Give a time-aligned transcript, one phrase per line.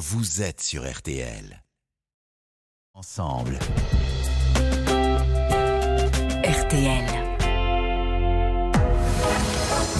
[0.00, 1.62] vous êtes sur RTL.
[2.94, 3.58] Ensemble.
[6.42, 7.04] RTL.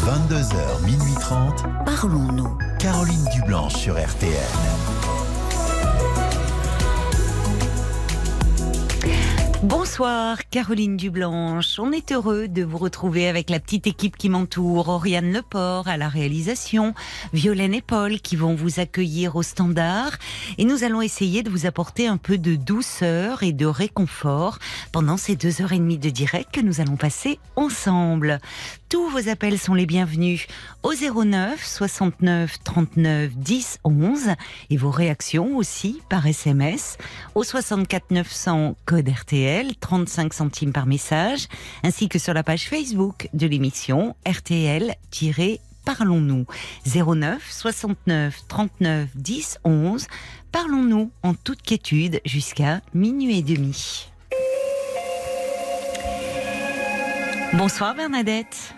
[0.00, 1.64] 22h, minuit 30.
[1.84, 2.56] Parlons-nous.
[2.78, 4.32] Caroline Dublanche sur RTL.
[9.62, 14.88] Bonsoir Caroline Dublanche, on est heureux de vous retrouver avec la petite équipe qui m'entoure,
[14.88, 16.94] Oriane Leport à la réalisation,
[17.34, 20.12] Violaine et Paul qui vont vous accueillir au standard.
[20.56, 24.58] Et nous allons essayer de vous apporter un peu de douceur et de réconfort
[24.92, 28.40] pendant ces deux heures et demie de direct que nous allons passer ensemble.
[28.90, 30.48] Tous vos appels sont les bienvenus
[30.82, 34.30] au 09 69 39 10 11
[34.68, 36.98] et vos réactions aussi par SMS
[37.36, 41.46] au 64 900 code RTL 35 centimes par message
[41.84, 44.96] ainsi que sur la page Facebook de l'émission RTL
[45.84, 46.46] Parlons-nous
[46.84, 50.06] 09 69 39 10 11
[50.50, 54.08] Parlons-nous en toute quiétude jusqu'à minuit et demi.
[57.52, 58.74] Bonsoir Bernadette.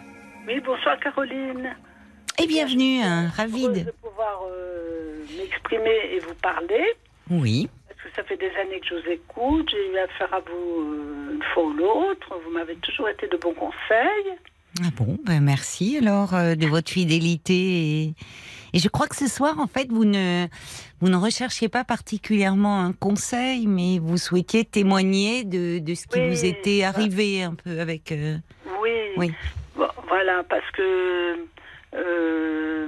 [0.47, 1.75] Oui, bonsoir Caroline.
[2.43, 3.91] Et bienvenue, hein, ravie de...
[4.03, 6.85] pouvoir euh, m'exprimer et vous parler.
[7.31, 9.69] Oui, Parce que ça fait des années que je vous écoute.
[9.71, 12.41] J'ai eu affaire à vous euh, une fois ou l'autre.
[12.45, 14.35] Vous m'avez toujours été de bons conseils.
[14.83, 17.55] ah bon, ben merci alors euh, de votre fidélité.
[17.55, 18.15] Et...
[18.73, 20.47] et je crois que ce soir, en fait, vous ne,
[21.01, 26.19] vous ne recherchiez pas particulièrement un conseil, mais vous souhaitiez témoigner de, de ce qui
[26.19, 26.89] Oui, vous était bah.
[26.89, 28.11] arrivé un peu avec...
[28.11, 28.37] euh,
[28.83, 28.91] Oui.
[29.17, 29.33] Oui.
[29.77, 31.37] Bon, voilà, parce que
[31.95, 32.87] euh,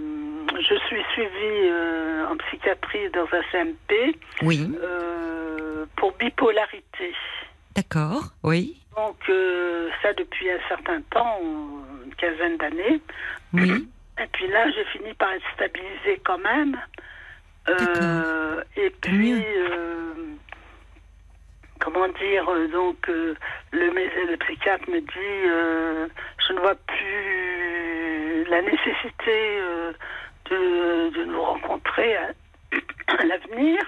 [0.60, 7.14] je suis suivie euh, en psychiatrie dans un CMP Oui, euh, pour bipolarité.
[7.74, 9.16] d'accord, oui, Donc
[10.02, 11.40] ça depuis un certain temps,
[12.04, 13.00] une quinzaine d'années.
[13.52, 13.88] oui,
[14.22, 16.76] Et puis là, j'ai fini par être stabilisée quand même.
[18.76, 19.32] Et puis,
[21.80, 23.34] comment dire, euh, donc euh,
[23.72, 26.08] le, le psychiatre me dit, euh,
[26.46, 29.92] je ne vois plus la nécessité euh,
[30.50, 32.28] de, de nous rencontrer à,
[33.18, 33.80] à l'avenir,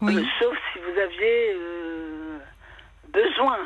[0.00, 1.56] oui, sauf si vous aviez
[3.12, 3.58] besoin.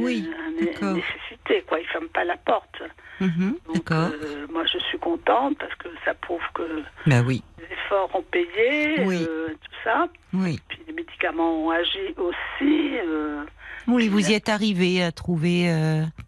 [0.00, 0.28] Oui,
[0.58, 1.78] nécessité, quoi.
[1.80, 2.82] Il ferme pas la porte.
[3.20, 7.72] mhm, Donc, euh, moi, je suis contente parce que ça prouve que Bah oui, les
[7.72, 9.24] efforts ont payé, Oui.
[9.28, 10.08] euh, tout ça.
[10.32, 10.58] oui.
[10.68, 12.98] Puis les médicaments ont agi aussi.
[12.98, 13.44] euh,
[13.86, 15.68] Oui, vous y êtes arrivé à trouver,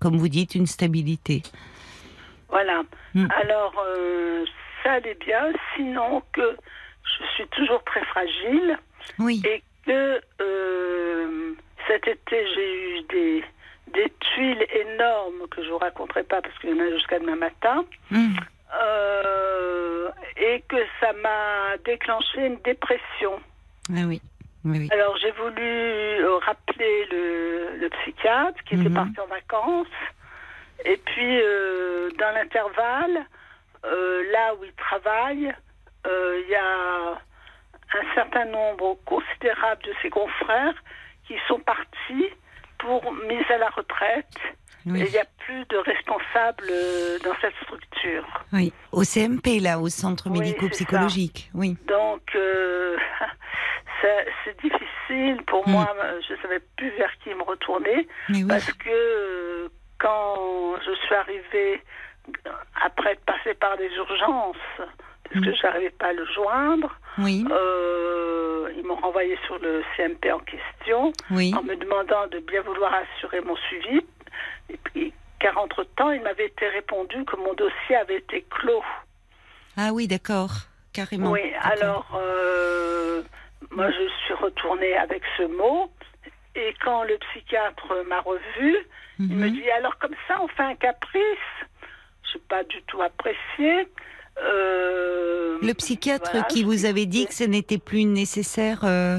[0.01, 1.43] comme vous dites, une stabilité.
[2.49, 2.83] voilà.
[3.15, 3.27] Mm.
[3.43, 3.75] Alors,
[4.85, 5.53] ça allait bien.
[5.75, 6.57] Sinon, que
[7.19, 8.79] je suis toujours très fragile
[9.19, 10.21] Oui, et que
[11.87, 13.45] cet été, j'ai eu des,
[13.95, 17.37] des tuiles énormes que je vous raconterai pas parce qu'il y en a jusqu'à demain
[17.37, 17.85] matin.
[18.13, 18.35] hum,
[18.83, 23.41] Euh, et que ça m'a déclenché une dépression.
[23.91, 24.21] ah oui,
[24.65, 24.89] oui.
[24.93, 28.95] Alors j'ai voulu euh, rappeler le, le psychiatre qui était Mhm.
[28.95, 29.87] parti en vacances.
[30.85, 33.25] Et puis euh, dans l'intervalle,
[33.85, 35.55] euh, là où il travaille,
[36.09, 37.13] il y a
[38.01, 40.75] un certain nombre considérable de ses confrères
[41.27, 42.27] qui sont partis
[42.79, 44.37] pour mise à la retraite.
[44.87, 45.01] Oui.
[45.05, 48.25] Il n'y a plus de responsables euh, dans cette structure.
[48.53, 51.51] Oui, au CMP, là, au centre Oui, médico-psychologique.
[51.55, 52.97] Oui, Donc, euh,
[54.45, 55.73] c'est difficile pour Mm.
[55.73, 55.93] moi.
[56.29, 58.45] Je ne savais plus vers qui me retourner oui.
[58.49, 61.83] parce que euh, quand je suis arrivée,
[62.81, 65.55] après être passée par les urgences, parce que Mm.
[65.57, 70.39] je n'arrivais pas à le joindre, Oui, euh, ils m'ont renvoyé sur le CMP en
[70.41, 71.53] question oui.
[71.57, 74.01] en me demandant de bien vouloir assurer mon suivi.
[74.69, 78.85] Et puis, car entre-temps, il m'avait été répondu que mon dossier avait été clos.
[79.77, 80.51] Ah oui, d'accord,
[80.93, 81.31] carrément.
[81.31, 83.23] Oui, alors, euh,
[83.71, 85.91] moi, je suis retournée avec ce mot.
[86.55, 88.77] Et quand le psychiatre m'a revu,
[89.19, 89.53] il me Mhm.
[89.53, 91.23] dit alors comme ça, on fait un caprice?
[92.33, 93.87] Je n'ai pas du tout apprécié.
[94.43, 99.19] Euh, Le psychiatre voilà, qui vous avait dit que ce n'était plus nécessaire euh,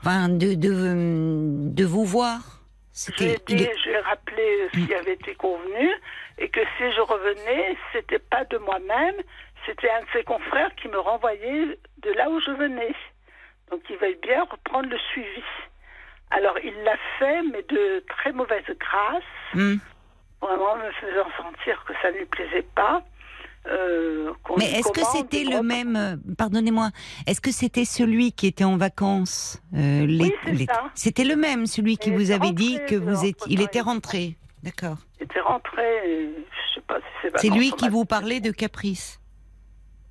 [0.00, 2.60] enfin, de, de, de vous voir.
[3.18, 5.90] J'ai est- rappelé ce qui avait été convenu
[6.38, 9.16] et que si je revenais, c'était pas de moi-même,
[9.66, 12.94] c'était un de ses confrères qui me renvoyait de là où je venais.
[13.72, 15.42] Donc il veuille bien reprendre le suivi.
[16.30, 19.22] Alors il l'a fait, mais de très mauvaise grâce,
[19.54, 19.76] Hmm.
[20.40, 23.02] vraiment me faisant sentir que ça ne lui plaisait pas.
[23.66, 26.90] Euh, Mais est-ce que c'était le me même euh, Pardonnez-moi.
[27.26, 30.06] Est-ce que c'était celui qui était en vacances euh,
[30.66, 30.82] ça.
[30.94, 33.52] C'était le même, celui qui Il vous avait dit que vous étiez.
[33.52, 34.36] Il était rentré.
[34.62, 34.96] D'accord.
[35.20, 38.50] Il était rentré, et je sais pas si c'est C'est lui qui vous parlait de
[38.50, 39.20] caprice.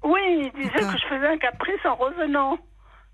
[0.04, 2.58] Oui, il disait que je faisais un caprice en revenant.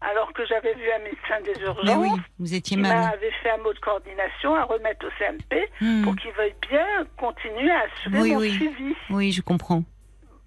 [0.01, 3.49] alors que j'avais vu un médecin des Mais urgences oui, vous étiez qui m'avait fait
[3.51, 6.03] un mot de coordination à remettre au CMP Hmm.
[6.03, 6.85] pour qu'il veuille bien
[7.17, 8.51] continuer à assurer Oui, mon oui.
[8.53, 8.95] suivi.
[9.09, 9.83] Oui, je comprends.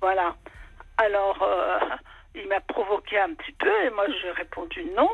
[0.02, 0.34] Voilà.
[0.98, 1.78] Alors, euh,
[2.34, 5.08] il m'a provoqué un petit peu et moi j'ai répondu non,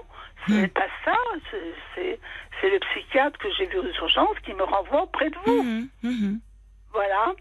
[0.46, 0.60] ce Hmm.
[0.62, 1.14] n'est pas ça.
[1.50, 2.18] C'est-
[2.62, 5.62] le psychiatre que j'ai vu aux urgences qui me renvoie auprès de vous.
[5.62, 6.40] Mhm, mhm.
[6.92, 7.32] Voilà.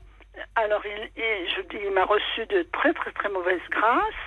[0.55, 4.23] Alors, il, il- je dis, il m'a reçu de très, très, très mauvaise grâce.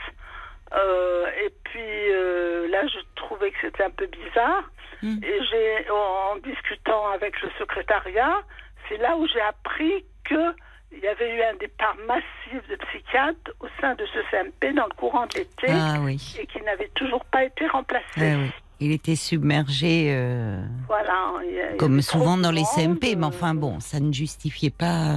[0.74, 1.80] Euh, et puis
[2.12, 4.64] euh, là, je trouvais que c'était un peu bizarre.
[5.02, 8.42] Et j'ai, en, en discutant avec le secrétariat,
[8.88, 10.52] c'est là où j'ai appris que
[10.92, 14.84] il y avait eu un départ massif de psychiatres au sein de ce CMP dans
[14.86, 16.36] le courant de l'été Ah oui.
[16.40, 18.04] et qui n'avait toujours pas été remplacé.
[18.18, 18.50] Ah oui.
[18.82, 21.12] Il était submergé, euh, Voilà.
[21.12, 25.10] a- comme souvent dans les CMP, mais enfin bon, ça ne justifiait pas.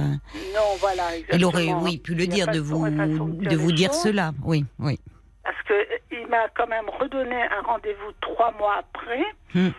[0.54, 1.02] Non, voilà.
[1.32, 1.82] Il aurait, exactement.
[1.82, 4.02] oui, pu le dire, de vous, de vous dire choses.
[4.02, 4.32] cela.
[4.44, 5.00] Oui, oui.
[5.42, 9.24] Parce que euh, il m'a quand même redonné un rendez-vous trois mois après,
[9.54, 9.70] Hmm.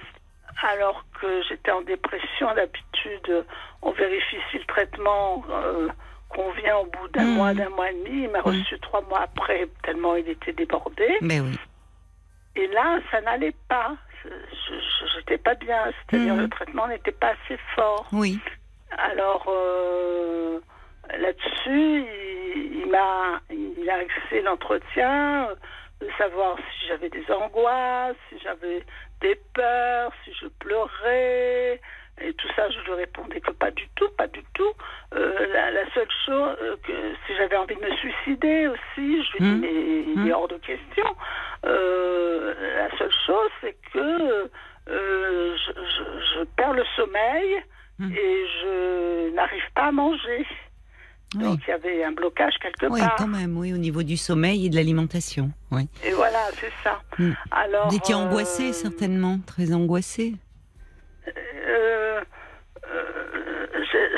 [0.61, 2.53] Alors que j'étais en dépression.
[2.55, 3.45] D'habitude,
[3.81, 5.87] on vérifie si le traitement euh,
[6.29, 7.35] convient au bout d'un Hmm.
[7.35, 8.23] mois, d'un mois et demi.
[8.23, 11.07] Il m'a reçu trois mois après, tellement il était débordé.
[11.21, 11.57] Mais oui.
[12.55, 13.95] Et là, ça n'allait pas.
[14.23, 14.29] Je-
[15.17, 15.83] J'étais pas bien.
[16.09, 16.41] C'est-à-dire, Hmm.
[16.41, 18.05] le traitement n'était pas assez fort.
[18.11, 18.39] Oui.
[18.97, 20.59] Alors euh,
[21.17, 22.05] là-dessus,
[22.55, 25.55] il, il m'a, il a axé l'entretien, euh,
[26.01, 28.83] de savoir si j'avais des angoisses, si j'avais
[29.21, 31.81] des peurs, si je pleurais.
[32.21, 34.71] Et tout ça, je lui répondais que pas du tout, pas du tout.
[35.15, 36.93] Euh, la, la seule chose, euh, que
[37.27, 39.53] si j'avais envie de me suicider aussi, je lui Hmm.
[39.55, 39.73] dis mais
[40.13, 40.35] il est Hmm.
[40.35, 41.05] hors de question.
[41.65, 44.49] Euh, la seule chose, c'est que
[44.87, 47.63] je, je- je perds le sommeil
[47.99, 48.11] Hmm.
[48.11, 50.45] et je n'arrive pas à manger.
[51.35, 51.43] Oui.
[51.43, 53.15] Donc il y avait un blocage quelque Oui, part.
[53.17, 55.51] quand même, oui, au niveau du sommeil et de l'alimentation.
[55.71, 55.87] Oui.
[56.03, 57.01] Et voilà, c'est ça.
[57.19, 57.31] Hmm.
[57.51, 60.33] Alors, Vous étiez euh, angoissé, certainement, très angoissé.
[61.27, 62.21] euh,
[62.91, 63.67] euh,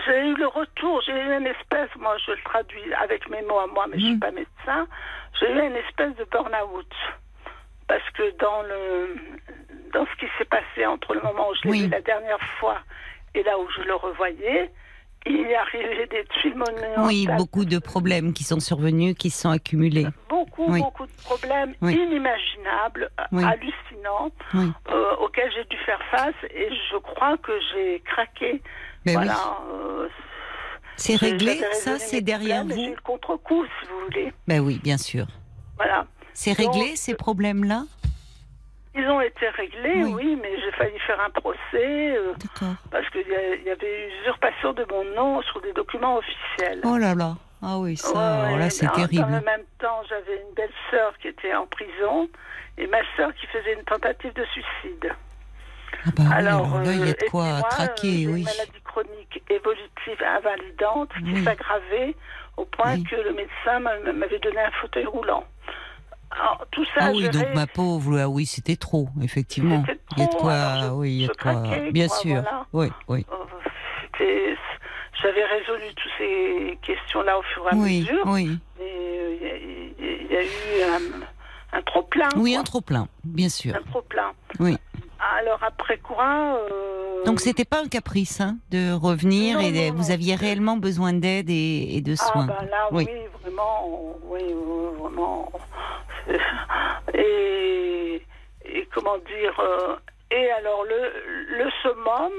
[0.05, 3.59] j'ai eu le retour, j'ai eu une espèce, moi je le traduis avec mes mots
[3.59, 4.19] à moi, mais je ne suis Mhm.
[4.19, 4.87] pas médecin,
[5.39, 6.93] j'ai eu une espèce de burn-out.
[7.87, 9.15] Parce que dans, le,
[9.93, 11.81] dans ce qui s'est passé entre le moment où je l'ai Oui.
[11.83, 12.79] vu la dernière fois
[13.33, 14.69] et là où je le revoyais,
[15.25, 17.05] il y arrivait des tuiles monumentales.
[17.05, 20.07] Oui, beaucoup de problèmes qui sont survenus, qui se sont accumulés.
[20.29, 20.79] Beaucoup, Oui.
[20.81, 21.93] beaucoup de problèmes Oui.
[21.95, 23.43] inimaginables, Oui.
[23.43, 28.61] hallucinants, euh, auxquels j'ai dû faire face et je crois que j'ai craqué.
[29.05, 29.33] Mais voilà.
[29.33, 29.73] oui.
[29.73, 30.09] euh,
[30.95, 34.33] C'est réglé, ça, c'est derrière et J'ai eu vous le contre-coup, si vous voulez.
[34.47, 35.27] Ben oui, bien sûr.
[35.75, 36.05] Voilà.
[36.33, 37.83] C'est Donc, réglé, ces problèmes-là?
[38.97, 40.13] Ils ont été réglés, Oui.
[40.15, 42.33] oui, mais j'ai failli faire un procès euh,
[42.91, 46.81] parce qu'il y, y avait usurpation de mon nom sur des documents officiels.
[46.83, 47.35] Oh là là.
[47.61, 49.25] Ah oui, ça, Ouais, alors là, c'est terrible.
[49.31, 52.29] Le même temps, j'avais une belle sœur qui était en prison
[52.77, 55.11] et ma sœur qui faisait une tentative de suicide.
[56.05, 57.85] Ah bah oui, Alors, alors là, il y a euh, de puis quoi moi, euh,
[58.01, 58.39] j'ai oui.
[58.41, 61.43] une maladie chronique évolutive invalidante qui Oui.
[61.43, 62.15] s'aggravait
[62.57, 63.03] au point Oui.
[63.03, 65.43] que le médecin m'a- m'avait donné un fauteuil roulant.
[66.31, 69.83] Alors, tout ça, Ah oui, donc ma pauvre, ah oui, c'était trop, effectivement.
[70.17, 72.17] Il y a de trop, quoi, oui, il y a de quoi, craquais, bien quoi,
[72.17, 72.41] sûr.
[72.41, 72.65] voilà.
[72.73, 73.25] Oui, oui.
[73.31, 74.55] euh,
[75.21, 78.59] J'avais résolu toutes ces questions-là au fur et à Oui, mesure, oui.
[78.77, 80.93] mais euh, il y, a- il y a eu
[81.73, 82.29] un, un trop-plein.
[82.35, 82.59] Oui, quoi.
[82.59, 83.75] un trop plein, bien sûr.
[83.75, 84.31] Un trop-plein.
[84.59, 84.77] Oui.
[85.39, 86.59] Alors, après quoi...
[86.71, 90.77] euh, Donc c'était pas un caprice hein, de revenir Non, et non, vous aviez réellement
[90.77, 92.45] besoin d'aide et, et de Ah soins.
[92.47, 93.19] ben là, oui, Oui.
[93.41, 94.53] vraiment, oui,
[94.99, 95.51] vraiment.
[97.13, 98.21] Et,
[98.65, 99.95] et comment dire euh,
[100.31, 102.33] Et alors le, le summum,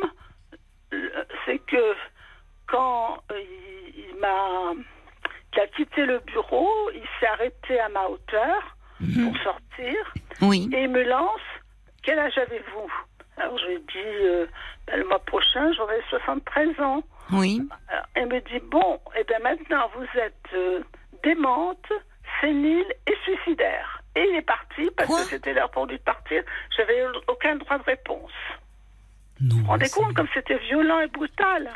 [1.47, 1.95] c'est que
[2.66, 4.73] quand il, il m'a,
[5.54, 9.30] il a quitté le bureau, il s'est arrêté à ma hauteur Mhm.
[9.30, 9.95] pour sortir
[10.42, 10.68] Oui.
[10.75, 11.40] et il me lance.
[12.02, 12.92] Quel âge avez-vous?
[13.36, 14.46] Alors je lui ai dit euh,
[14.86, 17.02] Ben, le mois prochain j'aurai 73 ans.
[17.32, 17.60] Oui.
[17.88, 20.80] Alors, elle me dit bon, et bien maintenant vous êtes euh,
[21.22, 21.86] démente,
[22.40, 24.02] sénile et suicidaire.
[24.16, 25.18] Et il est parti parce Quoi?
[25.22, 26.42] que c'était l'heure pour lui de partir.
[26.76, 28.32] J'avais aucun droit de réponse.
[29.40, 29.54] Non.
[29.56, 31.70] Vous vous rendez compte comme c'était violent et brutal?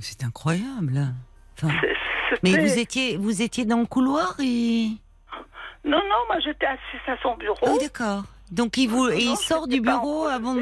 [0.00, 0.98] C'est incroyable.
[1.62, 1.74] Enfin,
[2.42, 4.88] mais vous étiez, vous étiez dans le couloir et.
[5.84, 7.58] Non, non, moi j'étais assise à son bureau.
[7.62, 8.24] Oui, d'accord.
[8.50, 10.60] Donc il, vous, il sort du bureau avant de.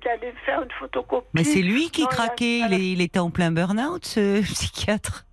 [0.00, 1.26] qu'il allait faire une photocopie.
[1.34, 2.60] Mais c'est lui qui il craquait.
[2.60, 5.26] Il, il était en plein burn-out, ce psychiatre.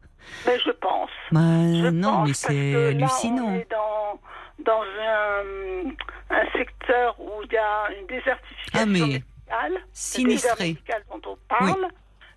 [0.45, 1.09] Mais je pense.
[1.31, 3.45] Bah, Je non, pense mais c'est que là, hallucinant.
[3.47, 4.19] on est dans,
[4.65, 5.89] dans un,
[6.35, 9.81] un secteur où il y a une désertification Ah, mais médicale.
[9.93, 10.67] Sinistré.
[10.67, 11.87] médical dont on parle.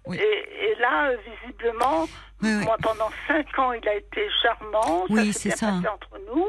[0.06, 0.16] Oui.
[0.18, 2.02] Et, et là, visiblement,
[2.42, 2.64] Oui, oui.
[2.64, 5.04] moi, pendant cinq ans, il a été charmant.
[5.10, 5.66] Oui, c'est ça.
[5.66, 6.46] passé entre nous.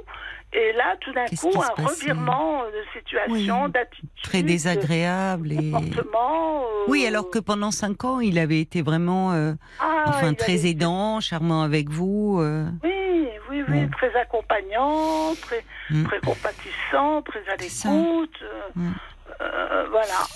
[0.54, 5.48] Et là, tout d'un coup, un revirement de situation, Oui, d'attitude, Très désagréable.
[5.50, 5.72] de Et...
[5.72, 6.64] comportement.
[6.66, 10.60] euh, Oui, alors que pendant cinq ans, il avait été vraiment, euh, ah, enfin, très
[10.60, 12.40] avait- aidant, charmant avec vous.
[12.42, 12.66] euh.
[12.84, 16.04] Oui, oui, oui, très accompagnant, très, Mm.
[16.06, 18.36] très compatissant, très à l'écoute.
[18.44, 18.92] euh, Mm.
[19.42, 20.28] euh, voilà,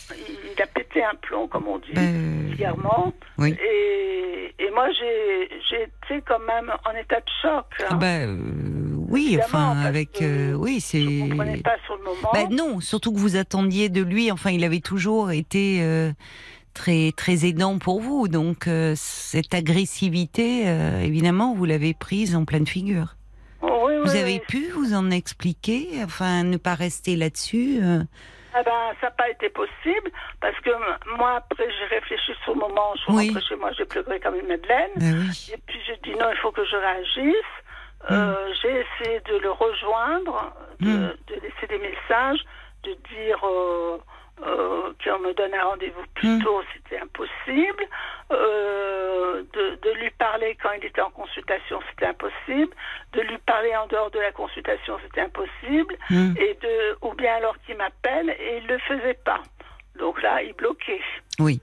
[0.56, 3.12] il, a pété un plomb, comme on dit, Ben, vulgairement.
[3.38, 3.58] oui.
[3.62, 7.66] Et, et moi, j'ai été quand même en état de choc.
[7.90, 8.00] hein.
[8.02, 8.38] Euh,
[9.16, 11.00] oui, enfin, avec, euh, oui, c'est.
[11.00, 12.30] ne pas sur le moment.
[12.34, 14.32] Bah non, surtout que vous attendiez de lui.
[14.32, 16.12] Enfin, il avait toujours été euh,
[16.74, 18.28] très très aidant pour vous.
[18.28, 20.66] Donc euh, cette agressivité,
[21.04, 23.16] évidemment, vous l'avez prise en pleine figure.
[23.62, 24.42] Oh, oui, Vous oui, avez oui.
[24.48, 27.80] pu vous en expliquer, enfin, ne pas rester là-dessus.
[28.58, 30.70] Ah ben, ça n'a pas été possible parce que
[31.18, 32.94] moi, après, j'ai réfléchi sur le moment.
[32.96, 33.28] Je suis Oui.
[33.28, 34.92] rentrée chez moi, j'ai pleuré comme une madeleine.
[34.96, 35.52] Bah oui.
[35.54, 37.52] Et puis j'ai dit non, il faut que je réagisse.
[38.12, 41.14] Euh, J'ai essayé de le rejoindre, de, Mm.
[41.28, 42.40] de laisser des messages,
[42.84, 43.98] de dire euh,
[44.46, 46.44] euh, qu'on me donne un rendez-vous plus Mm.
[46.44, 47.86] tôt, c'était impossible.
[48.30, 52.74] De, de lui parler quand il était en consultation, c'était impossible.
[53.14, 55.96] De lui parler en dehors de la consultation, c'était impossible.
[56.10, 56.34] Mm.
[56.38, 59.42] Et de, ou bien alors qu'il m'appelle et il le faisait pas.
[60.00, 61.02] Donc là, il bloquait.
[61.40, 61.62] Oui.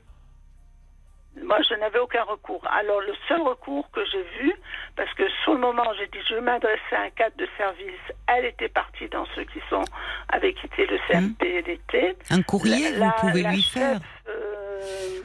[1.42, 2.62] Moi, je n'avais aucun recours.
[2.70, 4.52] Alors, le seul recours que j'ai vu,
[4.96, 8.00] parce que sur le moment, j'ai dit, je vais m'adresser à un cadre de service.
[8.26, 9.82] Elle était partie dans ceux qui sont
[10.28, 12.16] avaient quitté le CMP et l'été.
[12.30, 14.00] Un courrier, La- vous pouvez la lui chef, faire.
[14.28, 15.20] euh,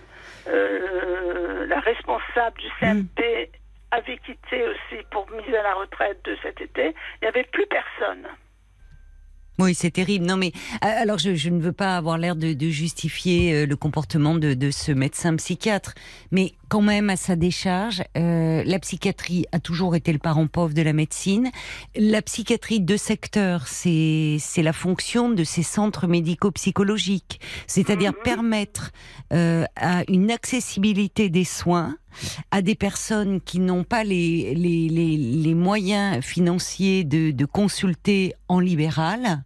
[0.47, 3.51] euh, la responsable du CMP
[3.91, 6.87] avait quitté aussi pour mise à la retraite de cet été.
[7.21, 8.27] Il n'y avait plus personne.
[9.59, 10.25] Oui, c'est terrible.
[10.25, 10.51] Non, mais
[10.83, 14.35] euh, alors je, je ne veux pas avoir l'air de, de justifier euh, le comportement
[14.35, 15.95] de, de ce médecin psychiatre,
[16.31, 20.73] mais quand même à sa décharge, euh, la psychiatrie a toujours été le parent pauvre
[20.75, 21.49] de la médecine.
[21.95, 28.23] La psychiatrie de secteur, c'est c'est la fonction de ces centres médico-psychologiques, c'est-à dire Mhm.
[28.23, 28.91] permettre
[29.33, 31.97] euh, à une accessibilité des soins
[32.51, 39.43] à des personnes qui n'ont pas les, les, moyens financiers de, de consulter en libéral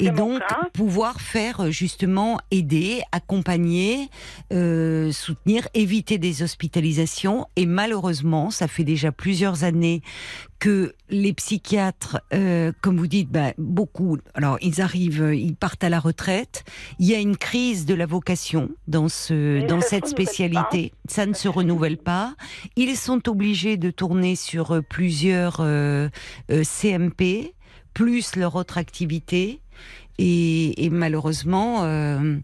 [0.00, 0.68] et donc cas.
[0.72, 4.08] pouvoir faire euh, justement aider, accompagner,
[4.52, 7.46] euh, soutenir, éviter des hospitalisations.
[7.56, 10.02] Et malheureusement, ça fait déjà plusieurs années
[10.58, 15.88] que les psychiatres, euh, comme vous dites, bah, beaucoup, alors ils arrivent, ils partent à
[15.88, 16.64] la retraite.
[16.98, 20.92] Il y a une crise de la vocation dans ce, Mais dans cette renouvelle spécialité.
[21.08, 22.34] Ça ne se renouvelle pas.
[22.76, 26.08] Ils sont obligés de tourner sur plusieurs euh,
[26.48, 27.54] CMP,
[27.96, 29.60] plus leur autre activité.
[30.18, 32.36] Et, et malheureusement, euh,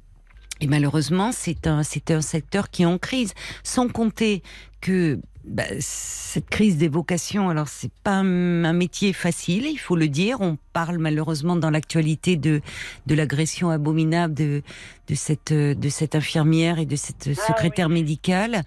[0.62, 3.35] et malheureusement, c'est un, c'est un secteur qui est en crise.
[3.62, 4.42] Sans compter
[4.80, 9.97] que bah, cette crise des vocations, alors c'est pas un, un métier facile, il faut
[9.97, 10.40] le dire.
[10.40, 12.62] On parle malheureusement dans l'actualité de
[13.06, 14.62] de l'agression abominable de
[15.09, 18.62] de cette de cette infirmière et de cette secrétaire médicale.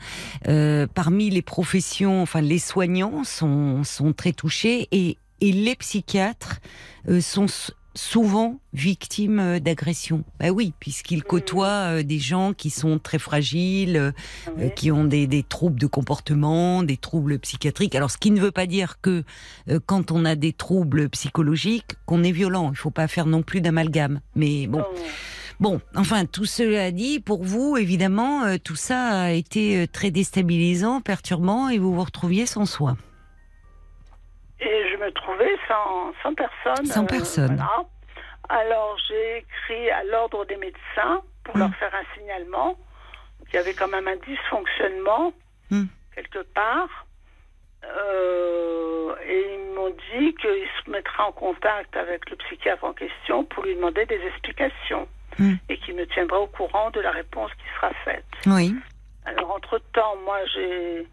[0.47, 6.59] Euh, parmi les professions, enfin les soignants sont sont très touchés et et les psychiatres
[7.07, 7.45] euh, sont
[7.93, 10.23] souvent victimes euh, d'agressions.
[10.39, 14.11] Bah oui, puisqu'ils côtoient euh, des gens qui sont très fragiles,
[14.57, 14.71] Oui.
[14.75, 17.93] qui ont des, des troubles de comportement, des troubles psychiatriques.
[17.95, 19.23] Alors, ce qui ne veut pas dire que
[19.85, 22.71] quand on a des troubles psychologiques, qu'on est violent.
[22.73, 24.19] Il faut pas faire non plus d'amalgame.
[24.35, 24.95] Mais bon, Oh.
[25.59, 31.69] bon, enfin, tout cela dit, pour vous, évidemment, tout ça a été très déstabilisant, perturbant,
[31.69, 32.97] et vous vous retrouviez sans soi.
[34.59, 36.85] Et je me trouvais sans, sans personne.
[36.85, 37.55] Sans personne.
[37.57, 37.83] voilà.
[38.50, 42.77] Alors j'ai écrit à l'ordre des médecins pour leur faire un signalement
[43.45, 45.33] qu'il y avait quand même un dysfonctionnement
[45.71, 45.85] Mm.
[46.13, 47.05] quelque part.
[47.83, 53.43] Euh, et ils m'ont dit qu'ils se mettraient en contact avec le psychiatre en question
[53.45, 55.07] pour lui demander des explications
[55.38, 55.55] Mm.
[55.69, 58.24] et qu'il me tiendra au courant de la réponse qui sera faite.
[58.45, 58.74] Oui.
[59.25, 61.05] Alors, entre-temps, moi, j'ai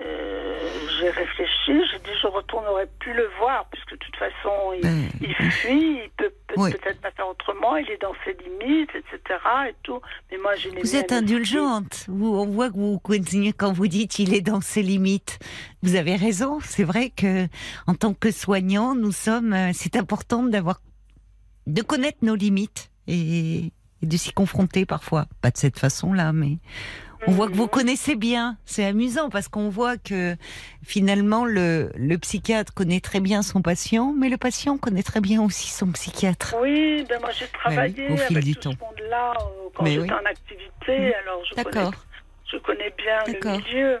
[0.00, 0.58] euh,
[0.98, 5.08] j'ai réfléchi, j'ai dit je retournerai plus le voir, puisque de toute façon, il, Ben,
[5.20, 6.70] il fuit, il peut peut- Oui.
[6.72, 9.38] peut-être pas faire autrement, il est dans ses limites, etc.
[9.68, 10.00] Et tout.
[10.30, 12.04] Mais moi, les Vous êtes indulgente.
[12.08, 15.38] Vous, on voit que vous continuez quand vous dites il est dans ses limites.
[15.82, 16.58] Vous avez raison.
[16.62, 17.46] C'est vrai que
[17.86, 19.52] en tant que soignant, nous sommes.
[19.52, 20.80] euh, C'est important d'avoir,
[21.66, 25.26] de connaître nos limites et, et de s'y confronter parfois.
[25.42, 26.58] Pas de cette façon-là, mais
[27.26, 28.56] on voit que vous connaissez bien.
[28.64, 30.36] C'est amusant parce qu'on voit que
[30.84, 35.42] finalement le, le psychiatre connaît très bien son patient, mais le patient connaît très bien
[35.42, 36.54] aussi son psychiatre.
[36.60, 38.72] Oui, ben moi j'ai travaillé au fil avec du tout temps.
[38.78, 40.10] ce monde-là euh, quand Mais j'étais oui.
[40.12, 41.92] en activité, alors je connais, D'accord.
[42.52, 44.00] je connais bien le milieu.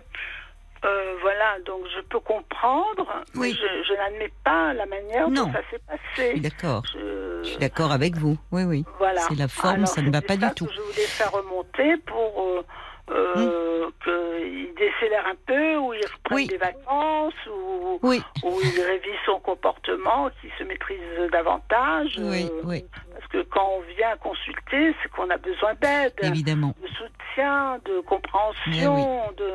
[0.84, 3.56] Euh, voilà, donc je peux comprendre, Oui.
[3.58, 5.46] je, je n'admets pas la manière Non.
[5.46, 6.40] dont ça s'est Je suis passé.
[6.40, 6.82] d'accord.
[6.92, 8.36] Je- Je suis d'accord avec vous.
[8.52, 8.84] Oui, oui.
[8.98, 9.20] Voilà.
[9.22, 10.66] C'est la forme, Alors, ça ne va pas du tout.
[10.66, 12.64] Que je voulais faire remonter pour euh,
[13.10, 16.46] euh, qu'il décélère un peu, ou il reprenne Oui.
[16.48, 20.98] des vacances, ou, Oui, ou il révise son comportement, qu'il se maîtrise
[21.30, 22.16] davantage.
[22.18, 22.84] oui, euh, oui,
[23.14, 26.74] Parce que quand on vient consulter, c'est qu'on a besoin d'aide, évidemment.
[26.82, 29.54] de soutien, de compréhension, de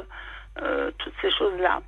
[0.62, 1.82] euh, toutes ces choses-là.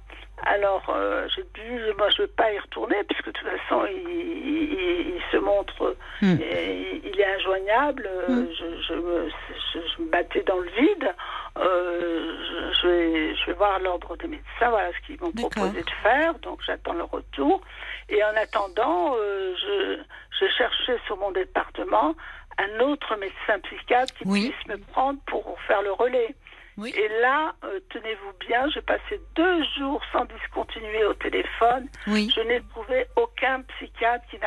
[0.46, 3.86] Alors, euh, j'ai dit, moi, je ne veux pas y retourner, puisque de toute façon,
[3.86, 6.36] il, il- il se montre, Hmm.
[6.39, 8.10] il est injoignable.
[8.27, 8.46] Hmm.
[8.58, 9.29] Je, je me,
[9.74, 11.13] je, je me battais dans le vide.
[11.57, 15.89] Euh, je, vais, je vais voir l'ordre des médecins, voilà ce qu'ils m'ont proposé de
[16.01, 16.33] faire.
[16.39, 17.62] Donc, j'attends le retour.
[18.10, 20.00] Et en attendant, euh, je,
[20.39, 22.15] je cherchais sur mon département
[22.57, 24.50] un autre médecin psychiatre qui Oui.
[24.51, 26.36] puisse me prendre pour faire le relais.
[26.77, 26.91] Oui.
[26.98, 31.88] Et là, euh, tenez-vous bien, j'ai passé deux jours sans discontinuer au téléphone.
[32.07, 34.38] Oui, Je n'ai trouvé aucun psychiatre qui,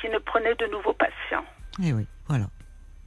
[0.00, 1.44] qui ne prenait de nouveaux patients.
[1.82, 2.44] eh oui, voilà.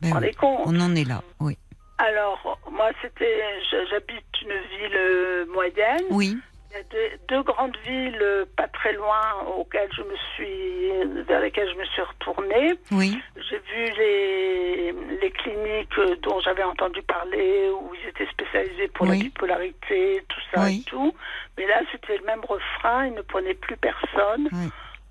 [0.01, 0.31] Ben oui.
[0.33, 1.57] compte On en est là, oui.
[1.97, 3.41] Alors, moi, c'était,
[3.89, 6.03] j'habite une ville euh, moyenne.
[6.09, 6.37] Oui,
[6.71, 9.21] Il y a deux, deux grandes villes euh, pas très loin
[9.57, 12.73] auxquelles je me suis, vers lesquelles je me suis retournée.
[12.91, 13.17] oui,
[13.49, 19.07] J'ai vu les, les cliniques euh, dont j'avais entendu parler, où ils étaient spécialisés pour
[19.07, 19.17] Oui.
[19.17, 20.83] la bipolarité, tout ça Oui.
[20.85, 21.15] et tout.
[21.57, 24.49] Mais là, c'était le même refrain, ils ne prenaient plus personne.
[24.51, 24.67] Oui.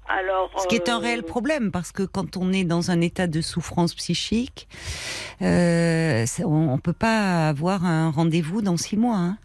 [0.08, 3.00] Alors, Ce qui est un euh, réel problème, parce que quand on est dans un
[3.00, 4.68] état de souffrance psychique,
[5.42, 9.16] euh, on ne peut pas avoir un rendez-vous dans six mois.
[9.16, 9.38] hein.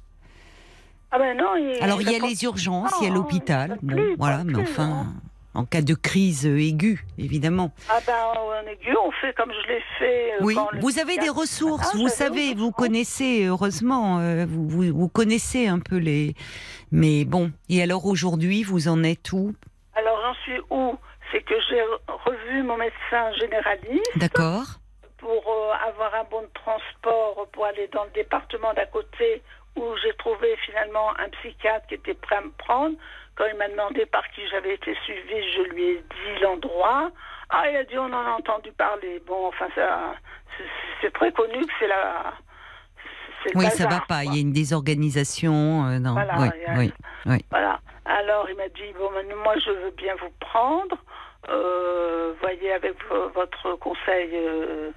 [1.11, 3.95] Ah ben non, il- Alors il y a les urgences, il y a l'hôpital, bon,
[3.95, 5.13] plus, voilà, mais plus, enfin, hein.
[5.55, 7.71] en cas de crise euh, aiguë, évidemment.
[7.89, 10.31] Ah ben en aigu, on fait comme je l'ai fait.
[10.41, 15.07] Oui, vous avez des ressources, Ah, vous savez, vous connaissez, heureusement, euh, vous, vous, vous
[15.09, 16.35] connaissez un peu les...
[16.91, 19.53] Mais bon, et alors aujourd'hui, vous en êtes où?
[20.29, 20.97] J'en suis où?
[21.31, 24.63] C'est que j'ai revu mon médecin généraliste D'accord
[25.17, 29.43] pour euh, avoir un bon transport pour aller dans le département d'à côté
[29.75, 32.95] où j'ai trouvé finalement un psychiatre qui était prêt à me prendre.
[33.35, 37.11] Quand il m'a demandé par qui j'avais été suivie, je lui ai dit l'endroit.
[37.49, 39.21] Ah, il a dit on en a entendu parler.
[39.27, 40.13] Bon, enfin ça,
[41.01, 42.33] c'est- très connu que c'est la.
[43.55, 44.23] Oui, ça bazar, va pas, quoi.
[44.25, 45.85] il y a une désorganisation.
[45.85, 46.93] euh, non, Voilà, oui, a- oui,
[47.25, 47.45] oui.
[47.51, 47.79] Voilà.
[48.09, 49.09] Alors il m'a dit bon,
[49.43, 50.97] moi je veux bien vous prendre.
[51.47, 54.91] Euh, voyez avec vo- votre conseil, euh,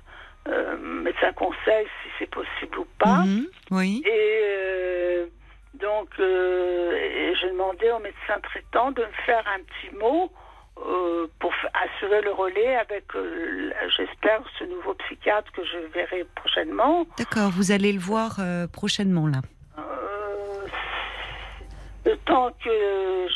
[0.48, 3.18] euh, médecin conseil, si c'est possible ou pas.
[3.24, 5.26] Mhm, oui, Et euh,
[5.74, 10.32] donc, et j'ai demandé au médecin traitant de me faire un petit mot
[11.38, 11.52] pour
[11.84, 13.04] assurer le relais avec,
[13.96, 17.06] j'espère, ce nouveau psychiatre que je verrai prochainement.
[17.18, 18.38] d'accord, vous allez le voir
[18.72, 19.40] prochainement là.
[22.32, 22.70] Euh, temps que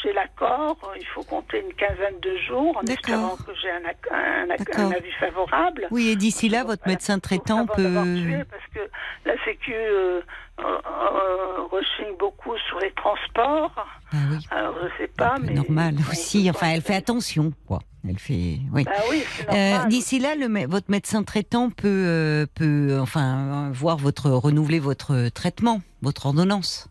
[0.02, 3.82] j'ai l'accord, il faut compter une quinzaine de jours en espérant que j'ai un,
[4.16, 4.78] un D'accord.
[4.78, 5.86] un avis favorable.
[5.90, 8.14] Oui, et d'ici là, votre médecin traitant Avant peut...
[8.16, 8.80] tué, parce que
[9.24, 10.20] la Sécu euh,
[10.60, 13.86] euh, euh, rechigne beaucoup sur les transports.
[14.12, 16.94] Ah oui, Alors je sais pas, un peu mais normal aussi, enfin, pas- elle fait
[16.94, 17.80] attention, quoi.
[18.08, 18.60] Elle fait...
[18.72, 18.84] Oui.
[18.84, 19.84] Bah oui, Euh.
[19.86, 25.28] D'ici là, le, votre médecin traitant peut, euh, peut enfin, euh, voir votre renouveler votre
[25.30, 26.88] traitement, votre ordonnance.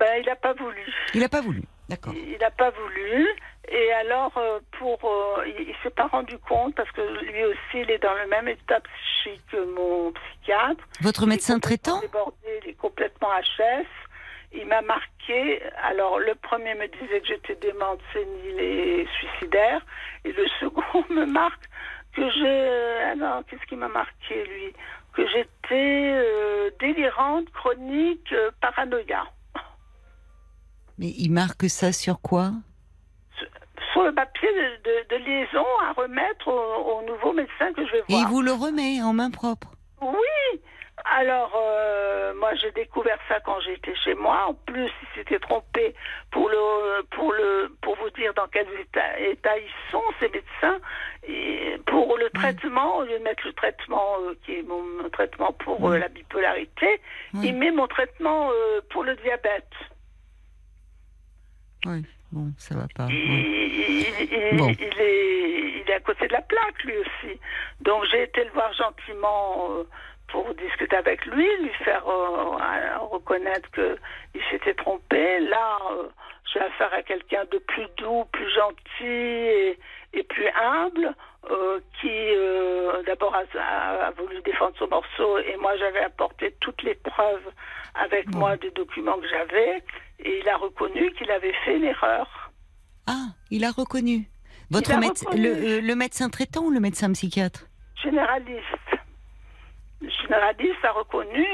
[0.00, 0.86] Ben, il n'a pas voulu.
[1.12, 1.62] Il n'a pas voulu.
[1.90, 2.14] D'accord.
[2.14, 3.28] Il n'a pas voulu.
[3.68, 7.74] Et alors, euh, pour, euh, il, il s'est pas rendu compte parce que lui aussi,
[7.74, 10.82] il est dans le même état psychique que mon psychiatre.
[11.02, 13.86] Votre Il est médecin complètement traitant débordé, il est complètement HS.
[14.52, 15.62] Il m'a marqué.
[15.84, 19.84] Alors, le premier me disait que j'étais démente, sénile et suicidaire.
[20.24, 21.64] Et le second me marque
[22.16, 23.04] que j'ai.
[23.12, 24.72] Alors, qu'est-ce qui m'a marqué, lui?
[25.12, 29.24] Que j'étais euh, délirante, chronique, euh, paranoïa.
[31.00, 32.50] Mais il marque ça sur quoi?
[33.92, 37.92] Sur le papier de, de- de liaison à remettre au, au nouveau médecin que je
[37.92, 38.28] vais Et il voir.
[38.28, 39.68] vous le remet en main propre?
[40.00, 40.60] Oui
[41.12, 44.44] alors, euh, moi, j'ai découvert ça quand j'étais chez moi.
[44.48, 45.94] En plus, il s'était trompé
[46.30, 50.78] pour le, pour le, pour vous dire dans quel état, état ils sont ces médecins.
[51.26, 55.08] Et pour le traitement, au lieu de mettre le traitement euh, qui est mon, mon
[55.08, 57.00] traitement pour euh, la bipolarité,
[57.32, 57.48] Oui.
[57.48, 58.50] il met mon traitement
[58.90, 59.72] pour le diabète.
[61.86, 62.04] Oui.
[62.32, 63.06] Bon, ça va pas.
[63.10, 63.66] Il, oui.
[63.88, 64.68] il- il- Bon.
[64.78, 67.40] il est, il est à côté de la plaque, lui aussi.
[67.80, 69.84] Donc j'ai été le voir gentiment euh,
[70.28, 75.40] pour discuter avec lui, lui faire euh, euh, reconnaître qu'il s'était trompé.
[75.40, 76.08] Là, euh,
[76.52, 79.78] j'ai affaire à quelqu'un de plus doux, plus gentil et,
[80.12, 81.14] et plus humble,
[81.50, 86.54] euh, qui euh, d'abord a, a- a voulu défendre son morceau et moi j'avais apporté
[86.60, 87.48] toutes les preuves
[87.94, 89.82] avec moi des documents que j'avais
[90.18, 92.50] et il a reconnu qu'il avait fait l'erreur.
[93.06, 94.28] Ah, il a reconnu.
[94.70, 95.42] Votre Il a méde- reconnu.
[95.42, 97.66] le, euh, le médecin traitant ou le médecin psychiatre?
[98.02, 98.64] Généraliste.
[100.00, 101.46] Le généraliste a reconnu.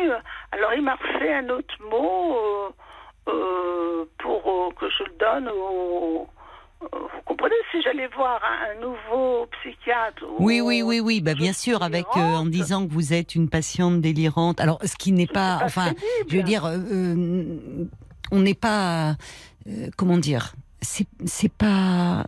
[0.53, 2.73] Alors il m'a refait un autre mot
[4.19, 6.29] pour que je le donne au.
[6.81, 6.89] Vous
[7.25, 11.83] comprenez si j'allais voir un, nouveau psychiatre ou- Oui, oui, oui, oui, bah bien sûr,
[11.83, 14.61] avec euh, en disant que vous êtes une patiente délirante.
[14.61, 16.05] Alors, ce qui n'est pas, pas enfin, crédible.
[16.29, 17.85] je veux dire, euh, euh,
[18.31, 19.17] on n'est pas,
[19.69, 22.27] euh, comment dire, c'est pas.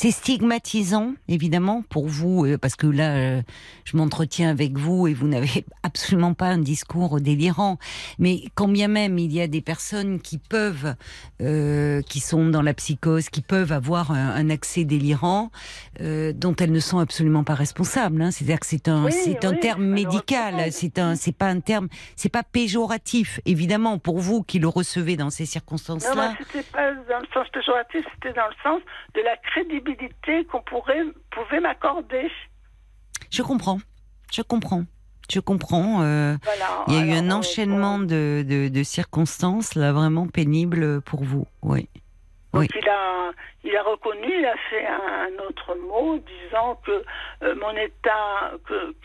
[0.00, 3.42] C'est stigmatisant, évidemment, pour vous, euh, parce que là, euh,
[3.84, 7.78] je m'entretiens avec vous et vous n'avez absolument pas un discours délirant.
[8.20, 10.94] Mais quand bien même il y a des personnes qui peuvent,
[11.42, 15.50] euh, qui sont dans la psychose, qui peuvent avoir un, un accès délirant,
[16.00, 18.22] euh, dont elles ne sont absolument pas responsables.
[18.22, 18.30] Hein.
[18.30, 20.70] C'est-à-dire que c'est un, Oui, c'est un terme médical.
[20.70, 23.40] C'est un, c'est pas un terme, c'est pas péjoratif.
[23.46, 26.14] Évidemment, pour vous qui le recevez dans ces Non, circonstances-là.
[26.14, 28.80] moi, c'était pas dans le sens péjoratif, c'était dans le sens
[29.16, 29.87] de la crédibilité
[30.50, 32.30] qu'on pourrait pouvait m'accorder.
[33.30, 33.78] Je comprends.
[34.32, 34.84] Je comprends.
[35.30, 36.02] Je comprends.
[36.02, 36.84] euh, Voilà.
[36.88, 41.22] il y a eu un euh, enchaînement de, de, de circonstances là vraiment pénibles pour
[41.24, 41.46] vous.
[41.62, 41.88] Oui.
[42.54, 42.68] Donc Oui.
[42.80, 43.30] il a,
[43.62, 47.04] il a reconnu, il a fait un, un autre mot disant que
[47.42, 48.52] euh, mon état,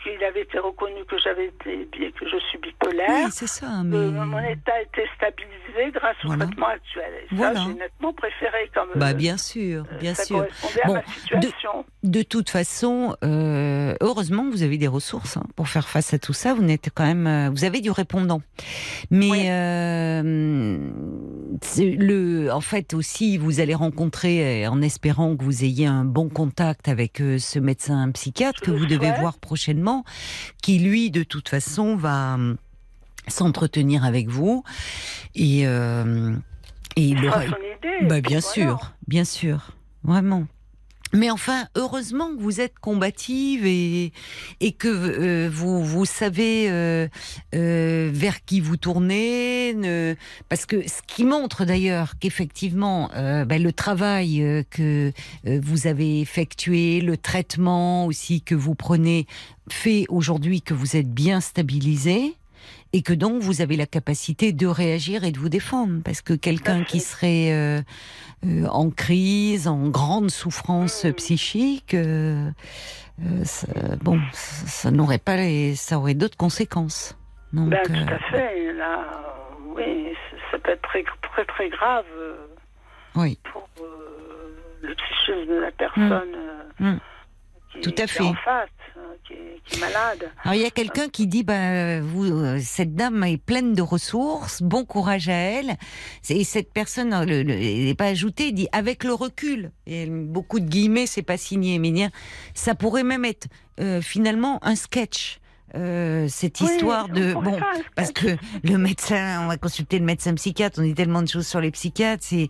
[0.02, 1.86] qu'il avait été reconnu que j'avais été,
[2.18, 6.46] que je suis bipolaire, Oui, que Mais mon état était stabilisé grâce au Voilà.
[6.46, 7.12] traitement actuel.
[7.30, 8.88] Et ça, j'ai nettement préféré comme.
[8.96, 10.36] bah euh, bien sûr, euh, bien ça sûr.
[10.38, 11.84] correspondait à Bon, ma de- situation.
[12.02, 16.32] De toute façon, euh, heureusement, vous avez des ressources hein, pour faire face à tout
[16.32, 16.54] ça.
[16.54, 18.40] Vous n'êtes quand même, euh, vous avez du répondant.
[19.10, 19.46] Mais Oui.
[19.50, 20.78] euh,
[21.78, 26.28] le, en fait aussi, vous allez rencontrer, euh, en espérant que vous ayez un bon
[26.28, 30.04] contact avec euh, ce médecin psychiatre que vous devez voir prochainement,
[30.62, 32.56] qui lui, de toute façon, va hum,
[33.28, 34.62] s'entretenir avec vous
[35.34, 36.34] et euh,
[36.96, 37.56] et il fera aura-
[38.08, 38.40] bah, bien voilà.
[38.40, 39.70] sûr, bien sûr,
[40.02, 40.46] vraiment.
[41.14, 44.12] Mais enfin, heureusement que vous êtes combative et,
[44.60, 47.06] et que euh, vous, vous savez euh,
[47.54, 49.74] euh, vers qui vous tournez.
[49.74, 50.14] ne-
[50.48, 55.12] parce que ce qui montre d'ailleurs qu'effectivement, ben, le travail euh, que
[55.44, 59.26] vous avez effectué, le traitement aussi que vous prenez,
[59.70, 62.34] fait aujourd'hui que vous êtes bien stabilisé
[62.96, 66.00] et que donc vous avez la capacité de réagir et de vous défendre.
[66.04, 67.82] Parce que quelqu'un qui serait euh,
[68.46, 71.12] euh, en crise, en grande souffrance Mhm.
[71.14, 72.50] psychique, euh,
[73.44, 73.66] ça,
[74.00, 77.18] bon, ça, ça n'aurait pas les, ça aurait d'autres conséquences.
[77.52, 78.72] Donc, Ben, tout à fait.
[78.74, 79.04] Là,
[79.76, 80.14] oui,
[80.52, 81.02] ça peut être très,
[81.32, 82.04] très, très grave
[83.16, 83.68] oui, pour
[84.82, 86.98] le psychisme de la personne euh, Mm.
[87.72, 88.22] qui, Tout à fait.
[88.22, 88.68] en face,
[89.34, 90.30] est, qui est malade.
[90.42, 93.82] Alors il y a quelqu'un qui dit bah vous euh, cette dame est pleine de
[93.82, 95.76] ressources, bon courage à elle.
[96.28, 99.70] Et cette personne n'est pas ajoutée, dit avec le recul.
[99.86, 102.10] Et beaucoup de guillemets, c'est pas signé, mais
[102.54, 103.46] ça pourrait même être
[103.80, 105.40] euh, finalement un sketch.
[105.76, 107.58] Euh, cette Oui, histoire de bon
[107.96, 111.46] parce que le médecin on va consulter le médecin psychiatre on dit tellement de choses
[111.46, 112.48] sur les psychiatres c'est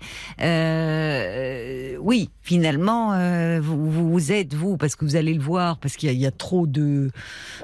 [0.85, 6.09] euh, oui finalement euh, vous, êtes vous parce que vous allez le voir parce qu'il
[6.09, 7.11] y, a- il y a trop de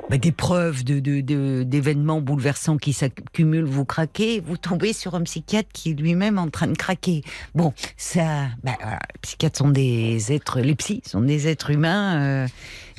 [0.09, 5.23] bah, d'épreuves de de- de- d'événements bouleversants qui s'accumulent vous craquez vous tombez sur un
[5.23, 7.23] psychiatre qui est lui-même en train de craquer.
[7.55, 12.16] Bon ça bah, voilà, les psychiatres sont des êtres les psys sont des êtres humains
[12.20, 12.46] euh,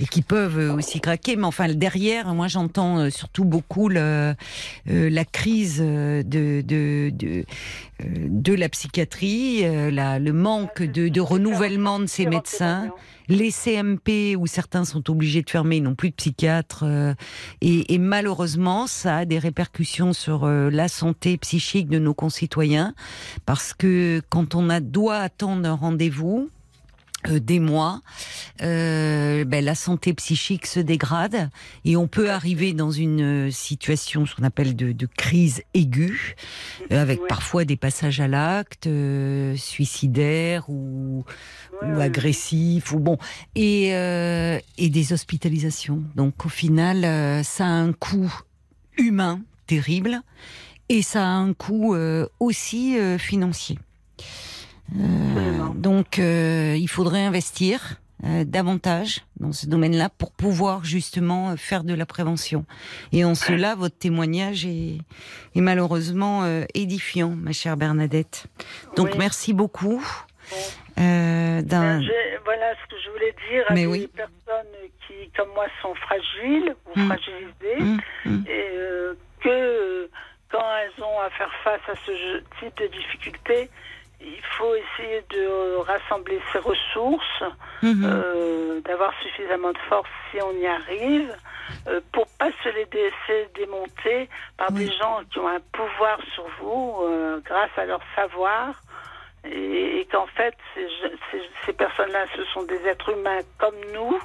[0.02, 1.36] et qui peuvent euh, aussi craquer.
[1.36, 4.34] Mais enfin, derrière, moi, j'entends euh, surtout beaucoup euh,
[4.88, 6.24] la crise de,
[6.62, 12.90] de, de, la psychiatrie, le manque de, renouvellement de ces médecins.
[13.28, 16.84] Les CMP, où certains sont obligés de fermer, ils n'ont plus de psychiatre.
[17.62, 22.94] et, malheureusement, ça a des répercussions sur la santé psychique de nos concitoyens.
[23.46, 26.50] Parce que quand on doit attendre un rendez-vous,
[27.28, 28.02] euh, des mois,
[28.62, 31.50] euh, ben, la santé psychique se dégrade
[31.86, 36.36] et on peut arriver dans une euh, situation, ce qu'on appelle de, de crise aiguë,
[36.92, 37.28] euh, avec Ouais.
[37.28, 41.24] parfois des passages à l'acte, euh, suicidaires ou,
[41.84, 43.18] ou agressifs, ou bon,
[43.56, 46.04] et, euh, et des hospitalisations.
[46.16, 48.34] Donc au final, euh, ça a un coût
[48.98, 50.22] humain terrible
[50.90, 53.80] et ça a un coût euh, aussi euh, financier.
[55.00, 61.84] Euh, donc, euh, il faudrait investir euh, davantage dans ce domaine-là pour pouvoir justement faire
[61.84, 62.66] de la prévention.
[63.14, 64.98] Et en cela, votre témoignage est,
[65.56, 66.44] est malheureusement
[66.76, 68.46] édifiant, ma chère Bernadette.
[68.96, 69.16] Donc, Oui.
[69.18, 70.04] merci beaucoup.
[71.00, 71.62] euh,
[72.46, 74.08] voilà ce que je voulais dire à des oui.
[74.16, 74.68] personnes
[75.08, 77.06] qui, comme moi, sont fragiles ou Mm.
[77.08, 77.80] fragilisées.
[77.80, 78.44] Hum, hum.
[78.48, 80.10] et euh, que
[80.52, 83.70] quand elles ont à faire face à ce type de difficultés,
[84.24, 87.44] il faut essayer de rassembler ses ressources,
[87.82, 88.04] Mhm.
[88.06, 91.36] euh, d'avoir suffisamment de force si on y arrive,
[91.88, 94.86] euh, pour pas se les laisser démonter par Oui.
[94.86, 98.76] des gens qui ont un pouvoir sur vous euh, grâce à leur savoir.
[99.44, 103.74] Et, et qu'en fait, ces, je- ces- ces personnes-là, ce sont des êtres humains comme
[103.92, 104.20] nous,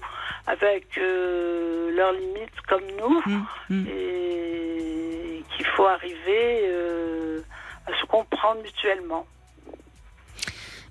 [0.46, 3.86] avec leurs limites comme nous Hum, hum.
[3.90, 6.70] et qu'il faut arriver
[7.86, 9.26] à se comprendre mutuellement.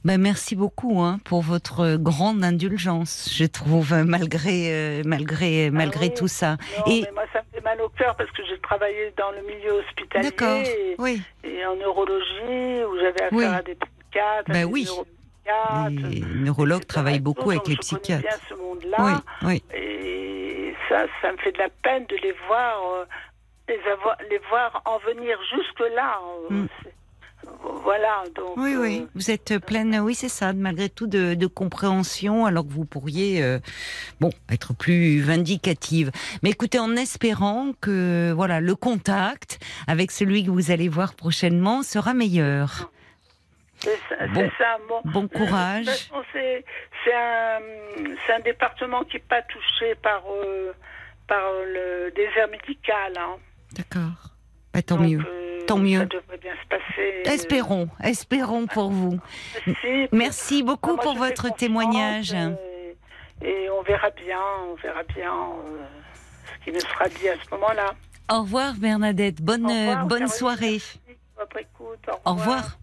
[0.05, 6.09] Ben, merci beaucoup hein, pour votre grande indulgence, je trouve, malgré, euh, malgré, malgré Ah
[6.09, 6.13] oui.
[6.15, 6.57] tout ça.
[6.77, 9.31] Non, Et- mais moi, ça me fait mal au cœur parce que j'ai travaillé dans
[9.31, 10.29] le milieu hospitalier
[10.69, 11.21] et, oui.
[11.43, 13.45] et en neurologie où j'avais affaire Oui.
[13.45, 14.87] à des psychiatres, à Ben des oui.
[15.89, 16.87] Les neurologues etc.
[16.87, 18.21] travaillent beaucoup avec les psychiatres.
[18.21, 19.21] bien ce monde-là.
[19.41, 19.63] Oui, oui.
[19.75, 23.05] Et ça, ça me fait de la peine de les voir, euh,
[23.69, 26.19] les, avoir, les voir en venir jusque-là.
[26.51, 26.65] Mm.
[27.84, 28.58] Voilà, donc.
[28.58, 32.65] Oui, oui, euh, vous êtes pleine, oui, c'est ça, malgré tout de, de compréhension, alors
[32.65, 33.60] que vous pourriez, euh,
[34.19, 36.12] bon, être plus vindicative.
[36.41, 41.84] Mais écoutez, en espérant que, voilà, le contact avec celui que vous allez voir prochainement
[41.84, 42.91] sera meilleur.
[43.77, 44.34] C'est ça, Bon.
[44.41, 45.01] c'est ça, bon.
[45.05, 45.86] Bon De toute courage.
[46.34, 46.63] c'est
[47.13, 50.71] un, département qui n'est pas touché par, euh,
[51.27, 53.13] par le désert médical.
[53.17, 53.36] Hein.
[53.73, 54.35] D'accord.
[54.75, 55.19] Bah, tant Donc, mieux.
[55.19, 55.99] euh, tant mieux.
[55.99, 57.33] Ça devrait bien se passer.
[57.33, 59.17] Espérons, espérons pour vous.
[59.65, 60.07] merci.
[60.11, 62.33] Merci beaucoup Moi, pour votre témoignage.
[62.33, 62.51] euh,
[63.41, 64.38] Et, on verra bien,
[64.69, 65.85] on verra bien euh,
[66.59, 67.93] ce qui nous sera dit à ce moment-là.
[68.31, 70.81] Au revoir Bernadette, bonne, Au revoir, bonne soirée.
[71.38, 72.05] Votre écoute.
[72.25, 72.77] Au revoir.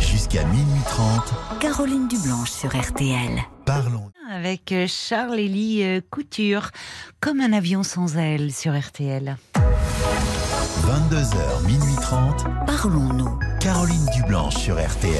[0.00, 3.38] Jusqu'à minuit 30, Caroline Dublanche sur RTL.
[3.66, 4.10] parlons.
[4.30, 6.70] Avec Charles-Élie Couture,
[7.20, 9.36] comme un avion sans aile sur RTL.
[10.88, 13.38] 22h, minuit 30, Parlons-nous.
[13.60, 15.12] Caroline Dublanche sur RTL.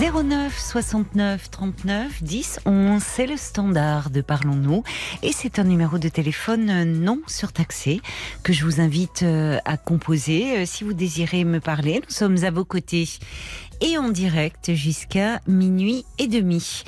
[0.00, 4.82] 09 69 39 10 11, c'est le standard de Parlons-nous
[5.22, 8.00] et c'est un numéro de téléphone euh, non surtaxé
[8.42, 12.00] que je vous invite euh, à composer euh, si vous désirez me parler.
[12.02, 13.06] Nous sommes à vos côtés
[13.82, 16.82] et en direct jusqu'à minuit et demi.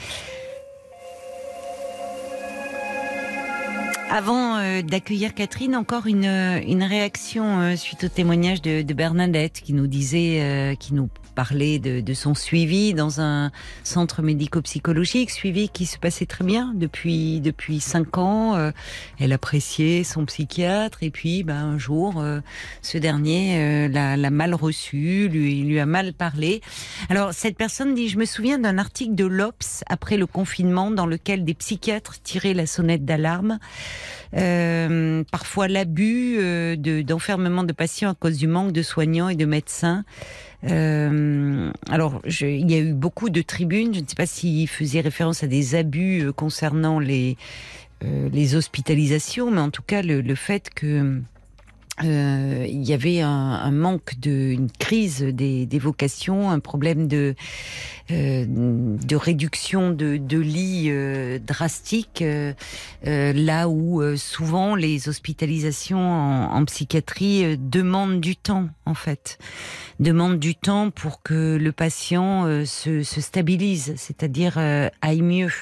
[4.10, 8.94] Avant euh, d'accueillir Catherine, encore une, euh, une réaction euh, suite au témoignage de, de
[8.94, 13.52] Bernadette qui nous disait, euh, qui nous parlait de, de son suivi dans un
[13.84, 18.56] centre médico-psychologique, suivi qui se passait très bien depuis depuis cinq ans.
[18.56, 18.72] Euh,
[19.20, 22.40] elle appréciait son psychiatre et puis ben, un jour, euh,
[22.82, 26.60] ce dernier l'a, l'a mal reçu, lui, lui a mal parlé.
[27.08, 31.06] Alors cette personne dit, je me souviens d'un article de l'Obs après le confinement dans
[31.06, 33.60] lequel des psychiatres tiraient la sonnette d'alarme.
[34.37, 39.37] Euh, parfois l'abus euh, de, d'enfermement de patients à cause du manque de soignants et
[39.37, 40.04] de médecins.
[40.64, 43.94] Euh, alors, je, il y a eu beaucoup de tribunes.
[43.94, 47.37] Je ne sais pas s'il faisait référence à des abus euh, concernant les
[48.04, 51.20] euh, les hospitalisations, mais en tout cas le, le fait que
[52.04, 57.08] euh, il y avait un, un manque de, une crise des, des vocations, un problème
[57.08, 57.34] de
[58.11, 62.54] euh, de réduction de, de lits euh, drastique, euh,
[63.06, 69.38] euh, là où euh, souvent les hospitalisations en, en psychiatrie demandent du temps en fait,
[70.00, 74.58] demandent du temps pour que le patient se, se stabilise, c'est-à-dire
[75.02, 75.52] aille mieux.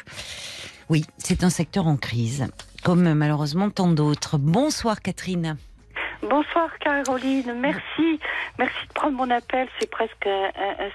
[0.89, 2.47] Oui, c'est un secteur en crise,
[2.85, 4.39] comme malheureusement tant d'autres.
[4.39, 5.57] Bonsoir Catherine.
[6.23, 8.21] Bonsoir Caroline, merci.
[8.59, 9.69] Merci de prendre mon appel.
[9.79, 10.51] C'est presque un,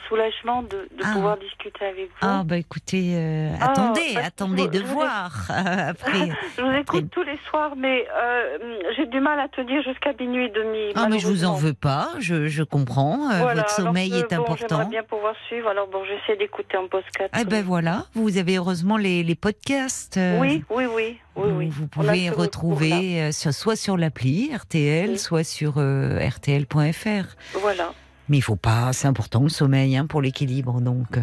[0.08, 1.14] soulagement de, de Ah.
[1.14, 2.18] pouvoir discuter avec vous.
[2.22, 6.30] Ah bah écoutez, euh, Ah, attendez, attendez de voir après.
[6.58, 8.58] je vous écoute tous les soirs, mais euh,
[8.98, 10.92] j'ai du mal à tenir jusqu'à minuit et demi.
[10.96, 13.30] Ah mais je vous en veux pas, je, je comprends.
[13.32, 14.66] euh, Voilà, votre sommeil que, est bon, important.
[14.70, 15.70] J'aimerais bien pouvoir suivre.
[15.70, 17.30] Alors bon, j'essaie d'écouter en podcast.
[17.34, 20.18] Ah ben voilà, vous avez heureusement les, les podcasts.
[20.18, 21.88] euh, Oui, oui, oui, oui, Vous, oui.
[21.90, 25.18] pouvez retrouver euh, sur- soit sur l'appli RTL, Oui.
[25.18, 27.36] soit sur euh, rtl.fr.
[27.60, 27.94] Voilà.
[28.30, 30.80] Mais il faut pas, c'est important le sommeil hein, pour l'équilibre.
[30.82, 31.22] Donc, euh.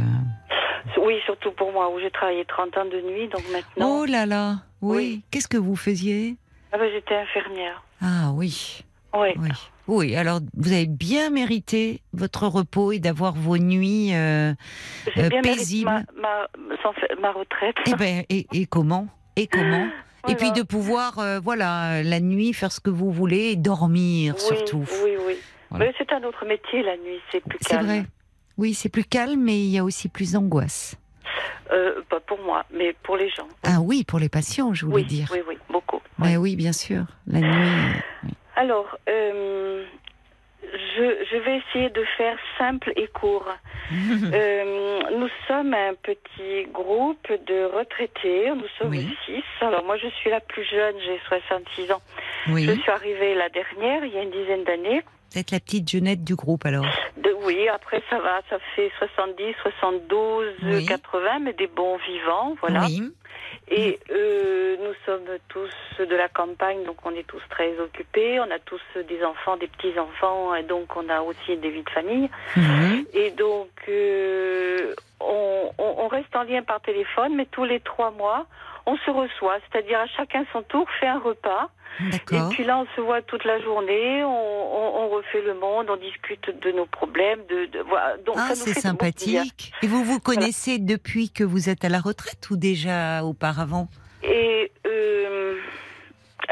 [1.02, 4.00] Oui, surtout pour moi, où j'ai travaillé 30 ans de nuit, donc maintenant.
[4.00, 4.96] oh là là, oui.
[4.96, 5.22] Oui.
[5.30, 6.36] Qu'est-ce que vous faisiez?
[6.72, 7.82] Ah ben, j'étais infirmière.
[8.00, 9.28] Ah oui, Oui.
[9.38, 9.48] oui,
[9.88, 10.16] oui.
[10.16, 14.14] Alors vous avez bien mérité votre repos et d'avoir vos nuits.
[14.14, 14.52] euh,
[15.14, 15.90] J'ai Euh, bien mérité paisible.
[15.90, 16.46] ma, ma,
[16.82, 17.76] sans ma retraite.
[17.86, 19.08] Eh ben, et, et comment?
[19.38, 19.86] Et comment
[20.28, 24.34] Et puis de pouvoir, euh, voilà, la nuit faire ce que vous voulez et dormir
[24.34, 24.84] oui, surtout.
[25.04, 25.36] Oui, oui.
[25.70, 25.86] Voilà.
[25.86, 27.86] Mais c'est un autre métier la nuit, c'est plus C'est calme.
[27.86, 28.04] vrai.
[28.56, 30.96] Oui, c'est plus calme, mais il y a aussi plus d'angoisse.
[31.70, 33.46] Euh, pas pour moi, mais pour les gens.
[33.62, 35.28] Ah oui, pour les patients, je voulais Oui, dire.
[35.32, 36.00] oui, oui, beaucoup.
[36.18, 37.04] Ouais, oui, bien sûr.
[37.26, 38.00] La nuit.
[38.56, 39.84] Alors, euh,
[40.72, 43.46] je, je vais essayer de faire simple et court.
[44.34, 48.50] Euh, nous sommes un petit groupe de retraités.
[48.54, 49.08] Nous sommes Oui.
[49.24, 49.42] six.
[49.62, 50.94] Alors moi, je suis la plus jeune.
[51.04, 52.02] J'ai 66 ans.
[52.48, 52.64] Oui.
[52.64, 55.02] Je suis arrivée la dernière, il y a une dizaine d'années.
[55.32, 56.84] Peut-être la petite jeunette du groupe alors.
[57.16, 60.86] De, oui, après ça va, ça fait 70, 72, Oui.
[60.86, 62.84] 80, mais des bons vivants, voilà.
[62.86, 63.10] Oui.
[63.70, 68.40] Et euh, nous sommes tous de la campagne, donc on est tous très occupés.
[68.40, 71.90] On a tous des enfants, des petits-enfants, et donc on a aussi des vies de
[71.90, 72.30] famille.
[72.56, 73.04] Mhm.
[73.14, 78.10] Et donc, euh, on, on- on reste en lien par téléphone, mais tous les trois
[78.10, 78.46] mois,
[78.90, 79.58] on se reçoit.
[79.70, 81.70] C'est-à-dire à chacun son tour, fait un repas.
[82.00, 85.86] Et puis là, on se voit toute la journée, on, on- on refait le monde,
[85.90, 87.40] on discute de nos problèmes.
[87.48, 88.16] De, de- voilà.
[88.18, 89.72] Donc, Ah, c'est sympathique.
[89.82, 93.88] Et vous vous connaissez depuis que vous êtes à la retraite ou déjà auparavant?
[94.22, 95.58] Et, euh,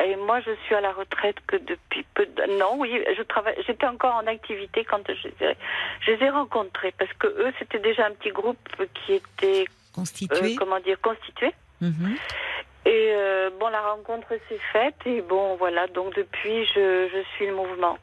[0.04, 2.26] et moi, je suis à la retraite que depuis peu.
[2.26, 2.58] De...
[2.58, 3.54] Non, oui, je travaille.
[3.66, 5.56] J'étais encore en activité quand je les ai,
[6.00, 8.58] je les ai rencontrés parce que eux, c'était déjà un petit groupe
[8.94, 10.56] qui était, euh, Constitué?
[10.56, 11.52] comment dire, constitué.
[11.80, 12.16] Mhm.
[12.86, 15.86] Et euh, bon, la rencontre s'est faite et bon, voilà.
[15.88, 17.98] Donc depuis, je, je suis le mouvement.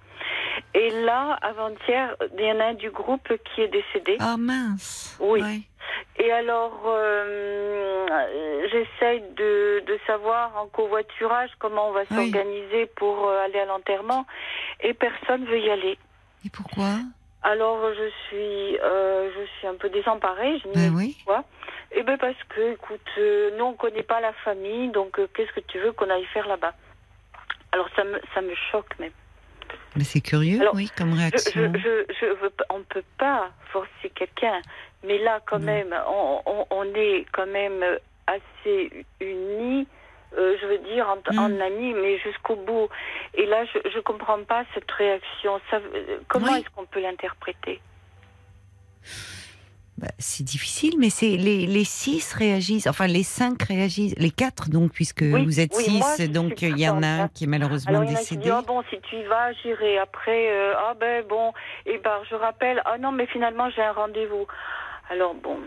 [0.74, 4.18] Et là, avant-hier, il y en a un du groupe qui est décédé.
[4.20, 5.18] Ah mince.
[5.20, 5.42] Oui.
[5.42, 5.60] Ouais.
[6.18, 8.06] Et alors, euh,
[8.72, 12.08] j'essaye de, de savoir en covoiturage comment on va Oui.
[12.32, 14.26] s'organiser pour euh, aller à l'enterrement.
[14.82, 15.98] Et personne veut y aller.
[16.46, 16.90] Et pourquoi?
[17.44, 20.58] Alors, je suis, euh, je suis un peu désemparée.
[20.60, 21.16] Je Ben dis oui.
[21.26, 21.44] pourquoi
[21.92, 25.52] Eh ben parce que, écoute, euh, nous on connaît pas la famille, donc euh, qu'est-ce
[25.52, 26.74] que tu veux qu'on aille faire là-bas?
[27.74, 29.12] Alors ça me, ça me choque même.
[29.96, 31.72] Mais c'est curieux, Alors, oui, comme réaction.
[31.74, 34.62] je, je, je veux pas- on ne peut pas forcer quelqu'un,
[35.04, 35.66] mais là, quand Non.
[35.66, 37.84] même, on, on, on est quand même
[38.26, 39.88] assez unis,
[40.38, 41.40] euh, je veux dire, en, Mm.
[41.40, 42.88] en amis, mais jusqu'au bout.
[43.36, 45.60] Et là, je ne comprends pas cette réaction.
[45.70, 46.60] Ça, euh, comment Oui.
[46.60, 47.80] est-ce qu'on peut l'interpréter?
[50.00, 54.70] Bah, c'est difficile, mais c'est les, les six réagissent, enfin les cinq réagissent, les quatre
[54.70, 57.44] donc, puisque Oui, vous êtes oui, six, moi, donc il y en a un qui
[57.44, 58.42] est malheureusement Alors, il y en a qui décédé.
[58.42, 60.00] disent, ah bon, si tu y vas, j'irai.
[60.00, 61.54] Après, euh, ah ben bon,
[61.86, 64.48] et ben, je rappelle, ah non, mais finalement, j'ai un rendez-vous.
[65.12, 65.60] Alors, bon.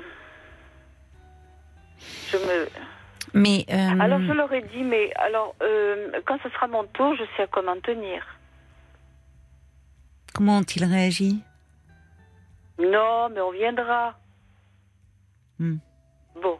[2.31, 2.69] Je me.
[3.37, 7.15] Mais euh, Alors je leur ai dit, mais alors euh, quand ce sera mon tour,
[7.17, 8.27] je sais à comment tenir.
[10.33, 11.43] comment ont-ils réagi?
[12.79, 14.19] Non, mais on viendra.
[15.59, 15.77] Hmm.
[16.43, 16.59] Bon.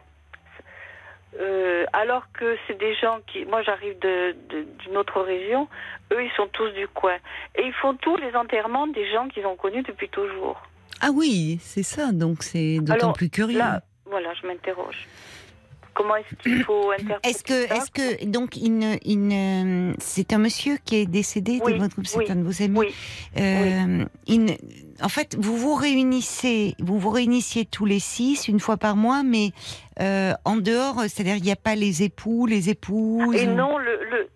[1.39, 5.67] Euh, alors que c'est des gens qui, moi j'arrive d'une autre région,
[6.13, 7.17] eux ils sont tous du coin
[7.55, 10.61] et ils font tous les enterrements des gens qu'ils ont connus depuis toujours.
[11.01, 13.57] Ah oui, c'est ça, donc c'est d'autant Alors, plus curieux.
[13.57, 15.07] Là, voilà, je m'interroge.
[15.97, 20.31] Comment est-ce qu'il faut interpréter Est-ce que, est-ce que, donc, il ne- il ne- c'est
[20.31, 22.77] un monsieur qui est décédé Oui, de votre groupe, c'est oui, un de vos amis.
[22.77, 22.93] Oui,
[23.39, 24.53] Euh, il ne-
[25.01, 29.23] en fait, vous vous réunissez, vous vous réunissiez tous les six une fois par mois,
[29.23, 29.51] mais
[29.99, 33.35] euh, en dehors, c'est-à-dire il n'y a pas les époux, les épouses.
[33.35, 34.26] et non le, le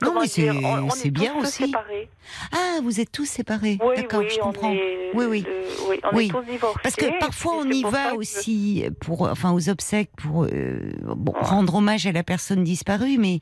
[0.00, 0.50] comment mais c'est-
[0.94, 1.64] c'est est bien aussi.
[1.66, 2.08] séparés.
[2.52, 3.78] Ah, vous êtes tous séparés.
[3.82, 4.72] Oui, D'accord, oui, je comprends.
[4.72, 5.44] est, Oui, oui.
[5.48, 6.26] euh, oui, on Oui.
[6.26, 6.80] est tous divorcés.
[6.82, 11.32] Parce que parfois on y va que- aussi pour, enfin, aux obsèques pour euh, bon,
[11.40, 13.40] rendre hommage à la personne disparue, mais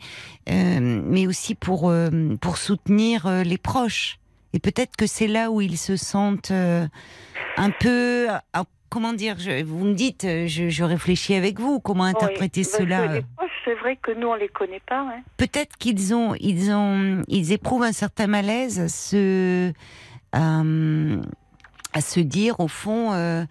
[0.49, 2.09] euh, mais aussi pour euh,
[2.41, 4.19] pour soutenir les proches.
[4.53, 6.87] Et peut-être que c'est là où ils se sentent euh,
[7.57, 8.29] un peu.
[8.53, 11.81] ah, comment dire je, Vous me dites, je, je réfléchis avec vous.
[11.81, 15.01] Comment interpréter cela que C'est vrai que nous, on les connaît pas.
[15.01, 15.23] Hein.
[15.37, 19.73] Peut-être qu'ils ont, ils ont, ils éprouvent un certain malaise à se,
[20.33, 20.63] à,
[21.93, 23.13] à se dire au fond.
[23.13, 23.45] Euh,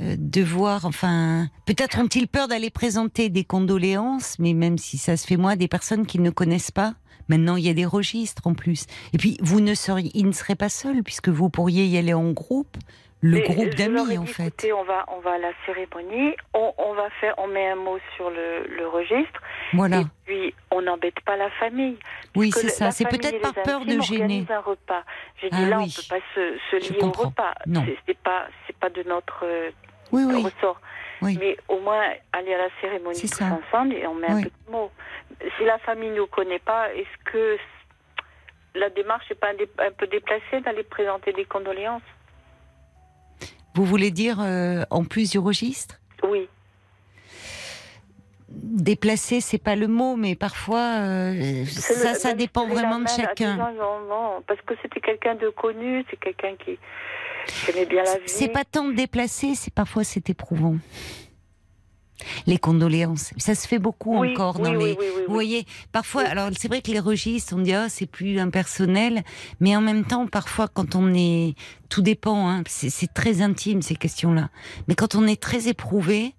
[0.00, 5.26] euh, devoir, enfin, peut-être ont-ils peur d'aller présenter des condoléances, mais même si ça se
[5.26, 6.94] fait moi, des personnes qu'ils ne connaissent pas.
[7.28, 8.86] Maintenant, il y a des registres en plus.
[9.12, 12.14] Et puis, vous ne seriez, ils ne seraient pas seuls puisque vous pourriez y aller
[12.14, 12.76] en groupe,
[13.24, 14.48] le Mais groupe d'amis en fait.
[14.48, 17.76] écoutez, on va, on va à la cérémonie, on, on va faire, on met un
[17.76, 19.40] mot sur le, le registre,
[19.72, 20.00] Voilà.
[20.00, 21.96] et puis on n'embête pas la famille.
[22.34, 22.90] Oui, c'est ça.
[22.90, 24.44] C'est peut-être par peur de gêner.
[24.50, 25.04] un repas.
[25.40, 25.84] J'ai dit Ah là, oui.
[25.96, 27.54] on peut pas se, se lier au repas.
[27.66, 27.84] Non.
[28.06, 29.70] C'est- pas, c'est pas de notre euh,
[30.10, 30.42] Oui, oui.
[30.42, 30.80] ressort.
[31.22, 31.36] Oui.
[31.38, 33.44] Mais au moins aller à la cérémonie tous ça.
[33.46, 34.90] ensemble et on met un petit mot.
[35.56, 37.56] Si la famille ne nous connaît pas, est-ce que
[38.74, 42.02] la démarche n'est pas un, dé- un peu déplacée d'aller présenter des condoléances?
[43.74, 45.98] Vous voulez dire euh, en plus du registre?
[46.28, 46.48] Oui.
[48.48, 53.08] déplacer, c'est pas le mot, mais parfois euh, ça, le- ça même dépend vraiment de
[53.08, 53.56] chacun.
[53.56, 56.78] gens, non, non, parce que c'était quelqu'un de connu, c'est quelqu'un qui,
[57.46, 58.22] qui aimait bien la vie.
[58.26, 60.76] C'est pas tant de déplacer, c'est parfois c'est éprouvant.
[62.46, 65.24] Les condoléances, ça se fait beaucoup Oui, encore oui, dans oui, les.
[65.26, 69.22] Vous voyez, parfois, alors c'est vrai que les registres, on dit ah c'est plus impersonnel,
[69.60, 71.54] mais en même temps, parfois quand on est,
[71.88, 74.50] tout dépend, hein, c'est c'est très intime ces questions-là.
[74.88, 76.34] Mais quand on est très éprouvé,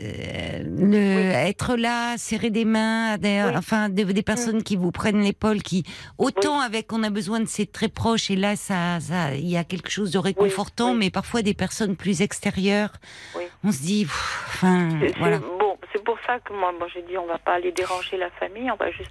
[0.00, 3.52] euh, être là, serrer des mains, des, Oui.
[3.52, 3.56] Mm.
[3.56, 5.84] enfin des, des personnes qui vous prennent l'épaule, qui
[6.18, 9.56] autant avec on a besoin de ces très proches et là ça, ça, il y
[9.56, 12.92] a quelque chose de réconfortant, mais parfois des personnes plus extérieures,
[13.36, 13.44] Oui.
[13.64, 14.88] on se dit, pff, enfin
[15.18, 18.16] voilà, Bon, c'est pour ça que moi, moi j'ai dit on va pas aller déranger
[18.16, 19.10] la famille, on va juste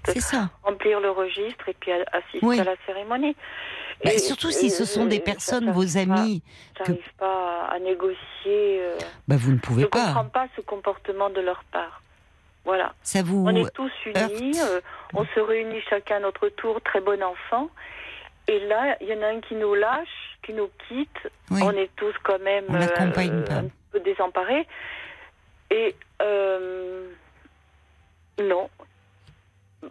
[0.64, 3.36] remplir le registre et puis assister à la cérémonie.
[4.04, 6.42] Bah, Et- surtout si ce sont euh, des ça, personnes, vos amis,
[6.78, 8.18] J'arrive pas à négocier.
[8.48, 8.98] euh,
[9.28, 10.46] bah vous ne je pouvez comprends pas.
[10.46, 12.02] pas ce comportement de leur part.
[12.66, 12.94] Voilà.
[13.04, 14.80] Ça vous On est tous unis, euh,
[15.14, 17.70] on se réunit chacun à notre tour, très bon enfant.
[18.48, 21.32] Et là, il y en a un qui nous lâche, qui nous quitte.
[21.52, 21.60] Oui.
[21.64, 23.54] On est tous quand même On pas.
[23.54, 24.66] un peu désemparés.
[25.72, 27.08] Et euh,
[28.42, 28.70] non.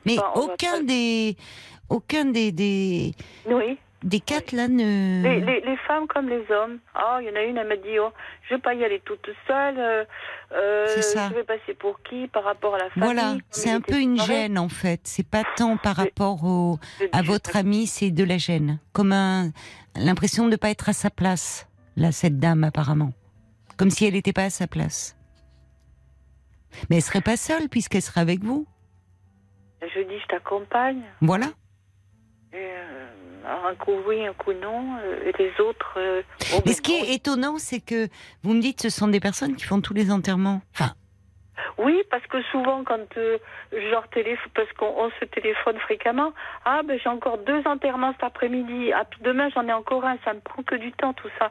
[0.04, 1.36] Mais va aucun pas- des,
[1.88, 3.12] aucun des des,
[3.46, 3.78] Oui.
[4.02, 5.22] Des quatre là ne.
[5.22, 6.78] Les, les- les femmes comme les hommes.
[6.94, 8.10] Ah, il y en a une, elle m'a dit, oh,
[8.48, 9.78] je vais pas y aller toute seule.
[9.78, 10.04] euh,
[10.52, 11.28] euh, C'est ça.
[11.30, 14.20] Je vais passer pour qui par rapport à la famille Voilà, c'est un peu une
[14.20, 15.00] gêne en fait.
[15.04, 16.78] C'est pas tant par rapport au,
[17.12, 19.50] à votre ami, c'est de la gêne, comme un
[19.96, 21.68] l'impression de ne pas être à sa place.
[21.96, 23.10] Là, cette dame apparemment,
[23.76, 25.16] comme si elle n'était pas à sa place.
[26.88, 28.66] Mais elle serait pas seule puisqu'elle serait avec vous.
[29.82, 31.02] Je dis, je t'accompagne.
[31.20, 31.46] Voilà.
[32.52, 33.07] Et, euh,
[33.48, 34.96] un coup oui, un coup non.
[35.02, 35.94] euh, et les autres.
[35.96, 36.22] euh,
[36.66, 38.08] Mais ce qui est étonnant, c'est que
[38.42, 40.60] vous me dites, ce sont des personnes qui font tous les enterrements.
[40.74, 40.92] Enfin,
[41.78, 43.38] Oui, parce que souvent, quand euh,
[43.72, 46.32] leur téléphone, parce qu'on on se téléphone fréquemment,
[46.64, 50.16] ah ben j'ai encore deux enterrements cet après-midi, ah, puis demain j'en ai encore un,
[50.24, 51.50] ça me prend que du temps tout ça.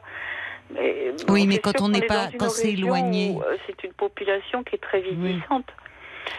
[0.74, 3.36] Mais, Oui, mais quand on n'est est pas- quand c'est éloigné.
[3.46, 5.64] euh, C'est une population qui est très vieillissante.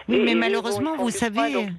[0.08, 1.70] Oui, Et- mais malheureusement, bon, vous savez- donc,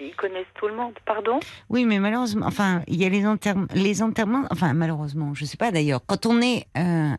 [0.00, 0.94] ils connaissent tout le monde.
[1.04, 1.40] Pardon?
[1.68, 5.56] Oui, mais malheureusement, enfin, il y a les enterrements, les enterrements, enfin, malheureusement, je sais
[5.56, 7.10] pas d'ailleurs, quand on est euh,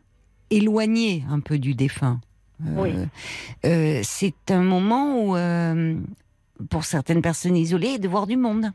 [0.50, 2.20] éloigné un peu du défunt,
[2.62, 2.94] euh, Oui.
[3.64, 5.36] euh, c'est un moment où,
[6.70, 8.66] pour certaines personnes isolées, de voir du monde.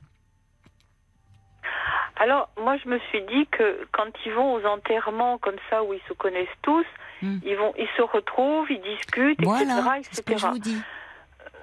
[2.19, 5.93] Alors, moi, je me suis dit que quand ils vont aux enterrements comme ça, où
[5.93, 6.85] ils se connaissent tous,
[7.19, 7.39] Hmm.
[7.43, 10.07] ils, vont, ils se retrouvent, ils discutent, Voilà, etc.
[10.11, 10.49] c'est ce que je etc.
[10.51, 10.77] vous dis.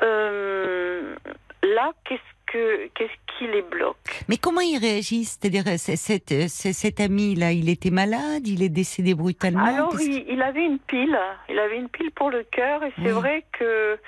[0.03, 1.15] Euh,
[1.65, 2.21] là, qu'est-ce
[2.53, 3.97] que qu'est-ce qui les bloque
[4.29, 5.39] Mais comment ils réagissent?
[5.41, 9.65] C'est-à-dire, c'est- cet, cet ami-là, il était malade, il est décédé brutalement?
[9.65, 13.07] Alors, il, il avait une pile, il avait une pile pour le cœur, et c'est
[13.07, 13.11] Oui.
[13.13, 13.99] vrai que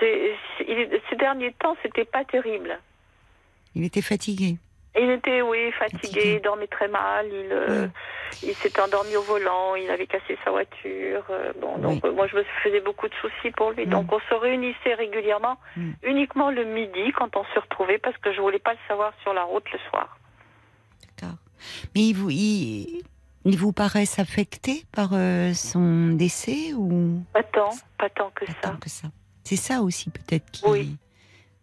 [0.00, 2.78] ces derniers temps, c'était pas terrible.
[3.74, 4.56] il était fatigué.
[4.98, 7.86] Il était, oui, fatigué, il dormait très mal, il, euh,
[8.42, 11.24] il s'était endormi au volant, il avait cassé sa voiture.
[11.30, 12.10] euh, bon, donc Oui.
[12.10, 13.86] euh, moi je me faisais beaucoup de soucis pour lui.
[13.86, 13.90] Mm.
[13.90, 15.90] Donc on se réunissait régulièrement, Mm.
[16.02, 19.32] uniquement le midi quand on se retrouvait, parce que je voulais pas le savoir sur
[19.32, 20.18] la route le soir.
[21.06, 21.36] D'accord.
[21.94, 23.02] Mais il vous, il,
[23.44, 25.10] il vous paraissent affecté par
[25.54, 27.22] son décès ou?
[27.32, 28.70] Pas tant, pas tant que pas ça.
[28.70, 29.08] tant que ça
[29.44, 30.96] C'est ça aussi peut-être qui Oui.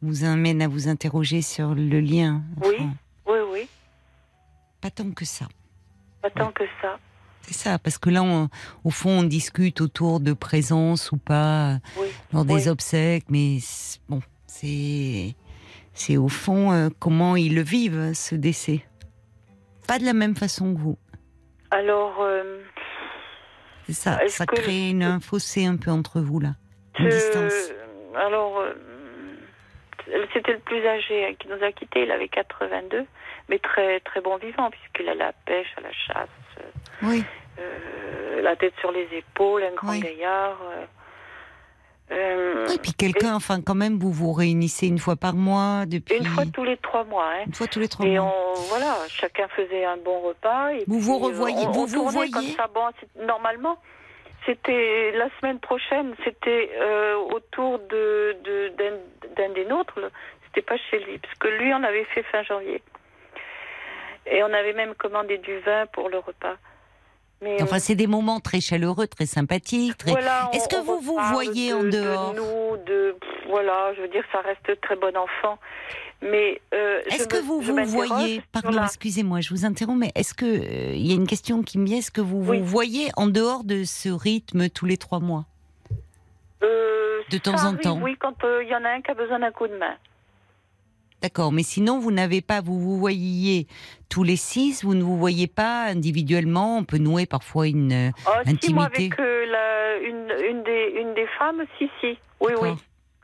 [0.02, 2.42] vous amène à vous interroger sur le lien.
[2.60, 2.78] Enfin, oui,
[4.82, 5.48] Pas tant que ça.
[6.22, 6.98] pas tant que ça.
[7.42, 8.50] C'est ça, parce que là, on-
[8.84, 12.08] au fond, on discute autour de présence ou pas Oui.
[12.34, 12.68] lors des Oui.
[12.70, 13.58] obsèques, mais
[14.10, 15.36] bon, c'est
[15.94, 18.84] c'est au fond euh, comment ils le vivent ce décès.
[19.88, 20.98] Pas de la même façon que vous.
[21.72, 22.60] Alors, euh,
[23.86, 26.56] C'est ça, ça crée une, un fossé un peu entre vous là,
[27.00, 27.72] une je- distance.
[28.16, 28.74] alors, euh,
[30.34, 32.04] c'était le plus âgé hein, qui nous a quittés.
[32.04, 33.06] Il avait 82,
[33.50, 36.30] mais très très bon vivant puisqu'il allait à la pêche, à la chasse.
[36.60, 36.64] euh,
[37.04, 37.24] Oui,
[37.60, 40.00] Euh, la tête sur les épaules, un grand Oui.
[40.00, 40.60] gaillard.
[40.62, 40.86] euh,
[42.10, 46.26] euh, puis quelqu'un, enfin quand même, vous vous réunissez une fois par mois depuis une
[46.26, 47.26] fois tous les trois mois.
[47.34, 47.44] Hein.
[47.48, 48.32] une fois tous les trois Et mois.
[48.34, 50.72] on, voilà, chacun faisait un bon repas.
[50.74, 52.68] Et Vous vous puis, revoyez- on- vous on vous voyez comme ça.
[52.74, 52.86] Bon,
[53.26, 53.78] normalement,
[54.48, 58.74] c'était la semaine prochaine, c'était euh, autour de de-
[59.36, 60.00] d'un des nôtres.
[60.46, 62.82] C'était pas chez lui, parce que lui, on avait fait fin janvier.
[64.26, 66.56] Et on avait même commandé du vin pour le repas.
[67.42, 69.96] Mais Enfin, c'est des moments très chaleureux, très sympathiques.
[69.98, 70.10] Très...
[70.12, 72.34] Voilà, Est-ce que vous vous voyez de- en de dehors?
[72.34, 75.60] nous, de pff, voilà, je veux dire, ça reste très bon enfant.
[76.22, 80.34] Mais euh, Est-ce que vous vous voyez, pardon, la- excusez-moi, je vous interromps, mais est-ce
[80.34, 82.58] que euh, il y a une question qui me vient, est-ce que vous Oui.
[82.60, 85.46] vous voyez en dehors de ce rythme tous les trois mois
[86.64, 88.00] Euh, de temps en arrive, temps.
[88.02, 89.94] Oui, quand il y en a un qui a besoin d'un coup de main.
[91.22, 93.68] D'accord, mais sinon vous n'avez pas, vous vous voyez
[94.10, 96.78] tous les six, vous ne vous voyez pas individuellement.
[96.78, 99.06] On peut nouer parfois une euh, Oh, si, moi, intimité.
[99.16, 102.18] avec euh, la, une, une, des, une des femmes, si, si.
[102.40, 102.70] Oui, oui.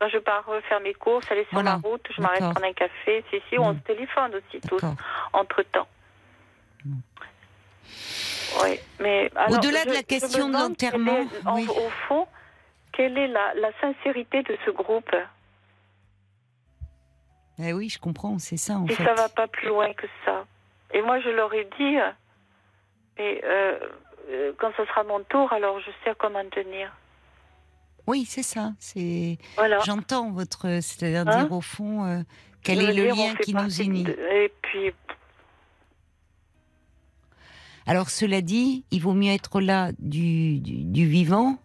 [0.04, 1.80] Quand je pars euh, faire mes courses, aller sur Voilà.
[1.82, 3.24] la route, je m'arrête prendre un café.
[3.32, 3.78] Si, si, on Mm.
[3.80, 4.82] se téléphone aussi tous,
[5.32, 5.88] entre-temps.
[8.62, 11.68] Oui, mais Au-delà de la question de l'enterrement, oui.
[11.70, 12.28] Au fond,
[12.92, 15.16] quelle est la, la sincérité de ce groupe?
[17.60, 19.06] Eh oui, je comprends, c'est ça en Et fait.
[19.06, 20.46] ça va pas plus loin que ça.
[20.94, 21.96] Et moi, je leur ai dit,
[23.18, 23.80] et euh,
[24.30, 26.92] euh, quand ce sera mon tour, alors je sais comment tenir.
[28.08, 28.74] Oui, c'est ça.
[28.80, 29.38] C'est.
[29.56, 29.80] Voilà.
[29.86, 32.22] J'entends votre, c'est-à-dire Hein dire au fond euh,
[32.62, 34.04] quel est le dire, lien qui nous unit.
[34.04, 34.92] de- Et puis,
[37.86, 41.58] Alors cela dit, il vaut mieux être là du, du, du vivant,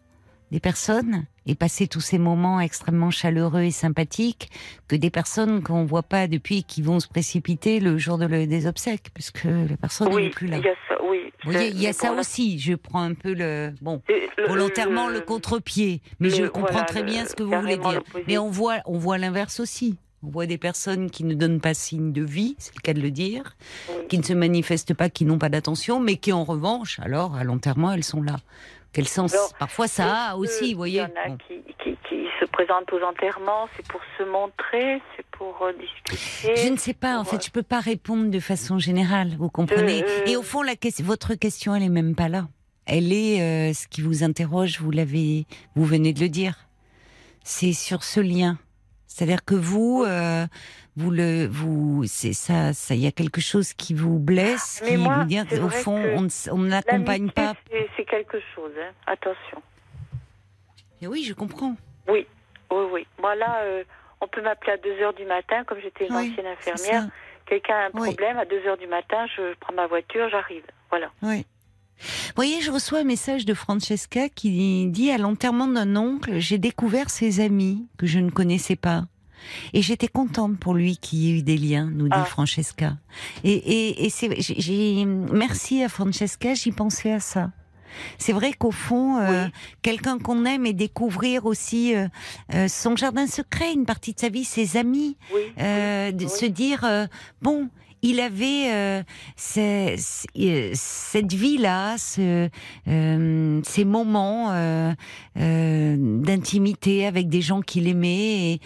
[0.51, 4.51] des personnes, et passer tous ces moments extrêmement chaleureux et sympathiques,
[4.87, 8.47] que des personnes qu'on voit pas depuis qui vont se précipiter le jour de le-
[8.47, 10.59] des obsèques, parce que la personne n'est oui, plus là.
[10.59, 11.19] il y a ça, oui.
[11.45, 12.59] Vous voyez, il y a ça aussi.
[12.59, 16.85] Je prends un peu le bon le- volontairement le, le- contre-pied, mais je comprends voilà,
[16.87, 18.03] très bien ce que vous voulez dire.
[18.27, 19.97] Mais on voit, on voit l'inverse aussi.
[20.25, 23.01] On voit des personnes qui ne donnent pas signe de vie, c'est le cas de
[23.01, 23.57] le dire,
[23.89, 23.95] Oui.
[24.09, 27.45] qui ne se manifestent pas, qui n'ont pas d'attention, mais qui en revanche, alors à
[27.45, 28.37] l'enterrement, elles sont là.
[28.93, 31.01] Quel sens Alors, Parfois ça a Euh, aussi, vous voyez.
[31.01, 31.39] Il y en a Bon.
[31.47, 36.57] qui, qui, qui se présentent aux enterrements, c'est pour se montrer, c'est pour euh, discuter.
[36.57, 40.03] Je ne sais pas, en fait, je peux pas répondre de façon générale, vous comprenez.
[40.05, 42.49] Euh, Et au fond, la question, votre question, elle est même pas là.
[42.87, 44.81] Elle est euh, ce qui vous interroge.
[44.81, 46.55] Vous l'avez, vous venez de le dire.
[47.45, 48.59] C'est sur ce lien.
[49.07, 50.47] C'est-à-dire que vous, euh,
[50.99, 54.91] vous le, vous, c'est ça, ça, il y a quelque chose qui vous blesse, Mais
[54.91, 55.97] qui moi, vous dit, c'est au fond,
[56.51, 57.55] on ne l'accompagne pas.
[57.97, 58.91] c'est- quelque chose, hein.
[59.07, 59.63] attention.
[61.01, 61.77] Mais oui, je comprends.
[62.09, 62.27] Oui,
[62.71, 63.07] oui, oui.
[63.21, 63.85] Moi là, euh,
[64.21, 67.09] on peut m'appeler à 2 heures du matin, comme j'étais une Oui, ancienne infirmière.
[67.47, 68.09] Quelqu'un a un Oui.
[68.09, 70.65] problème, à 2 heures du matin, je prends ma voiture, j'arrive.
[70.91, 71.11] Voilà.
[71.23, 71.45] Oui.
[72.01, 76.59] Vous voyez, je reçois un message de Francesca qui dit à l'enterrement d'un oncle, j'ai
[76.59, 79.03] découvert ses amis que je ne connaissais pas.
[79.75, 82.25] Et j'étais contente pour lui qu'il y ait eu des liens, nous dit Ah.
[82.25, 82.97] Francesca.
[83.45, 87.51] Et, et, et c'est, j'ai, merci à Francesca, j'y pensais à ça.
[88.19, 89.51] C'est vrai qu'au fond, euh, Oui.
[89.83, 92.07] quelqu'un qu'on aime et découvrir aussi euh,
[92.55, 95.41] euh, son jardin secret, une partie de sa vie, ses amis, Oui.
[95.59, 97.07] euh, de se dire euh,
[97.43, 97.69] bon
[98.03, 99.03] il avait euh,
[99.35, 102.49] ces- ces- cette vie-là, ce,
[102.87, 104.93] euh, ces moments euh,
[105.37, 108.53] euh, d'intimité avec des gens qu'il aimait.
[108.53, 108.61] Et,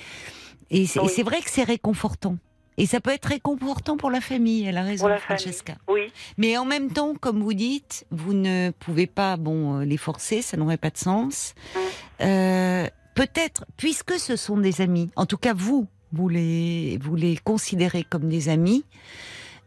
[0.72, 1.22] et c'est Oui.
[1.22, 2.36] vrai que c'est réconfortant.
[2.78, 5.42] Et ça peut être réconfortant pour la famille, elle a raison, Pour la famille.
[5.42, 5.74] Francesca.
[5.88, 6.10] Oui.
[6.38, 10.40] Mais en même temps, comme vous dites, vous ne pouvez pas bon euh, les forcer,
[10.40, 11.54] ça n'aurait pas de sens.
[11.74, 11.78] Mm.
[12.22, 17.36] Euh, Peut-être, puisque ce sont des amis, en tout cas vous, vous les, vous les
[17.36, 18.86] considérez comme des amis,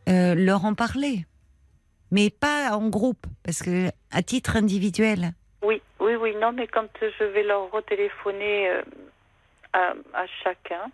[0.10, 1.28] euh, leur en parler.
[2.10, 5.34] Mais pas en groupe, parce que à titre individuel.
[5.64, 6.34] Oui, oui, oui.
[6.42, 8.82] Non, mais quand je vais leur retéléphoner euh,
[9.76, 10.92] à, à chacun,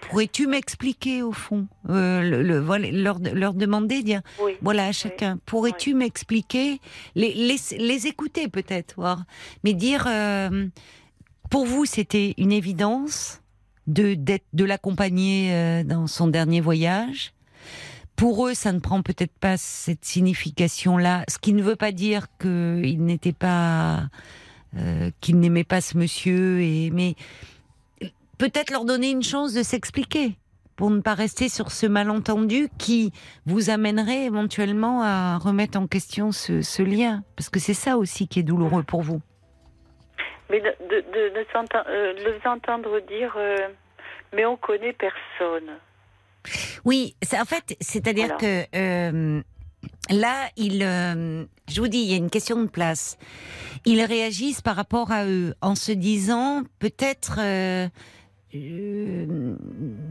[0.00, 4.52] Pourrais-tu m'expliquer au fond euh, le, le- voilà, leur, leur demander, dire oui.
[4.62, 5.38] Voilà, à chacun.
[5.44, 6.80] Pourrais-tu m'expliquer
[7.16, 9.24] les, les, les écouter peut-être, voir,
[9.64, 10.68] mais dire euh,
[11.50, 13.42] pour vous c'était une évidence
[13.88, 17.32] de d'être de l'accompagner euh, dans son dernier voyage.
[18.14, 22.26] Pour eux, ça ne prend peut-être pas cette signification-là, ce qui ne veut pas dire
[22.40, 24.08] qu'il n'était pas
[24.76, 27.14] euh, qu'il n'aimait pas ce monsieur, et mais
[28.38, 30.36] peut-être leur donner une chance de s'expliquer
[30.76, 33.12] pour ne pas rester sur ce malentendu qui
[33.46, 37.24] vous amènerait éventuellement à remettre en question ce, ce lien.
[37.36, 39.20] Parce que c'est ça aussi qui est douloureux pour vous.
[40.50, 43.56] Mais de, de, de, de s'enten- euh, les entendre dire, euh,
[44.32, 45.68] mais on connaît personne.
[46.84, 48.64] Oui, en fait, c'est-à-dire Voilà.
[48.70, 49.42] que euh,
[50.10, 53.18] là, euh, je vous dis, il y a une question de place.
[53.84, 57.40] Ils réagissent par rapport à eux en se disant peut-être
[58.54, 59.56] euh,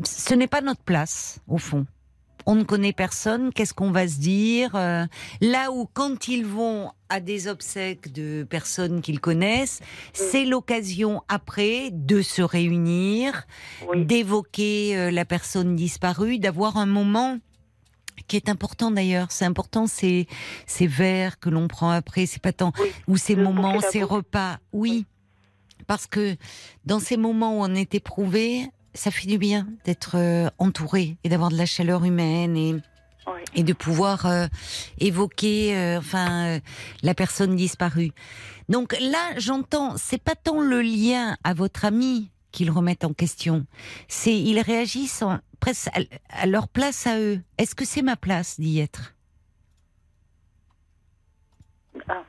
[0.05, 1.85] ce n'est pas notre place au fond.
[2.49, 5.05] On ne connaît personne, qu'est-ce qu'on va se dire euh,
[5.41, 9.81] Là où quand ils vont à des obsèques de personnes qu'ils connaissent,
[10.13, 13.45] c'est l'occasion après de se réunir,
[13.89, 14.05] Oui.
[14.05, 17.37] d'évoquer euh, la personne disparue, d'avoir un moment
[18.27, 19.27] qui est important d'ailleurs.
[19.31, 20.25] C'est important ces
[20.67, 22.89] ces verres que l'on prend après, c'est pas tant Oui.
[23.09, 24.57] ou ces Le moments, ces repas.
[24.71, 25.05] Oui,
[25.87, 26.35] parce que
[26.85, 31.29] dans ces moments où on est éprouvé, ça fait du bien d'être euh, entouré et
[31.29, 32.73] d'avoir de la chaleur humaine et
[33.27, 33.41] Oui.
[33.55, 34.47] et de pouvoir euh,
[34.99, 36.59] évoquer, euh, enfin, euh,
[37.03, 38.11] la personne disparue.
[38.69, 43.65] Donc là, j'entends, c'est pas tant le lien à votre ami qu'ils remettent en question,
[44.07, 47.41] c'est ils réagissent en, presque à, à leur place à eux.
[47.57, 49.13] Est-ce que c'est ma place d'y être?
[52.07, 52.23] Ah.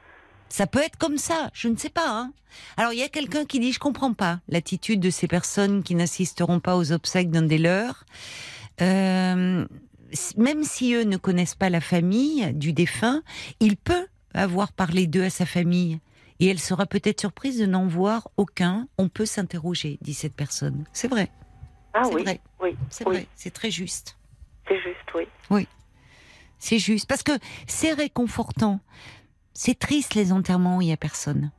[0.48, 2.08] Ça peut être comme ça, je ne sais pas.
[2.08, 2.32] hein.
[2.76, 5.94] Alors il y a quelqu'un qui dit je comprends pas l'attitude de ces personnes qui
[5.94, 8.04] n'assisteront pas aux obsèques d'un des leurs.
[8.80, 9.66] Euh,
[10.36, 13.22] même si eux ne connaissent pas la famille du défunt,
[13.60, 16.00] il peut avoir parlé d'eux à sa famille.
[16.40, 18.86] Et elle sera peut-être surprise de n'en voir aucun.
[18.96, 20.84] On peut s'interroger, dit cette personne.
[20.92, 21.30] C'est vrai,
[21.92, 24.16] Ah oui, vrai, oui, c'est oui, vrai, c'est très juste.
[24.68, 25.66] c'est juste, oui.
[26.60, 27.06] C'est juste.
[27.08, 27.32] Parce que
[27.66, 28.80] c'est réconfortant.
[29.60, 31.50] C'est triste les enterrements où il y a personne.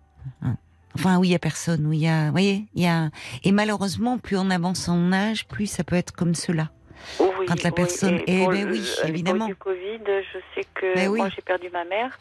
[0.41, 0.55] Hein.
[0.95, 3.09] Enfin, où il y a personne, où il y a, vous voyez, il y a,
[3.43, 6.69] et malheureusement, plus on avance en âge, plus ça peut être comme cela.
[7.19, 9.45] Oui, Quand la oui, personne- et eh pour ben le- oui, évidemment.
[9.47, 11.19] du Covid, je sais que Ben oui.
[11.19, 12.17] moi j'ai perdu ma mère,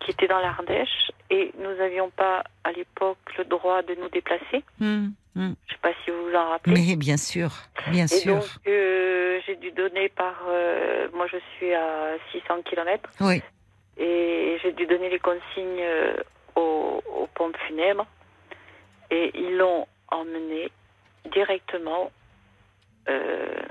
[0.00, 4.64] qui était dans l'Ardèche, et nous n'avions pas à l'époque le droit de nous déplacer.
[4.82, 5.54] Hum, hum.
[5.66, 6.74] Je sais pas si vous vous en rappelez.
[6.90, 7.50] Mais bien sûr,
[7.90, 8.34] bien et sûr.
[8.36, 13.42] donc euh, j'ai dû donner par, euh, moi je suis à 600 km, Oui,
[13.96, 16.16] et j'ai dû donner les consignes euh,
[16.54, 18.06] aux, aux pompes funèbres,
[19.10, 20.70] et ils l'ont emmené
[21.32, 22.10] directement
[23.08, 23.62] euh,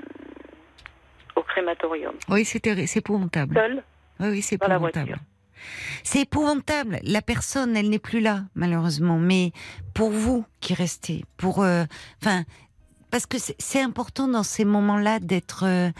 [1.34, 2.66] au crématorium, oui, c'est
[2.96, 3.54] épouvantable.
[3.54, 3.82] seul
[4.20, 5.18] Oui, oui, c'est épouvantable.
[6.04, 6.98] C'est épouvantable.
[7.02, 9.18] La personne, elle n'est plus là, malheureusement.
[9.18, 9.52] Mais
[9.94, 11.84] pour vous qui restez, pour, euh,
[12.22, 12.44] enfin,
[13.10, 15.90] parce que c'est- important dans ces moments-là d'être, euh,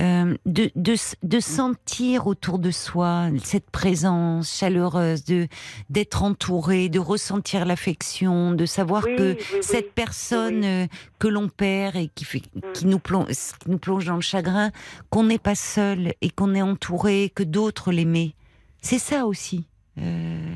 [0.00, 5.46] euh, de, de, de sentir autour de soi cette présence chaleureuse, de
[5.90, 9.58] d'être entouré, de ressentir l'affection, de savoir Oui, que oui, oui.
[9.62, 10.86] cette personne euh,
[11.18, 12.42] que l'on perd et qui fait,
[12.74, 13.26] qui nous plonge,
[13.60, 14.70] qui nous plonge dans le chagrin,
[15.10, 18.32] qu'on n'est pas seul et qu'on est entouré, que d'autres l'aimaient.
[18.80, 19.66] C'est ça aussi
[19.98, 20.54] euh,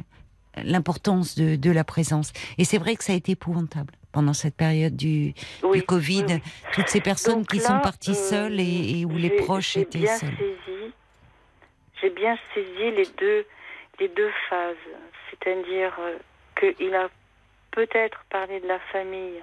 [0.64, 2.32] l'importance de, de la présence.
[2.58, 6.24] Et c'est vrai que ça a été épouvantable pendant cette période du, Oui, du Covid.
[6.28, 6.42] oui, oui.
[6.74, 9.76] Toutes ces personnes Donc qui là, sont parties euh, seules et, et où les proches
[9.76, 10.30] étaient bien seuls.
[12.00, 13.46] J'ai bien saisi les deux,
[14.00, 14.76] les deux phases.
[15.30, 16.18] C'est-à-dire euh,
[16.76, 17.08] qu'il a
[17.70, 19.42] peut-être parlé de la famille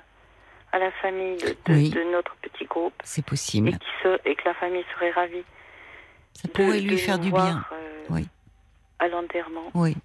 [0.72, 1.90] à la famille de, de- Oui.
[1.90, 3.72] de notre petit groupe C'est et, possible.
[4.04, 5.44] se- et que la famille serait ravie.
[6.34, 7.66] Ça de- pourrait lui faire du bien.
[7.72, 8.28] euh, Oui.
[9.00, 9.72] À l'enterrement.
[9.74, 9.96] Oui.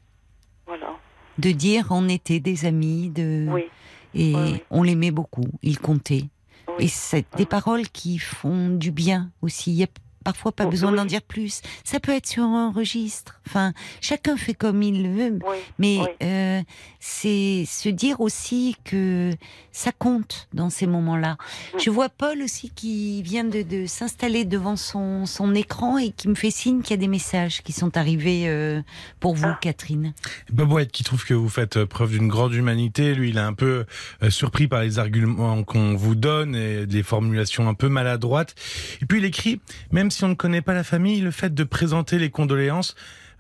[0.67, 0.97] Voilà.
[1.39, 3.69] De dire on était des amis, de Oui.
[4.15, 4.35] Et
[4.71, 5.47] on l'aimait beaucoup.
[5.62, 6.25] Il comptait.
[6.69, 6.85] Oui.
[6.85, 9.73] Et c'est des paroles qui font du bien aussi.
[9.73, 9.89] Il y a
[10.25, 10.97] parfois pas Oh, besoin oui.
[10.97, 11.61] d'en dire plus.
[11.85, 13.41] Ça peut être sur un registre.
[13.47, 15.39] Enfin, chacun fait comme il le veut.
[15.47, 15.57] Oui.
[15.79, 16.07] Mais Oui.
[16.22, 16.62] euh,
[17.01, 19.31] c'est se dire aussi que
[19.72, 21.37] ça compte dans ces moments-là.
[21.75, 21.79] Mm.
[21.81, 26.29] Je vois Paul aussi qui vient de, de s'installer devant son, son écran et qui
[26.29, 28.81] me fait signe qu'il y a des messages qui sont arrivés euh,
[29.20, 29.59] pour vous, Ah.
[29.61, 30.14] Catherine.
[30.51, 33.14] Bobouette qui trouve que vous faites euh, preuve d'une grande humanité.
[33.14, 33.85] Lui, il est un peu
[34.31, 38.55] surpris par les arguments qu'on vous donne et des formulations un peu maladroites.
[39.03, 39.61] Et puis il écrit,
[39.93, 42.95] même si on ne connaît pas la famille, le fait de présenter les condoléances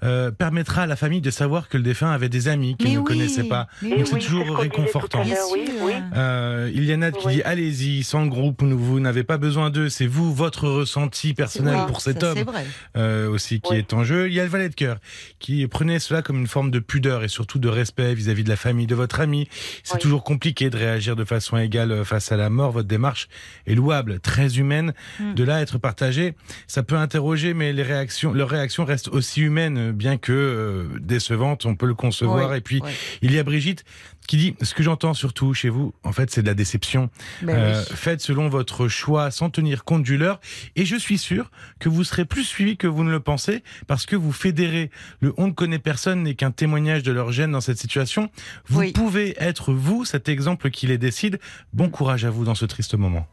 [0.04, 2.98] euh, permettra à la famille de savoir que le défunt avait des amis qu'il ne
[2.98, 3.66] oui, connaissait pas.
[3.82, 5.22] Donc c'est oui, toujours réconfortant.
[5.24, 5.92] oui.
[6.16, 7.34] Euh, il y a Nat qui Oui.
[7.36, 12.00] dit allez-y, sans groupe, vous, n'avez pas besoin d'eux, c'est vous, votre ressenti personnel pour
[12.00, 12.64] cet ça, homme C'est vrai.
[12.96, 13.78] euh, aussi qui Oui.
[13.78, 14.28] est en jeu.
[14.28, 14.98] Il y a le valet de cœur
[15.38, 18.56] qui prenait cela comme une forme de pudeur et surtout de respect vis-à-vis de la
[18.56, 19.48] famille de votre ami.
[19.82, 20.00] C'est Oui.
[20.00, 22.72] toujours compliqué de réagir de façon égale euh, face à la mort.
[22.72, 23.28] Votre démarche
[23.66, 24.92] est louable, très humaine.
[25.20, 25.34] Mm.
[25.34, 26.34] De là à être partagée,
[26.66, 31.66] ça peut interroger, mais les réactions, leurs réactions restent aussi humaines, bien que euh, décevantes.
[31.66, 32.50] On peut le concevoir.
[32.50, 32.90] Oui, Et puis oui.
[33.22, 33.84] il y a Brigitte
[34.26, 37.10] qui dit ce que j'entends surtout chez vous, en fait, c'est de la déception.
[37.42, 37.96] Ben Euh, oui.
[37.96, 40.40] Faites selon votre choix sans tenir compte du leur.
[40.76, 44.06] Et je suis sûr que vous serez plus suivi que vous ne le pensez parce
[44.06, 44.90] que vous fédérez.
[45.20, 48.30] Le on ne connaît personne n'est qu'un témoignage de leur gêne dans cette situation.
[48.66, 51.38] Vous pouvez être vous, cet exemple qui les décide.
[51.72, 53.26] Bon courage à vous dans ce triste moment.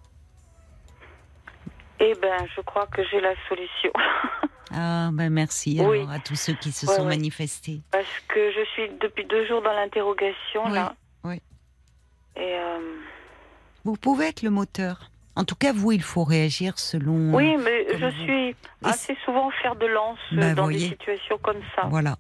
[2.04, 3.92] Eh ben, je crois que j'ai la solution.
[4.74, 5.98] Ah ben merci Oui.
[6.00, 7.10] alors à tous ceux qui se Ouais, sont ouais.
[7.18, 7.82] manifestés.
[7.92, 10.94] Parce que je suis depuis deux jours dans l'interrogation, Oui, là.
[11.26, 11.42] oui.
[12.38, 12.80] Et euh,
[13.84, 15.10] Vous pouvez être le moteur.
[15.36, 17.34] En tout cas, vous, il faut réagir selon.
[17.36, 18.24] oui, mais comme je vous.
[18.24, 20.80] suis assez souvent faire de lance euh, Bah, dans voyez.
[20.80, 21.82] des situations comme ça.
[21.90, 22.16] Voilà.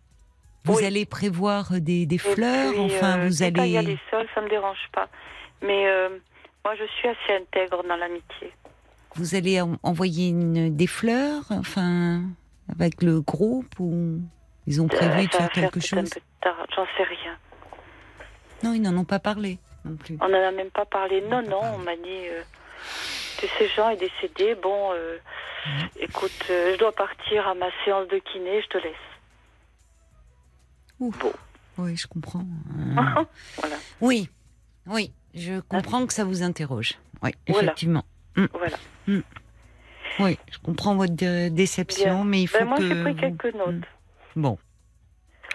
[0.66, 0.86] Vous Oui.
[0.86, 3.92] allez prévoir des, des fleurs, puis, enfin, euh, vous quitte à y allez.
[3.92, 5.08] aller seule, ça me dérange pas.
[5.62, 6.10] Mais euh,
[6.66, 8.52] moi, je suis assez intègre dans l'amitié.
[9.16, 12.24] Vous allez en- envoyer une, des fleurs, enfin,
[12.70, 14.20] avec le groupe ou
[14.68, 16.10] ils ont prévu Euh, de faire quelque un chose
[16.76, 17.38] j'en sais rien.
[18.64, 20.18] Non, ils n'en ont pas parlé non plus.
[20.22, 21.22] On n'en a même pas parlé.
[21.22, 22.28] Non, non, on m'a dit.
[22.30, 22.42] euh,
[23.42, 24.56] de ces gens est décédé.
[24.62, 25.18] Bon, euh,
[26.00, 28.96] écoute, euh, je dois partir à ma séance de kiné, je te laisse.
[31.00, 31.18] Ouf.
[31.20, 31.34] Bon.
[31.80, 32.46] Oui, je comprends.
[32.80, 32.96] Euh,
[33.58, 33.76] voilà.
[34.00, 34.30] Oui,
[34.88, 36.94] oui, je comprends que ça vous interroge.
[37.24, 37.64] Oui, Voilà.
[37.64, 38.04] effectivement.
[38.36, 38.78] Voilà.
[40.20, 42.24] Oui, je comprends votre dé- déception, Bien.
[42.26, 42.88] mais il faut Ben, moi, que.
[42.88, 43.84] j'ai pris quelques notes.
[44.36, 44.58] Bon.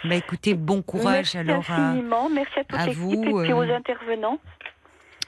[0.04, 2.28] Bah écoutez, bon courage Merci alors à, infiniment.
[2.30, 4.38] Merci à toute à vous, et puis euh, aux intervenants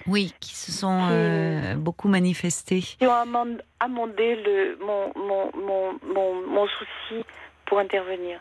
[0.06, 2.80] oui, qui se sont Qui- euh, beaucoup manifestés.
[2.80, 7.24] qui ont amend- amendé le, mon, mon, mon, mon, mon souci
[7.66, 8.40] pour intervenir.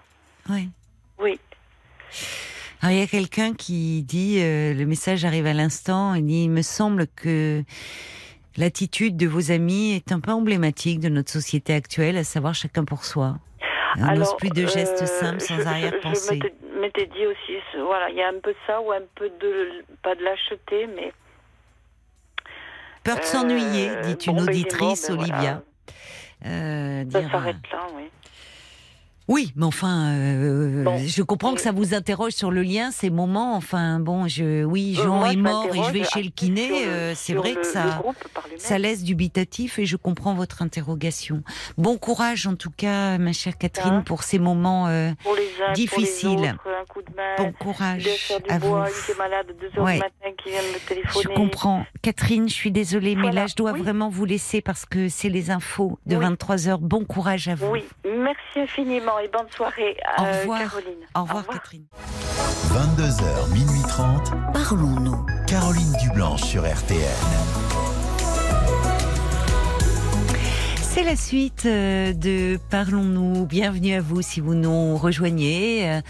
[0.50, 0.70] Oui.
[1.20, 1.40] Oui.
[2.82, 6.44] Alors, il y a quelqu'un qui dit, euh, le message arrive à l'instant, il dit,
[6.44, 7.64] il me semble que
[8.58, 12.84] l'attitude de vos amis est un peu emblématique de notre société actuelle, à savoir chacun
[12.86, 13.38] pour soi.
[14.00, 16.40] On n'ose plus de gestes euh, simples sans arrière-pensée.
[16.40, 19.30] Je m'étais- dit aussi, voilà, il y a un peu de ça ou un peu
[19.42, 21.12] de, pas de lâcheté, mais.
[23.04, 25.36] Peur de euh, s'ennuyer, dit une bon, ben, auditrice, ben, Olivia.
[25.36, 25.62] voilà.
[26.46, 28.04] Euh, Ça dire, s'arrête là, oui.
[29.28, 30.98] Oui, mais enfin, euh, Bon.
[31.06, 33.56] je comprends que ça vous interroge sur le lien, ces moments.
[33.56, 36.30] Enfin, bon, je, oui, Euh, Jean moi, est je mort et je vais chez le
[36.30, 36.70] kiné.
[36.88, 38.02] euh, c'est vrai le- que ça,
[38.58, 41.44] ça laisse dubitatif et je comprends votre interrogation.
[41.78, 45.50] Bon courage en tout cas, ma chère Catherine, Hein pour ces moments euh, pour les
[45.68, 46.30] uns, difficile.
[46.30, 47.36] Pour les autres, un coup de main.
[47.38, 48.76] bon courage doit faire du à vous.
[49.06, 49.94] qui est malade, deux heures Ouais.
[49.96, 51.34] du matin, qui vient me Je téléphoner.
[51.36, 51.86] comprends.
[52.02, 53.82] Catherine, je suis désolée, mais là, je dois oui.
[53.82, 56.26] vraiment vous laisser parce que c'est les infos de Oui.
[56.26, 56.78] 23h.
[56.80, 57.68] Bon courage à vous.
[57.68, 60.60] Oui, merci infiniment et bonne soirée, Au euh, revoir.
[60.60, 61.00] Caroline.
[61.16, 61.86] Au revoir, Catherine.
[62.72, 64.32] 22h, minuit 30.
[64.54, 65.26] Parlons-nous.
[65.48, 66.98] Caroline Dublanche sur RTN.
[70.82, 73.46] C'est la suite euh, de Parlons-nous.
[73.46, 76.02] Bienvenue à vous si vous nous rejoignez.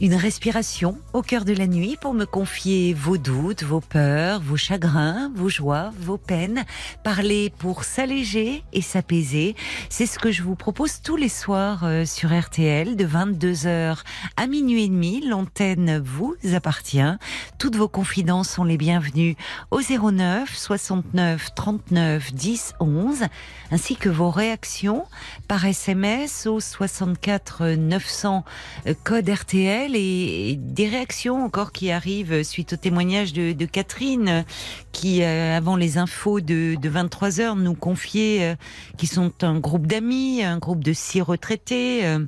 [0.00, 4.56] Une respiration au cœur de la nuit pour me confier vos doutes, vos peurs, vos
[4.56, 6.64] chagrins, vos joies, vos peines.
[7.02, 9.56] Parler pour s'alléger et s'apaiser.
[9.88, 13.98] C'est ce que je vous propose tous les soirs euh, sur RTL de 22h
[14.36, 15.20] à minuit et demi.
[15.26, 17.16] L'antenne vous appartient.
[17.58, 19.36] Toutes vos confidences sont les bienvenues
[19.72, 23.24] au 09 69 39 10 11
[23.72, 25.06] ainsi que vos réactions
[25.48, 28.44] par SMS au 64 900
[28.86, 34.44] euh, code RTL et, des réactions encore qui arrivent suite au témoignage de, Catherine
[34.92, 38.54] qui euh, avant les infos de, de 23 heures nous confiait euh,
[38.96, 42.04] qui sont un groupe d'amis, un groupe de six retraités.
[42.04, 42.24] euh,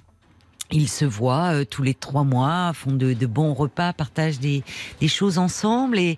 [0.73, 4.63] ils se voient tous les trois mois, font de, bons repas, partagent des,
[5.09, 5.99] choses ensemble.
[5.99, 6.17] Et,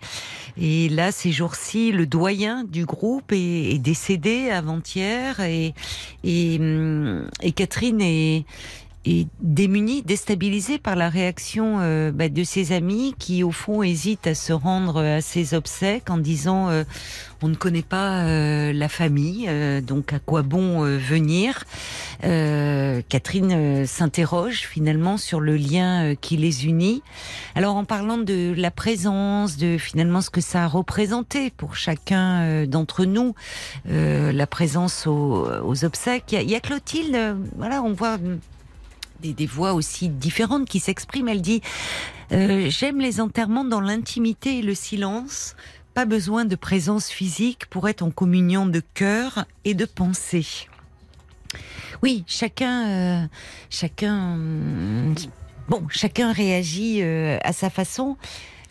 [0.59, 5.40] et là, ces jours-ci, le doyen du groupe est, décédé avant-hier.
[5.40, 5.72] Et,
[6.22, 8.45] et, hum, et Catherine est,
[9.05, 14.26] est démunie, déstabilisée par la réaction euh, bah, de ses amis qui, au fond, hésitent
[14.26, 16.84] à se rendre à ses obsèques en disant euh,
[17.42, 21.64] on ne connaît pas euh, la famille, euh, donc à quoi bon euh, venir?
[22.22, 27.03] Euh, Catherine euh, s'interroge finalement sur le lien euh, qui les unit.
[27.57, 32.42] Alors en parlant de la présence, de finalement ce que ça a représenté pour chacun
[32.42, 33.34] euh, d'entre nous,
[33.90, 38.18] euh, la présence aux, aux obsèques, il y y a Clotilde, euh, voilà, on voit
[39.23, 41.29] des, des voix aussi différentes qui s'expriment.
[41.29, 41.62] Elle dit
[42.33, 45.57] euh, J'aime les enterrements dans l'intimité et le silence.
[45.95, 50.47] Pas besoin de présence physique pour être en communion de cœur et de pensée.
[52.03, 53.27] Oui, chacun, euh,
[53.70, 54.39] chacun,
[55.68, 58.16] bon, chacun réagit euh, à sa façon.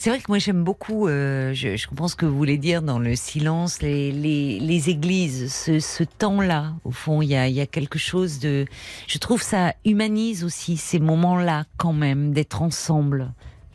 [0.03, 2.81] C'est vrai que moi j'aime beaucoup, euh, je, je comprends ce que vous voulez dire
[2.81, 7.47] dans le silence, les, les, les églises, ce, ce temps-là, au fond, il y a,
[7.47, 8.65] y a quelque chose de...
[9.05, 13.31] Je trouve ça humanise aussi ces moments-là quand même, d'être ensemble,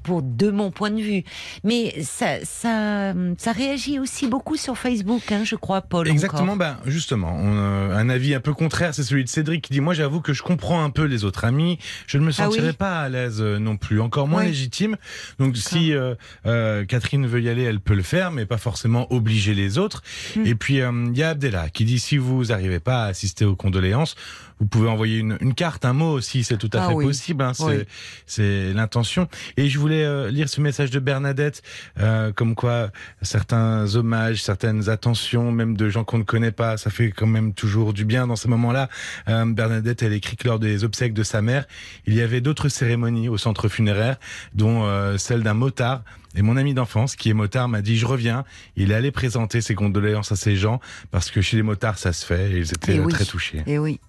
[0.07, 1.25] pour de mon point de vue.
[1.65, 6.09] Mais ça, ça, ça réagit aussi beaucoup sur Facebook, hein, je crois, Paul.
[6.09, 6.57] Exactement, encore.
[6.57, 9.81] ben justement, on, euh, un avis un peu contraire, c'est celui de Cédric qui dit
[9.81, 12.55] moi j'avoue que je comprends un peu les autres amis, je ne me Ah oui
[12.55, 14.97] sentirais pas à l'aise euh, non plus, encore moins légitime.
[15.39, 16.15] Donc si euh,
[16.47, 20.03] euh, Catherine veut y aller, elle peut le faire, mais pas forcément obliger les autres.
[20.37, 20.47] Hmm.
[20.47, 23.45] Et puis euh, il y a Abdella qui dit si vous n'arrivez pas à assister
[23.45, 24.15] aux condoléances,
[24.59, 27.05] vous pouvez envoyer une, une carte, un mot aussi, c'est tout à Ah fait oui.
[27.05, 27.43] possible.
[27.43, 28.73] hein, c'est Oui.
[28.75, 29.29] l'intention.
[29.57, 31.63] Et je voulais euh, lire ce message de Bernadette,
[32.01, 32.91] euh, comme quoi
[33.23, 37.53] certains hommages, certaines attentions, même de gens qu'on ne connaît pas, ça fait quand même
[37.53, 38.89] toujours du bien dans ces moments-là.
[39.29, 41.67] Euh, Bernadette, elle écrit que lors des obsèques de sa mère,
[42.07, 44.17] il y avait d'autres cérémonies au centre funéraire,
[44.55, 46.03] dont euh, celle d'un motard
[46.37, 48.45] Et mon ami d'enfance, qui est motard, m'a dit je reviens.
[48.77, 50.81] Il est allé présenter ses condoléances à ces gens
[51.11, 53.13] parce que chez les motards ça se fait et ils étaient Et euh, oui.
[53.13, 53.63] très touchés.
[53.67, 54.01] Et oui.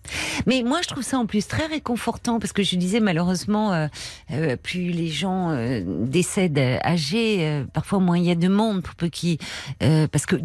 [0.46, 3.88] Mais moi, je trouve ça en plus très réconfortant parce que je disais malheureusement, euh,
[4.32, 8.48] euh, plus les gens euh, décèdent euh, âgés, euh, parfois moins il y a de
[8.48, 9.40] monde pour peu qui,
[9.84, 10.36] euh, parce que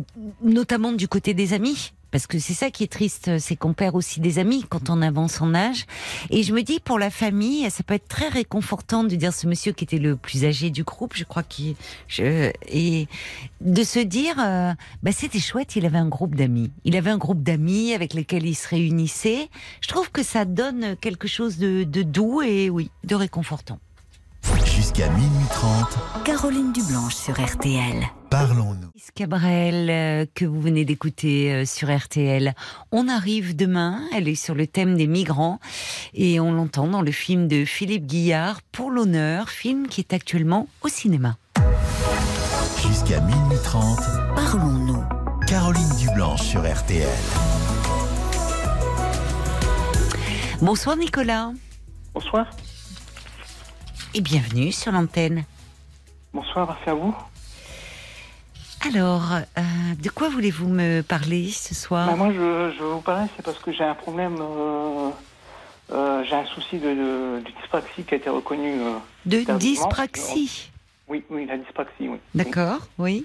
[0.43, 1.93] notamment du côté des amis.
[2.13, 5.01] Parce que c'est ça qui est triste, c'est qu'on perd aussi des amis quand on
[5.03, 5.87] avance en âge.
[6.31, 9.47] Et je me dis, pour la famille, ça peut être très réconfortant de dire ce
[9.47, 11.75] monsieur qui était le plus âgé du groupe, je crois qu'il,
[12.69, 13.09] et
[13.63, 16.71] de se dire, euh, bah c'était chouette, il avait un groupe d'amis.
[16.85, 19.49] Il avait un groupe d'amis avec lesquels il se réunissait.
[19.81, 23.79] Je trouve que ça donne quelque chose de doux et oui, de réconfortant.
[24.95, 28.03] Jusqu'à minuit 30, Caroline Dublanche sur RTL.
[28.29, 28.91] parlons-nous.
[29.15, 32.53] Cabrel, euh, que vous venez d'écouter euh, sur RTL.
[32.91, 35.61] On arrive demain, elle est sur le thème des migrants
[36.13, 40.69] et on l'entend dans le film de Philippe Guillard, Pour l'honneur, film qui est actuellement
[40.83, 41.39] au cinéma.
[42.87, 43.99] Jusqu'à minuit 30,
[44.37, 45.03] Parlons-nous.
[45.49, 47.09] Caroline Dublanche sur RTL.
[50.61, 51.53] Bonsoir Nicolas
[52.13, 52.47] Bonsoir.
[54.15, 55.45] Et bienvenue sur l'antenne.
[56.33, 57.15] Bonsoir, merci à vous.
[58.89, 59.63] Alors, euh,
[60.03, 63.59] de quoi voulez-vous me parler ce soir Bah, moi, je, je vous parlais, c'est parce
[63.59, 64.37] que j'ai un problème.
[64.41, 65.11] euh,
[65.93, 68.81] euh, j'ai un souci de, de, de dyspraxie qui a été reconnu.
[69.27, 70.71] De dyspraxie.
[71.09, 72.19] oui, oui, la dyspraxie, oui.
[72.35, 73.25] D'accord, oui.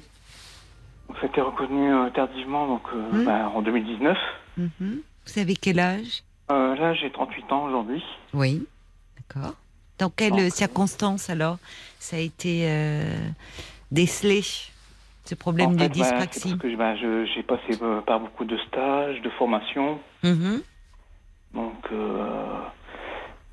[1.13, 3.25] Ça a été reconnu tardivement, donc Hmm.
[3.25, 4.17] bah, en 2019.
[4.57, 4.99] Mhm.
[5.25, 6.23] Vous avez quel âge?
[6.49, 8.03] Là, j'ai 38 ans aujourd'hui.
[8.33, 8.65] Oui,
[9.17, 9.53] d'accord.
[9.99, 11.57] Dans quelles circonstances alors
[11.99, 13.03] ça a été euh,
[13.91, 14.41] décelé,
[15.25, 18.45] ce problème En de fait, c'est dyspraxie parce que je- j'ai passé euh, par beaucoup
[18.45, 19.99] de stages, de formations.
[20.23, 20.61] Mhm.
[21.53, 22.59] Donc, euh,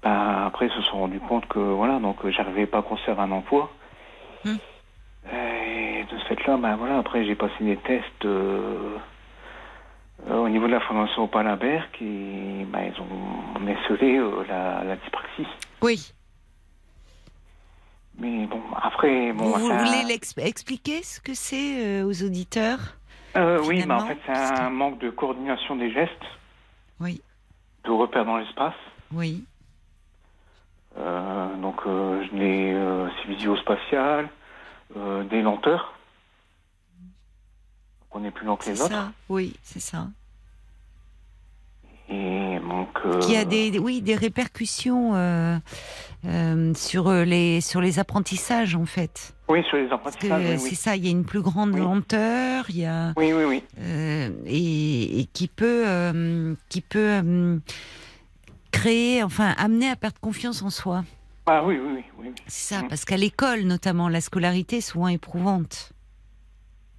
[0.02, 3.30] bah, après, ils se sont rendus compte que voilà, donc j'arrivais pas à conserver un
[3.30, 3.70] emploi.
[4.44, 4.56] Hmm.
[5.32, 8.26] Et de ce fait-là, bah, voilà, après j'ai passé des tests
[10.30, 15.46] au niveau de la formation au Palabert qui, ils ont décelé euh, la, la dyspraxie.
[15.82, 16.12] Oui.
[18.18, 22.78] Mais bon, après, bon, vous ça- voulez l'ex- expliquer ce que c'est euh, aux auditeurs
[23.36, 26.12] Euh, oui, bah, en fait, c'est un que- manque de coordination des gestes,
[27.00, 27.20] Oui,
[27.84, 28.74] de repères dans l'espace.
[29.12, 29.44] oui.
[30.96, 32.72] Euh, donc, je l'ai,
[35.24, 35.98] des lenteurs.
[38.02, 38.92] Donc, on est plus lent que C'est les autres.
[38.92, 40.06] ça, oui, c'est ça.
[42.08, 45.14] Et donc, Qui a des, oui, des répercussions
[46.26, 49.34] euh, sur euh, les sur les apprentissages en fait.
[49.48, 51.80] oui, sur les apprentissages, oui, c'est ça, il y a une plus grande Oui.
[51.80, 53.62] lenteur, il y a Oui, oui, oui.
[53.80, 57.60] euh, et, et qui peut euh, qui peut
[58.70, 61.04] créer, enfin amener à perdre confiance en soi.
[61.46, 62.28] Ah oui, oui, oui.
[62.46, 62.88] C'est ça, Mm.
[62.88, 65.92] parce qu'à l'école notamment, la scolarité est souvent éprouvante.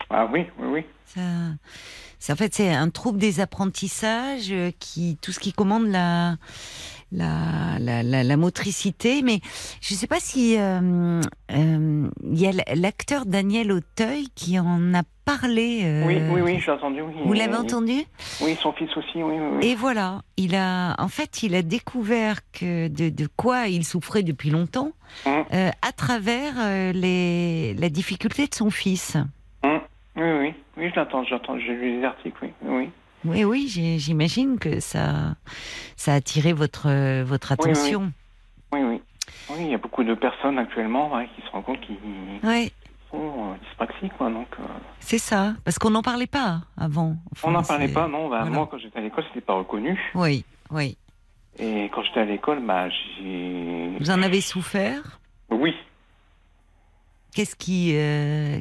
[0.10, 0.86] Ah oui, oui, oui.
[2.20, 6.36] Ça, en fait c'est un trouble des apprentissages qui tout ce qui commande la
[7.12, 9.40] la, la, la, la motricité, mais
[9.82, 14.94] je ne sais pas si euh, euh, il y a l'acteur Daniel Auteuil qui en
[14.94, 15.82] a parlé.
[15.84, 17.02] euh, Oui, oui, oui, j'ai entendu.
[17.02, 17.14] Oui.
[17.26, 18.04] Vous l'avez entendu?
[18.42, 19.36] Oui, son fils aussi, oui.
[19.62, 24.24] Et voilà, il a, en fait, il a découvert que de, de quoi il souffrait
[24.24, 24.92] depuis longtemps
[25.26, 25.46] Hum.
[25.54, 26.56] euh, à travers
[26.94, 29.16] les, la difficulté de son fils.
[29.64, 29.80] Hum.
[30.18, 32.90] Oui, oui, oui, je l'entends, j'entends, j'ai lu les articles, oui, oui.
[33.26, 33.68] Oui, oui,
[34.00, 35.36] j'imagine que ça,
[35.96, 37.72] ça a attiré votre, euh, votre Oui, oui.
[37.72, 38.12] attention.
[38.72, 39.02] Oui, oui.
[39.50, 41.98] Oui, il y a beaucoup de personnes actuellement ouais, qui se rendent compte qu'ils
[42.44, 42.72] Ouais,
[43.12, 44.48] sont euh, dyspraxiques, quoi, donc...
[44.60, 44.64] euh,
[45.00, 47.16] c'est ça, parce qu'on n'en parlait pas avant.
[47.32, 48.30] Enfin, on n'en parlait c'est- pas, non.
[48.30, 48.56] Bah, voilà.
[48.56, 50.00] Moi, quand j'étais à l'école, c'était pas reconnu.
[50.16, 50.98] Oui, oui.
[51.60, 53.92] Et quand j'étais à l'école, bah, j'ai...
[54.00, 55.20] Vous en avez souffert?
[55.50, 55.74] Oui.
[57.34, 58.58] Qu'est-ce qui, euh,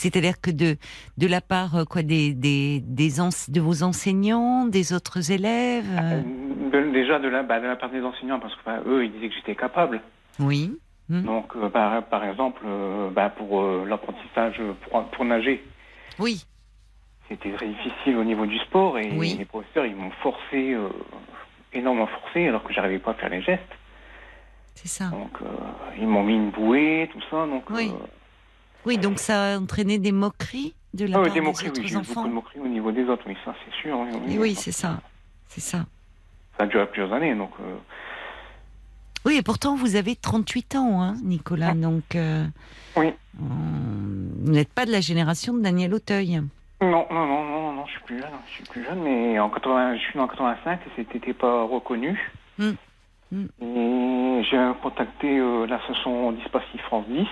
[0.00, 0.76] c'est-à-dire que de
[1.18, 3.10] de la part euh, quoi des des des
[3.56, 5.90] de vos enseignants, des autres élèves.
[6.00, 6.22] euh,
[6.72, 9.12] De- déjà de la, bah, de la part des enseignants, parce que bah, eux, ils
[9.12, 10.00] disaient que j'étais capable.
[10.38, 10.78] Oui.
[11.08, 11.22] Hmm.
[11.24, 13.50] Donc, euh, par, par exemple, euh, bah, pour
[13.84, 15.62] l'apprentissage pour, pour nager,
[16.18, 16.46] Oui.
[17.28, 19.34] c'était très difficile au niveau du sport et Oui.
[19.38, 20.88] les professeurs, ils m'ont forcé, euh,
[21.72, 23.74] énormément forcé, alors que j'arrivais pas à faire les gestes.
[24.76, 25.06] C'est ça.
[25.10, 25.46] Donc, euh,
[25.98, 27.46] ils m'ont mis une bouée, tout ça.
[27.46, 27.90] Donc, Oui.
[27.92, 28.06] euh,
[28.86, 31.70] Oui, donc ça a entraîné des moqueries de la ah, part des des moqueries, oui,
[31.70, 32.24] autres j'ai eu beaucoup enfants.
[32.28, 33.98] de moqueries au niveau des autres, oui, ça c'est sûr.
[34.26, 35.00] Oui, oui, c'est ça.
[35.48, 35.84] C'est ça.
[36.56, 37.50] Ça a duré plusieurs années, donc.
[37.60, 37.76] euh,
[39.26, 41.74] Oui, et pourtant vous avez 38 ans, hein, Nicolas.
[41.74, 42.44] Donc, euh,
[42.96, 43.12] Oui.
[43.40, 43.44] on-
[44.44, 46.40] vous n'êtes pas de la génération de Daniel Auteuil.
[46.80, 49.50] Non, non, non, non, non, je suis plus jeune, je suis plus jeune, mais en
[49.50, 52.18] 80, je suis né en 85 et c'était pas reconnu.
[52.58, 52.70] Hmm.
[53.30, 53.46] Hmm.
[53.62, 57.26] Et j'ai contacté euh, l'association Dyspraxie France 10.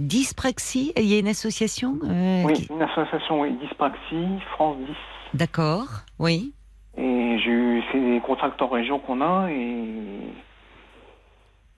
[0.00, 4.94] Dyspraxie, il y a une association euh, Oui, qui- une association, oui, Dyspraxie, France 10.
[5.34, 5.86] D'accord,
[6.18, 6.52] oui.
[6.96, 10.32] Et j'ai eu, c'est des contracts en région qu'on a et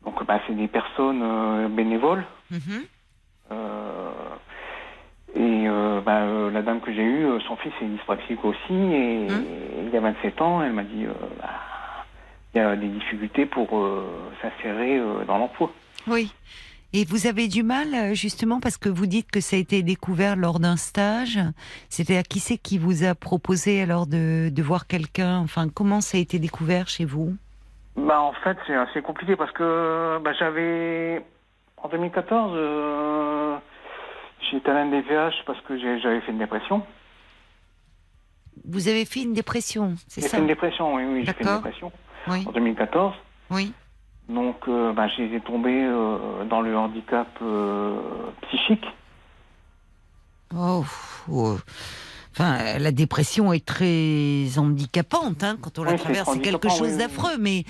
[0.05, 2.25] donc bah, c'est des personnes euh, bénévoles.
[2.51, 2.85] Mhm.
[3.51, 4.11] Euh,
[5.35, 9.27] et euh, bah, euh, la dame que j'ai eue, son fils est dyspraxique aussi et
[9.31, 9.45] Hum.
[9.87, 11.07] il y a 27 ans, elle m'a dit
[11.41, 11.49] bah,
[12.55, 13.68] il y a des difficultés pour
[14.41, 15.73] s'insérer dans l'emploi.
[16.07, 16.31] Oui.
[16.95, 19.82] Et vous avez du mal, euh, justement, parce que vous dites que ça a été
[19.82, 21.38] découvert lors d'un stage.
[21.38, 25.38] À qui c'est qui vous a proposé alors de, de voir quelqu'un?
[25.38, 27.34] Enfin, comment ça a été découvert chez vous?
[27.97, 31.22] Bah en fait c'est assez compliqué parce que bah, j'avais
[31.76, 33.57] en 2014 euh,
[34.51, 36.82] j'étais à l'NDVH parce que j'ai- j'avais fait une dépression.
[38.66, 40.36] Vous avez fait une dépression, c'est J'ai ça?
[40.36, 41.93] fait une dépression, oui, oui, j'ai fait une dépression
[42.28, 43.14] Oui, en 2014.
[43.51, 43.72] oui.
[44.29, 47.97] Donc euh, bah, j'ai tombé euh, dans le handicap euh,
[48.43, 48.85] psychique.
[50.55, 50.85] Oh,
[51.31, 51.57] oh.
[52.35, 56.31] Enfin, la dépression est très handicapante hein, quand on la Oui, traverse.
[56.33, 56.99] C'est quelque chose oui, oui.
[56.99, 57.64] d'affreux, mais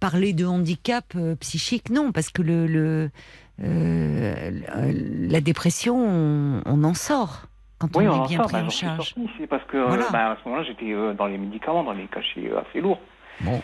[0.00, 3.10] parler de handicap euh, psychique, non, parce que le, le
[3.56, 7.42] la dépression, on, on en sort
[7.78, 8.46] quand on est en bien sort.
[8.48, 9.14] pris bah, en charge.
[9.38, 10.06] C'est parce que Voilà.
[10.10, 13.00] bah, à ce moment-là j'étais dans les médicaments, dans les cachets assez lourds.
[13.40, 13.62] Bon.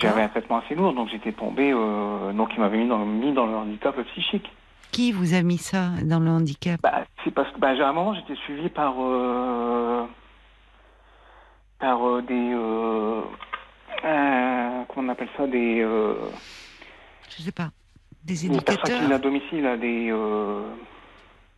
[0.00, 1.70] J'avais un traitement assez lourd, donc j'étais tombé.
[1.72, 4.50] euh, donc il m'avait mis dans, mis dans le handicap psychique.
[4.90, 6.80] Qui vous a mis ça dans le handicap?
[6.82, 10.06] Bah, c'est parce que bah, à un moment j'étais suivi par euh,
[11.78, 12.52] par euh, des
[14.88, 15.82] comment on appelle ça des
[17.36, 17.68] Je sais pas.
[18.24, 20.10] Des des éducateurs viennent à domicile, des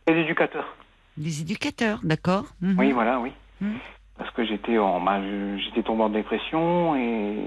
[0.07, 0.75] des éducateurs.
[1.17, 2.45] Des éducateurs, d'accord.
[2.61, 2.75] Mhm.
[2.79, 3.31] Oui, voilà, oui.
[3.61, 3.77] Mhm.
[4.17, 5.19] Parce que j'étais en bah,
[5.57, 7.37] j'étais tombé en dépression et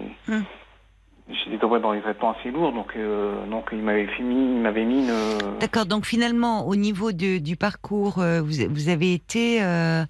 [1.30, 4.84] J'étais tombé dans des traitements assez lourds, donc euh, donc il m'avait mis il m'avait
[4.84, 5.12] mis une
[5.60, 10.04] D'accord, donc finalement, au niveau de- du parcours, euh, vous, vous avez été euh,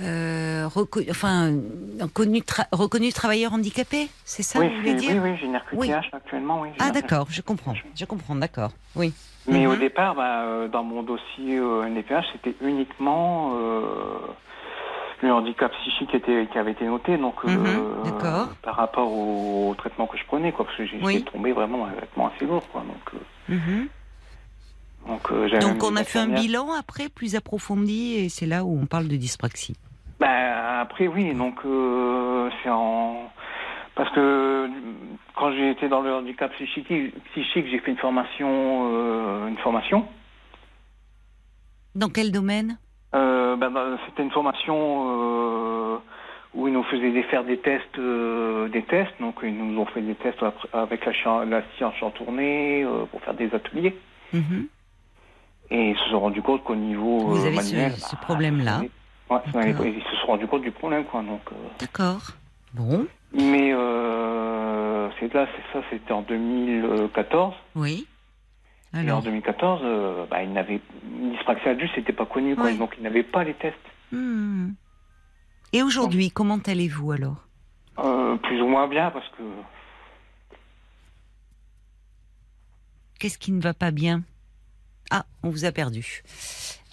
[0.00, 1.52] euh, reco- enfin,
[2.00, 5.56] reconnu, tra- reconnu travailleur handicapé, c'est ça oui, vous voulez dire oui, oui, j'ai une
[5.56, 6.68] RQTH actuellement, oui.
[6.78, 9.12] j'ai Ah d'accord, je comprends, je comprends, d'accord, oui.
[9.46, 9.78] Mais au Mhm.
[9.80, 13.52] départ, bah, dans mon dossier NDPH, c'était uniquement
[15.28, 18.48] le handicap psychique qui, était, qui avait été noté, donc euh, Mhm, d'accord.
[18.62, 21.14] par rapport au, au traitement que je prenais, quoi, parce que Oui.
[21.14, 22.82] j'étais tombé vraiment un traitement assez lourd, quoi.
[22.82, 23.88] Donc, euh, Mhm.
[25.08, 28.78] donc, euh, Donc on a fait un bilan après plus approfondi et c'est là où
[28.80, 29.76] on parle de dyspraxie.
[30.20, 33.30] Bah, après, oui, donc euh, c'est en.
[33.96, 34.68] Parce que
[35.36, 36.86] quand j'ai été dans le handicap psychique,
[37.32, 38.90] psychique j'ai fait une formation.
[38.92, 40.08] euh, une formation.
[41.94, 42.78] Dans quel domaine?
[43.14, 44.76] Euh, ben, ben, c'était une formation
[45.08, 45.96] euh,
[46.54, 49.14] où ils nous faisaient des- faire des tests, euh, des tests.
[49.20, 53.34] Donc ils nous ont fait des tests avec la, la science en tournée pour faire
[53.34, 53.96] des ateliers.
[54.32, 54.66] Mhm.
[55.70, 58.80] Et ils se sont rendus compte qu'au niveau Vous avez ce- manuel, ce bah, problème-là.
[59.30, 59.40] Ouais,
[59.84, 61.22] ils se sont rendus compte du problème, quoi.
[61.22, 61.40] Donc,
[61.80, 62.20] D'accord.
[62.74, 63.70] Bon, mais
[65.18, 67.54] c'est là, c'est ça, c'était en 2014.
[67.76, 68.06] oui.
[68.94, 70.80] Et en Alors, 2014, euh, bah, ils n'avaient
[71.32, 72.72] dyspraxie adulte, c'était pas connu, quoi.
[72.72, 73.76] Donc ils n'avaient pas les tests.
[74.12, 74.70] hmm.
[75.72, 77.48] Et aujourd'hui, comment allez-vous alors?
[77.98, 79.42] Euh, plus ou moins bien, parce que
[83.18, 84.22] Qu'est-ce qui ne va pas bien?
[85.10, 86.22] Ah, on vous a perdu.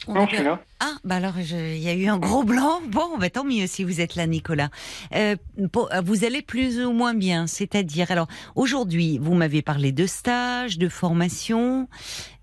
[0.08, 0.60] On non, je suis là.
[0.80, 2.80] Ah, bah alors il y a eu un gros blanc.
[2.88, 4.70] Bon, bah tant mieux si vous êtes là, Nicolas.
[5.14, 10.06] Euh, euh, vous allez plus ou moins bien, c'est-à-dire alors aujourd'hui, vous m'avez parlé de
[10.08, 11.88] stage, de formation.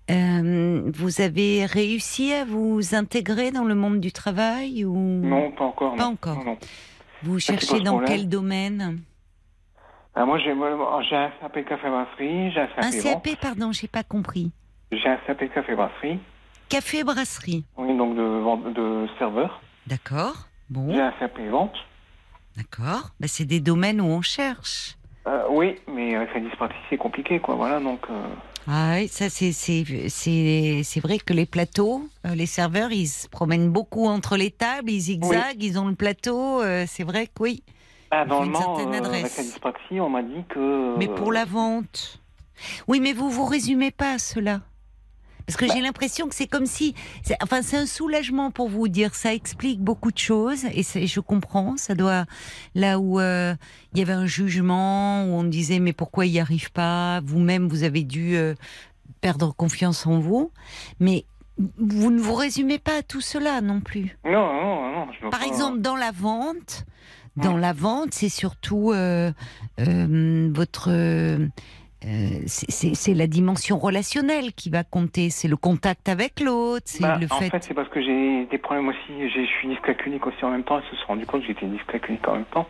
[0.09, 4.95] Euh, vous avez réussi à vous intégrer dans le monde du travail ou?
[4.97, 5.95] Non, pas encore.
[5.95, 6.11] Pas non.
[6.11, 6.37] encore.
[6.37, 6.57] Non, non.
[7.23, 8.07] vous ça, cherchez dans problème.
[8.17, 9.01] quel domaine?
[10.15, 13.87] Ah, moi, j'ai un CAP café brasserie, j'ai un Un CAP vente, CAP, pardon, j'ai
[13.87, 14.51] pas compris.
[14.91, 16.19] j'ai un CAP café brasserie,
[16.69, 19.61] Café brasserie, oui, donc de, de serveur.
[19.87, 20.35] d'accord.
[20.69, 21.73] Bon, J'ai un CAP vente.
[22.55, 23.09] d'accord.
[23.19, 24.95] Bah, c'est des domaines où on cherche.
[25.27, 27.55] Euh, oui, mais avec la dyspraxie, c'est compliqué, quoi.
[27.55, 28.01] Voilà, donc.
[28.11, 28.23] euh,
[28.67, 33.07] Ah oui, ça c'est c'est c'est c'est vrai que les plateaux, euh, les serveurs, ils
[33.07, 36.61] se promènent beaucoup entre les tables, ils zigzaguent, ils ont le plateau.
[36.61, 37.63] euh, c'est vrai que oui.
[38.11, 40.95] bah, normalement, euh, avec la dyspraxie, on m'a dit que.
[40.97, 42.21] Mais pour la vente,
[42.87, 44.61] oui, mais vous vous résumez pas à cela.
[45.49, 46.93] Parce que j'ai l'impression que c'est comme si,
[47.41, 51.75] enfin, c'est un soulagement pour vous dire, ça explique beaucoup de choses et je comprends.
[51.75, 52.25] Ça doit
[52.75, 53.55] là où euh,
[53.93, 57.21] il y avait un jugement où on disait mais pourquoi il n'y arrive pas?
[57.21, 58.53] Vous-même, vous avez dû euh,
[59.21, 60.51] perdre confiance en vous,
[60.99, 61.25] mais
[61.79, 64.19] vous ne vous résumez pas à tout cela non plus.
[64.25, 65.07] Non, non, non.
[65.19, 66.85] Je Par exemple, dans la vente,
[67.37, 69.31] dans la vente, c'est surtout euh,
[69.79, 70.91] euh, votre
[72.05, 75.29] euh, c'est- la dimension relationnelle qui va compter.
[75.29, 76.83] C'est le contact avec l'autre.
[76.85, 77.49] C'est Bah, le en fait.
[77.49, 79.29] fait, c'est parce que j'ai des problèmes aussi.
[79.29, 80.79] Je suis dyscalculique aussi en même temps.
[80.79, 82.67] Ils se sont rendus compte que j'étais dyscalculique en même temps.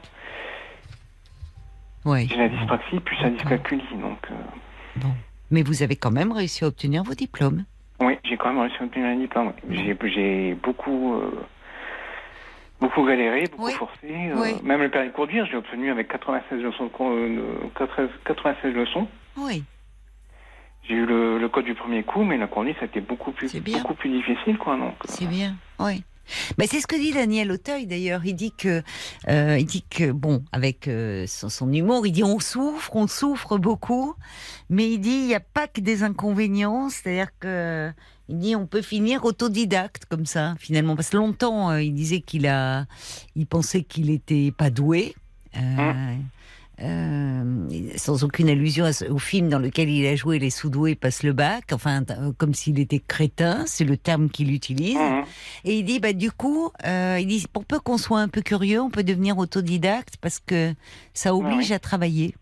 [2.05, 2.25] Ouais.
[2.29, 3.83] J'ai la dyspraxie plus la dyscalculie.
[4.01, 4.35] Donc, euh,
[4.97, 5.11] Bon.
[5.51, 7.65] Mais vous avez quand même réussi à obtenir vos diplômes.
[7.99, 9.51] oui, j'ai quand même réussi à obtenir un diplôme.
[9.69, 11.31] j'ai beaucoup, euh,
[12.79, 13.73] beaucoup galéré, beaucoup Oui.
[13.73, 14.07] forcé.
[14.11, 14.55] euh, Oui.
[14.63, 16.85] Même le permis de conduire, je l'ai obtenu avec 96 leçons.
[16.85, 19.07] De, con- euh, 96 96 leçons.
[19.37, 19.63] Oui.
[20.87, 23.31] J'ai eu le, le code du premier coup, mais la conduite, ça a été beaucoup
[23.31, 24.75] plus, beaucoup plus difficile, quoi.
[24.75, 26.03] Euh, C'est bien, oui.
[26.59, 28.21] Ben, c'est ce que dit Daniel Auteuil d'ailleurs.
[28.23, 28.83] Il dit que,
[29.29, 33.07] euh, il dit que bon, avec euh, son, son humour, il dit on souffre, on
[33.07, 34.13] souffre beaucoup,
[34.69, 36.89] mais il dit il n'y a pas que des inconvénients.
[36.89, 37.91] C'est-à-dire que
[38.29, 40.95] il dit on peut finir autodidacte comme ça finalement.
[40.95, 42.85] Parce que longtemps euh, il disait qu'il a,
[43.35, 45.15] il pensait qu'il était pas doué.
[45.57, 46.13] Euh,
[46.81, 47.67] euh,
[47.97, 51.71] sans aucune allusion au film dans lequel il a joué Les sous-doués passent le bac,
[51.73, 52.03] enfin
[52.37, 54.95] comme s'il était crétin, c'est le terme qu'il utilise.
[54.95, 55.23] mhm.
[55.65, 58.41] Et il dit, bah, du coup, euh, il dit, pour peu qu'on soit un peu
[58.41, 60.73] curieux, on peut devenir autodidacte parce que
[61.13, 61.73] ça oblige oui.
[61.73, 62.35] à travailler.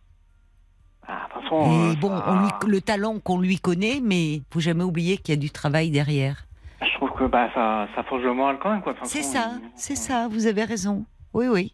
[1.08, 4.84] Ah, façon, euh, bon, ça- on lui- le talent qu'on lui connaît, mais faut jamais
[4.84, 6.43] oublier qu'il y a du travail derrière.
[6.82, 8.93] je trouve que bah, ça, ça forge le moral quand même, quoi.
[9.03, 11.05] C'est ça, il- c'est ça, vous avez raison.
[11.34, 11.74] Oui, oui.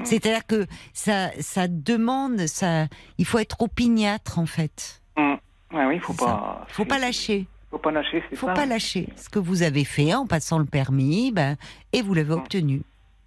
[0.00, 0.04] Mm.
[0.04, 2.86] C'est-à-dire que ça, ça demande, ça,
[3.18, 5.00] il faut être opiniâtre en fait.
[5.16, 6.64] Ouais, oui, faut C'est pas.
[6.68, 7.46] Faut pas lâcher.
[7.70, 8.52] Faut pas lâcher, c'est Faut ça.
[8.52, 9.08] pas lâcher.
[9.16, 11.56] Ce que vous avez fait en passant le permis, ben,
[11.94, 12.38] et vous l'avez Mm.
[12.38, 12.82] obtenu.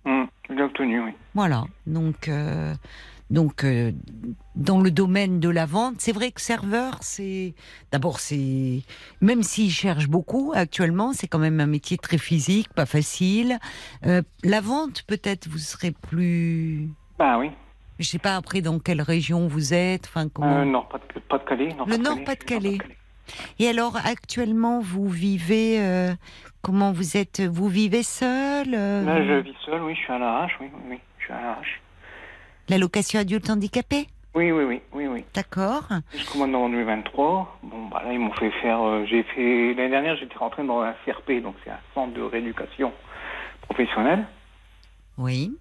[0.05, 1.11] Je l'ai obtenu, oui.
[1.33, 1.63] Voilà.
[1.87, 2.75] Donc, euh,
[3.29, 3.91] donc euh,
[4.55, 7.55] dans le domaine de la vente, c'est vrai que serveur, c'est
[7.91, 8.81] d'abord c'est
[9.21, 13.57] même s'ils cherchent beaucoup actuellement, c'est quand même un métier très physique, pas facile.
[14.05, 16.89] Euh, la vente, peut-être, vous serez plus.
[17.17, 17.51] Bah oui.
[17.97, 20.57] Je sais pas après dans quelle région vous êtes, enfin comment.
[20.57, 21.69] Euh, Nord, pas de, pas de Calais.
[21.73, 22.17] Nord, Le Nord.
[23.59, 26.13] Et alors actuellement, vous vivez euh,
[26.61, 30.19] comment vous êtes Vous vivez seul euh, Là, je vis seul, oui, je suis à
[30.19, 31.81] l'arrache, oui, oui, oui, je suis à l'arrache.
[32.69, 35.23] L'allocation adulte handicapé, Oui, oui, oui, oui, oui.
[35.33, 35.83] d'accord.
[36.13, 38.81] Jusqu'au mois de novembre 2023, bon, bah là, ils m'ont fait faire.
[38.81, 42.21] euh, j'ai fait l'année dernière, j'étais rentré dans un CRP, donc c'est un centre de
[42.21, 42.91] rééducation
[43.61, 44.25] professionnelle.
[45.17, 45.55] Oui.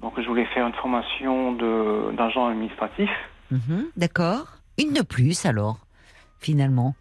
[0.00, 3.10] Donc, je voulais faire une formation de d'agent administratif.
[3.50, 4.46] Mhm, D'accord.
[4.78, 5.78] Une de plus alors,
[6.40, 6.94] finalement.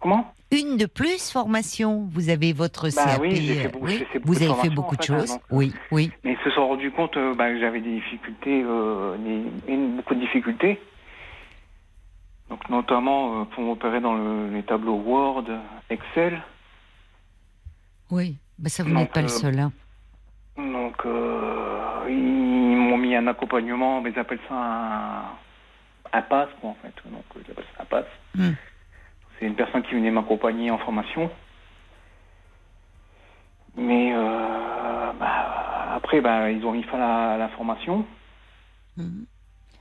[0.00, 0.32] Comment?
[0.52, 2.06] Une de plus formation.
[2.12, 3.20] Vous avez votre Bah CAP.
[3.20, 3.96] oui, j'ai fait euh, beaucoup- oui.
[3.98, 5.28] j'ai fait beaucoup Vous avez fait beaucoup en de fait, hein, choses.
[5.30, 5.42] donc.
[5.50, 6.10] Oui, oui.
[6.22, 9.96] Mais ils se sont rendus compte euh, bah, que j'avais des difficultés, euh, des- une-
[9.96, 10.80] beaucoup de difficultés.
[12.48, 15.46] Donc, notamment euh, pour opérer dans le- les tableaux Word,
[15.90, 16.40] Excel.
[18.10, 18.36] Oui.
[18.58, 19.58] Bah, ça, vous n'êtes pas le euh, seul.
[19.58, 19.72] hein.
[20.56, 22.14] Donc, euh, ils
[22.76, 25.22] m'ont mis un accompagnement, mais ils appellent ça un,
[26.12, 26.94] un pass, quoi, en fait.
[27.10, 28.06] Donc, ils appellent ça un pass.
[28.36, 28.52] Hmm.
[29.38, 31.30] C'est une personne qui venait m'accompagner en formation.
[33.76, 38.06] Mais euh, bah, après, bah, ils ont mis fin à la, formation,
[38.96, 39.26] Mhm.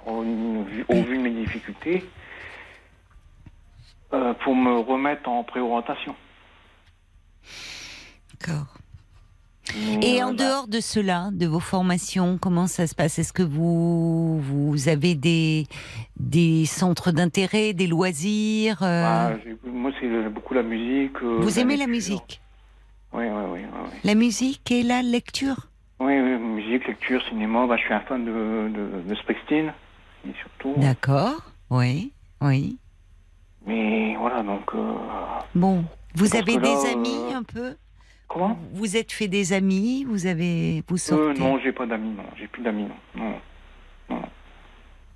[0.06, 0.22] au,
[0.64, 2.04] vu- au vu de mes difficultés,
[4.14, 6.16] euh, pour me remettre en préorientation.
[8.40, 8.78] D'accord.
[10.02, 13.20] Et en dehors de cela, de vos formations, comment ça se passe?
[13.20, 15.66] Est-ce que vous, vous avez des,
[16.20, 21.16] des centres d'intérêt, des loisirs euh, j'ai- moi, c'est beaucoup la musique.
[21.24, 22.42] euh, Vous aimez la musique?
[23.14, 23.62] Oui, oui, oui.
[24.04, 25.68] La musique et la lecture?
[26.00, 27.66] Oui, oui, musique, lecture, cinéma.
[27.68, 29.74] Bah, je suis un fan de, de, de Springsteen,
[30.28, 30.74] et surtout.
[30.80, 31.42] D'accord.
[31.70, 32.12] Oui,
[32.42, 32.78] oui.
[33.66, 34.64] Mais voilà, donc.
[34.76, 34.94] euh,
[35.56, 35.84] Bon.
[36.16, 37.76] Vous avez là, des amis euh, un peu?
[38.28, 42.10] Comment Vous êtes fait des amis Vous avez vous euh, sortez Non, j'ai pas d'amis,
[42.16, 42.24] non.
[42.38, 43.24] J'ai plus d'amis, non.
[44.10, 44.22] Non.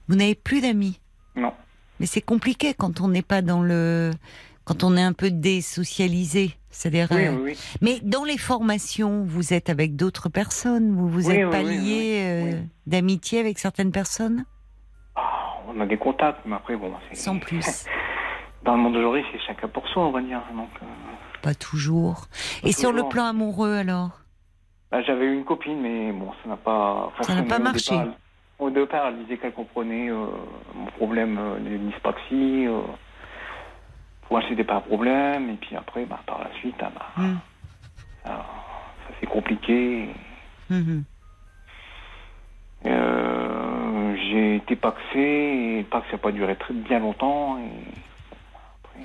[0.08, 1.00] Vous n'avez plus d'amis
[1.36, 1.54] Non.
[2.00, 4.12] Mais c'est compliqué quand on n'est pas dans le
[4.64, 6.52] quand on est un peu désocialisé.
[6.70, 7.58] C'est-à-dire, Oui, euh, oui, oui.
[7.82, 10.94] mais dans les formations, vous êtes avec d'autres personnes.
[10.96, 14.46] Vous vous êtes pas lié euh, d'amitié avec certaines personnes?
[15.16, 16.94] Ah, on a des contacts, mais après, bon.
[17.10, 17.66] c'est- Sans plus.
[18.64, 20.42] Dans le monde d'aujourd'hui, c'est chacun pour soi, on va dire.
[20.56, 20.86] Donc, euh,
[21.42, 22.26] Pas toujours.
[22.64, 24.20] Et sur le plan amoureux alors?
[24.92, 27.92] Bah, J'avais eu une copine, mais bon, ça n'a pas Ça n'a pas marché.
[27.92, 28.08] départ.
[28.58, 30.26] Au départ, elle disait qu'elle comprenait euh,
[30.76, 32.66] mon problème euh, de dyspraxie.
[32.68, 32.82] Euh,
[34.24, 35.50] pour elle, c'était pas un problème.
[35.52, 37.38] Et puis après, bah, par la suite, ah, bah, Hmm.
[38.24, 38.46] ça,
[39.08, 40.10] ça s'est compliqué.
[40.70, 41.04] Mhm.
[42.86, 47.58] Euh, j'ai été paxé, et le pax n'a pas duré très bien longtemps.
[47.60, 47.70] Et
[48.84, 49.04] après, euh,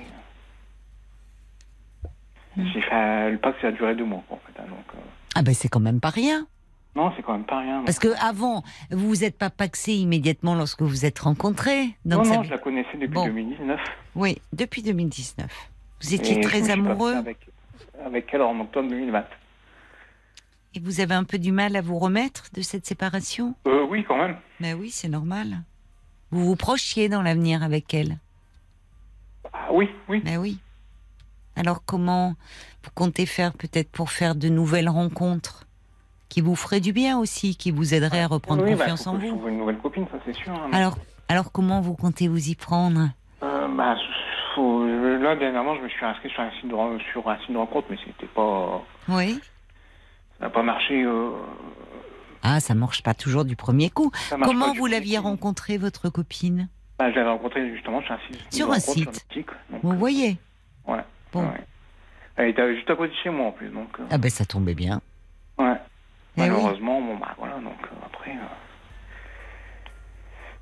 [2.05, 2.09] Hmm.
[2.57, 4.59] J'ai fait, le pax a duré deux mois, en fait.
[4.59, 4.99] hein, donc, euh,
[5.35, 6.47] Ah ben c'est quand même pas rien.
[6.95, 7.79] Non, c'est quand même pas rien.
[7.79, 7.85] non.
[7.85, 11.87] Parce que avant, vous vous êtes pas paxé immédiatement lorsque vous vous êtes rencontrés.
[12.05, 13.25] Donc non, ça- non, je la connaissais depuis Bon.
[13.25, 13.79] 2019.
[14.15, 15.51] Oui, depuis 2019.
[16.01, 17.37] Vous étiez très amoureux Avec,
[18.05, 19.25] avec elle en octobre 2020.
[20.75, 23.55] et vous avez un peu du mal à vous remettre de cette séparation?
[23.67, 24.37] Euh, oui, quand même.
[24.61, 25.63] Mais oui, c'est normal.
[26.31, 28.19] Vous vous prochiez dans l'avenir avec elle?
[29.53, 30.21] Ah, oui, oui.
[30.25, 30.59] Mais oui.
[31.55, 32.33] Alors comment
[32.83, 35.65] vous comptez faire peut-être pour faire de nouvelles rencontres
[36.29, 39.17] qui vous feraient du bien aussi, qui vous aideraient à reprendre oui, bah, confiance en
[39.17, 40.51] vous une nouvelle copine, ça c'est sûr.
[40.53, 40.69] hein.
[40.73, 40.97] Alors,
[41.29, 43.09] alors comment vous comptez vous y prendre?
[43.43, 43.95] Euh, bah,
[44.55, 46.75] faut- là, dernièrement, je me suis inscrit sur un site de,
[47.11, 48.81] sur un site de rencontre, mais c'était pas.
[49.09, 49.39] Oui.
[50.39, 51.03] Ça n'a pas marché.
[51.03, 51.29] euh,
[52.43, 54.11] Ah, ça marche pas toujours du premier coup.
[54.43, 56.67] Comment vous l'aviez rencontrée, votre copine?
[56.99, 58.53] Bah, Je l'avais rencontrée justement sur un site.
[58.53, 59.25] Sur un site.
[59.35, 59.45] Donc,
[59.83, 60.37] Vous voyez
[60.87, 61.03] ouais,
[61.35, 61.41] Bon.
[61.43, 61.61] ouais.
[62.37, 63.89] Elle était juste à côté de chez moi en plus, donc.
[63.99, 65.01] euh, Ah ben ça tombait bien.
[65.57, 65.73] ouais.
[66.37, 66.47] Eh oui.
[66.49, 68.31] Malheureusement, bon, bah voilà, donc euh, après.
[68.31, 68.55] euh,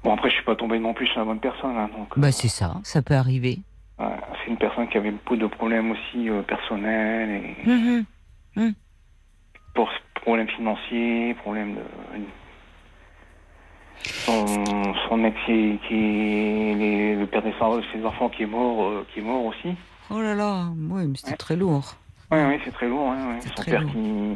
[0.04, 2.18] Bon, après, je suis pas tombé non plus sur la bonne personne, hein, donc.
[2.20, 3.60] Bah c'est ça, ça peut arriver.
[4.00, 4.06] ouais,
[4.44, 7.30] c'est une personne qui avait beaucoup de problèmes aussi personnels
[7.66, 7.70] et.
[7.70, 8.74] Mhm.
[9.74, 11.82] pour problèmes financiers, problèmes de
[14.04, 14.46] son,
[15.08, 17.52] son ex qui, le père de
[17.94, 19.76] ses enfants qui est mort, qui est mort aussi.
[20.10, 21.38] Oh là là, oui, mais c'était Ouais.
[21.38, 21.96] très lourd.
[22.32, 23.10] Oui, oui, c'est très lourd.
[23.12, 23.42] hein, ouais.
[23.42, 23.92] Son très père lourd.
[23.92, 24.36] qui,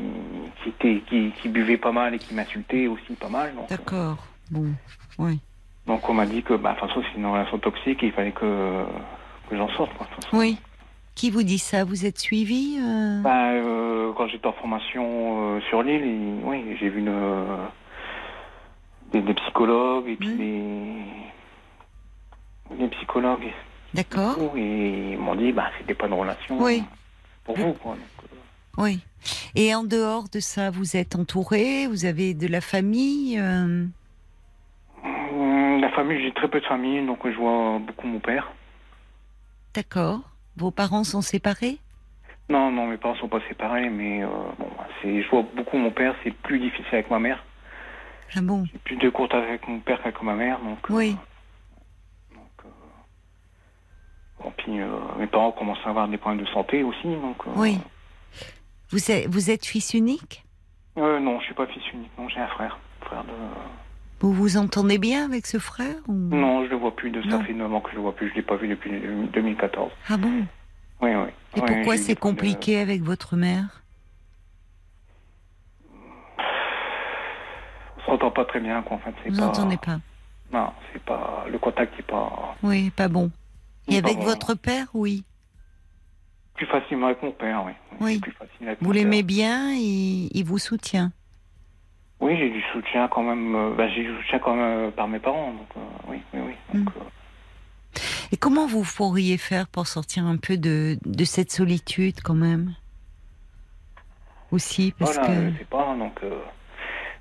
[0.63, 3.53] qui, était, qui, qui buvait pas mal et qui m'insultait aussi pas mal.
[3.57, 4.17] Euh, D'accord.
[4.51, 4.65] Bon,
[5.19, 5.39] oui.
[5.87, 8.11] donc on m'a dit que bah, de toute façon c'est une relation toxique et il
[8.13, 8.85] fallait que,
[9.49, 9.91] que j'en sorte.
[9.97, 10.07] Quoi.
[10.33, 10.57] Oui.
[11.15, 11.83] Qui vous dit ça?
[11.83, 13.21] Vous êtes suivi euh?
[13.21, 17.11] Bah, euh, quand j'étais en formation euh, sur l'île, oui, j'ai vu une,
[19.11, 20.91] des, des psychologues et puis des,
[22.77, 23.51] des psychologues
[23.93, 24.37] D'accord.
[24.55, 26.83] et ils m'ont dit bah c'était pas une relation Oui.
[27.43, 27.93] pour vous quoi.
[27.95, 28.01] Donc,
[28.33, 28.35] euh,
[28.83, 28.99] Oui.
[29.55, 33.85] Et en dehors de ça, vous êtes entouré Vous avez de la famille euh?
[35.03, 38.51] Hum, la famille, j'ai très peu de famille, donc je vois beaucoup mon père.
[39.73, 40.21] D'accord.
[40.55, 41.77] Vos parents sont séparés?
[42.49, 44.27] Non, non, mes parents sont pas séparés, mais euh,
[44.57, 44.69] bon,
[45.01, 46.15] c'est, je vois beaucoup mon père.
[46.23, 47.43] C'est plus difficile avec ma mère.
[48.35, 48.65] Ah bon?
[48.71, 50.79] J'ai plus de contact avec mon père qu'avec ma mère, donc.
[50.89, 51.15] euh, Oui
[52.35, 52.37] euh,
[54.43, 54.87] bon, puis euh,
[55.17, 57.37] mes parents commencent à avoir des problèmes de santé aussi, donc.
[57.47, 57.79] euh, Oui.
[58.91, 60.43] Vous êtes, vous êtes fils unique?
[60.97, 62.11] Euh, non, je suis pas fils unique.
[62.17, 62.77] Non, j'ai un frère.
[63.01, 63.31] Frère de.
[64.19, 66.13] Vous vous entendez bien avec ce frère ou...
[66.13, 67.11] Non, je le vois plus.
[67.11, 67.43] De ça Non.
[67.43, 68.29] fait 9 ans que je le vois plus.
[68.29, 68.89] Je l'ai pas vu depuis
[69.33, 69.91] 2014.
[70.09, 70.31] Ah bon?
[71.01, 71.29] Oui, oui.
[71.55, 73.83] Et pourquoi c'est de- compliqué avec votre mère?
[77.97, 78.97] On s'entend pas très bien, quoi.
[78.97, 79.45] En fait, Vous pas.
[79.45, 79.97] n'entendez pas?
[80.51, 81.45] Non, c'est pas.
[81.51, 82.55] Le contact est pas.
[82.63, 83.29] Oui, pas bon.
[83.87, 85.23] Et avec votre père, oui.
[86.55, 87.71] Plus facilement avec mon père, oui.
[87.99, 88.19] Oui.
[88.19, 91.11] Plus avec Vous l'aimez bien il vous soutient.
[92.19, 93.55] Oui, j'ai du soutien quand même.
[93.55, 96.39] euh, bah, j'ai du soutien quand même euh, par mes parents, donc euh, oui, oui,
[96.73, 96.79] oui.
[96.79, 96.87] Mm.
[96.87, 97.99] Euh,
[98.31, 102.73] Et comment vous pourriez faire pour sortir un peu de, de cette solitude quand même?
[104.51, 105.51] Aussi, parce voilà, que...
[105.51, 105.95] je sais pas.
[105.95, 106.39] Donc, euh,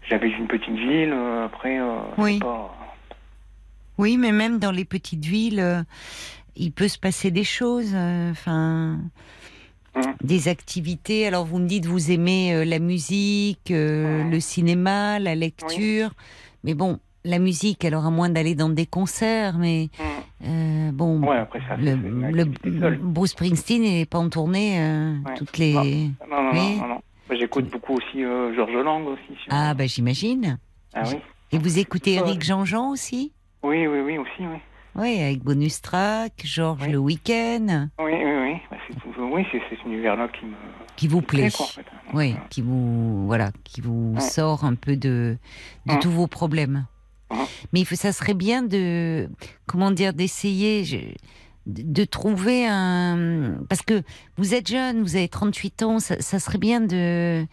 [0.08, 1.12] j'habite une petite ville.
[1.44, 1.78] après,
[2.16, 2.38] Oui.
[2.38, 2.74] pas.
[3.98, 5.84] Oui, mais même dans les petites villes,
[6.56, 7.92] il peut se passer des choses.
[7.94, 8.98] euh, Enfin,
[9.96, 10.14] Mhm.
[10.22, 11.26] des activités.
[11.26, 16.10] Alors, vous me dites, vous aimez euh, la musique, euh, le cinéma, la lecture.
[16.64, 19.56] Mais bon, la musique, elle aura moins d'aller dans des concerts.
[19.58, 19.88] Mais
[20.44, 22.44] euh, bon, Ouais, après ça, le.
[23.00, 24.78] Bruce Springsteen n'est pas en tournée
[25.24, 25.34] Ouais.
[25.38, 25.72] toutes les.
[26.30, 26.76] Non, non, Oui.
[26.78, 29.36] non, non, J'écoute beaucoup aussi Georges Lang aussi.
[29.48, 30.58] Ah, bah j'imagine.
[30.94, 31.16] Ah oui.
[31.52, 32.14] Et vous écoutez.
[32.14, 33.32] Eric Jean-Jean aussi?
[33.62, 34.58] Oui, oui, oui, aussi, oui.
[34.98, 36.92] Oui, avec Bonus Track, Georges Oui.
[36.92, 38.54] le Week-end, Oui, oui, oui.
[38.70, 40.54] Bah, c'est tout- oui, c'est cet univers-là qui me
[40.96, 41.50] qui vous plaît, plaît.
[41.54, 41.82] quoi, en fait.
[41.82, 44.20] Donc, Oui, qui vous voilà, qui vous Ouais.
[44.20, 45.36] sort un peu de
[45.86, 45.98] de Ouais.
[45.98, 46.86] tous vos problèmes.
[47.72, 49.28] Mais il faut, ça serait bien de
[49.66, 50.96] comment dire d'essayer je-
[51.66, 54.02] de, trouver un parce que
[54.38, 57.44] vous êtes jeune, vous avez 38 ans, ça, ça serait bien de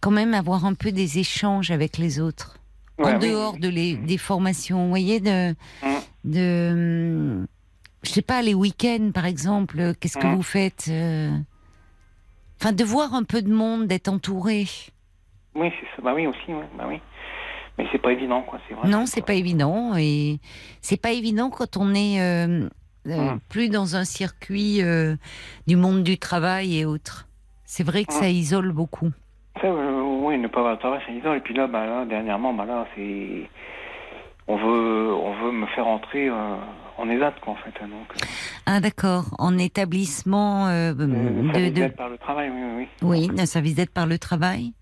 [0.00, 2.56] quand même avoir un peu des échanges avec les autres
[2.98, 3.60] ouais, en oui, dehors oui.
[3.60, 5.54] de les, des formations, vous voyez de.
[6.24, 7.46] De
[8.02, 11.30] je sais pas les week-ends par exemple, qu'est-ce que vous faites euh,
[12.60, 14.64] Enfin, de voir un peu de monde, d'être entouré.
[15.54, 16.02] Oui, c'est ça.
[16.02, 16.64] Bah oui, aussi, oui.
[16.76, 17.00] Bah oui.
[17.78, 18.60] Mais c'est pas évident, quoi.
[18.68, 18.86] C'est vrai.
[18.88, 20.38] Non, c'est pas évident et
[20.82, 22.68] c'est pas évident quand on est euh,
[23.06, 23.40] euh, Mm.
[23.48, 24.82] plus dans un circuit
[25.66, 27.26] du monde du travail et autres.
[27.64, 28.16] C'est vrai que Mm.
[28.20, 29.10] ça isole beaucoup.
[29.60, 31.32] Ça, oui, ne pas avoir de travail, c'est évident.
[31.34, 33.48] Et puis là, bah, là, dernièrement, bah, là, c'est.
[34.48, 36.56] On veut, on veut me faire entrer euh,
[36.98, 37.72] en ESAT, quoi, en fait.
[37.82, 38.26] hein, Donc, euh,
[38.66, 43.28] Ah d'accord, en établissement euh, le de, service de- d'aide par le travail, oui, oui,
[43.28, 43.28] oui.
[43.34, 44.72] d'un service d'aide par le travail.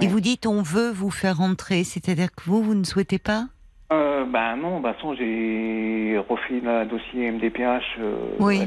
[0.00, 3.46] Et vous dites on veut vous faire rentrer, c'est-à-dire que vous, vous ne souhaitez pas?
[3.92, 8.60] Euh, ben non, bah son, j'ai refait le dossier MDPH euh, Oui.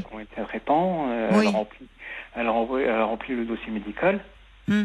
[0.48, 1.06] traitant.
[1.10, 1.40] euh, Oui.
[1.42, 1.86] Elle, a rempli,
[2.36, 4.20] elle, a renvoyé- elle a rempli le dossier médical.
[4.68, 4.84] Hmm.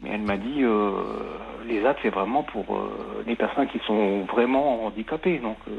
[0.00, 0.92] Mais elle m'a dit, euh,
[1.66, 5.38] les c'est vraiment pour euh, les personnes qui sont vraiment handicapées.
[5.38, 5.78] Donc, euh,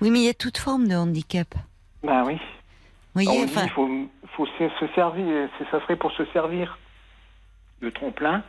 [0.00, 1.48] Oui, mais il y a toute forme de handicap.
[2.02, 2.38] bah oui.
[3.16, 3.88] On dit, il faut,
[4.36, 6.78] faut se, se servir, ça serait pour se servir
[7.82, 8.42] de trompe-l'un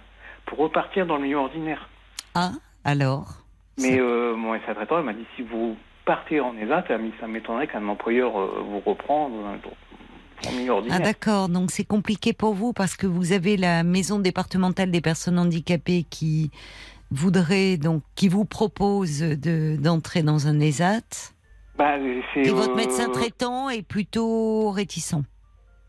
[0.45, 1.89] pour repartir dans le milieu ordinaire.
[2.35, 2.51] ah,
[2.83, 3.41] alors?
[3.79, 4.53] Mais euh, mon
[4.99, 6.85] il m'a dit, si vous partez en ESAT,
[7.19, 9.29] ça m'étonnerait qu'un employeur euh, vous reprend
[10.89, 15.01] Ah d'accord, donc c'est compliqué pour vous parce que vous avez la maison départementale des
[15.01, 16.51] personnes handicapées qui
[17.11, 21.33] voudrait donc qui vous propose de d'entrer dans un ESAT
[21.77, 21.95] bah,
[22.33, 25.15] c'est, et votre euh, médecin traitant est plutôt réticent.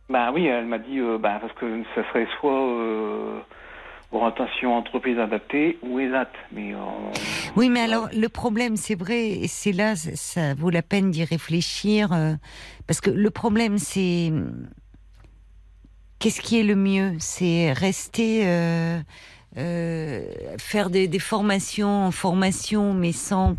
[0.09, 3.41] Bah oui, elle m'a dit, euh, bah, parce que ça serait soit euh,
[4.13, 6.29] orientation entreprise adaptée ou ESAT.
[6.53, 6.79] Mais, euh,
[7.57, 11.11] Oui, mais alors le problème, c'est vrai, et c'est là, ça- ça vaut la peine
[11.11, 12.35] d'y réfléchir, euh,
[12.87, 14.31] parce que le problème, c'est
[16.19, 17.15] qu'est-ce qui est le mieux?
[17.19, 19.01] C'est rester, euh,
[19.57, 20.27] euh,
[20.59, 23.57] faire des, des formations en formation, mais sans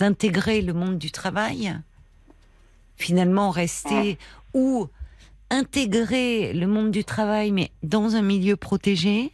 [0.00, 1.74] intégrer le monde du travail?
[2.96, 4.18] Finalement, rester
[4.54, 4.88] ou
[5.50, 9.32] intégrer le monde du travail, mais dans un milieu protégé?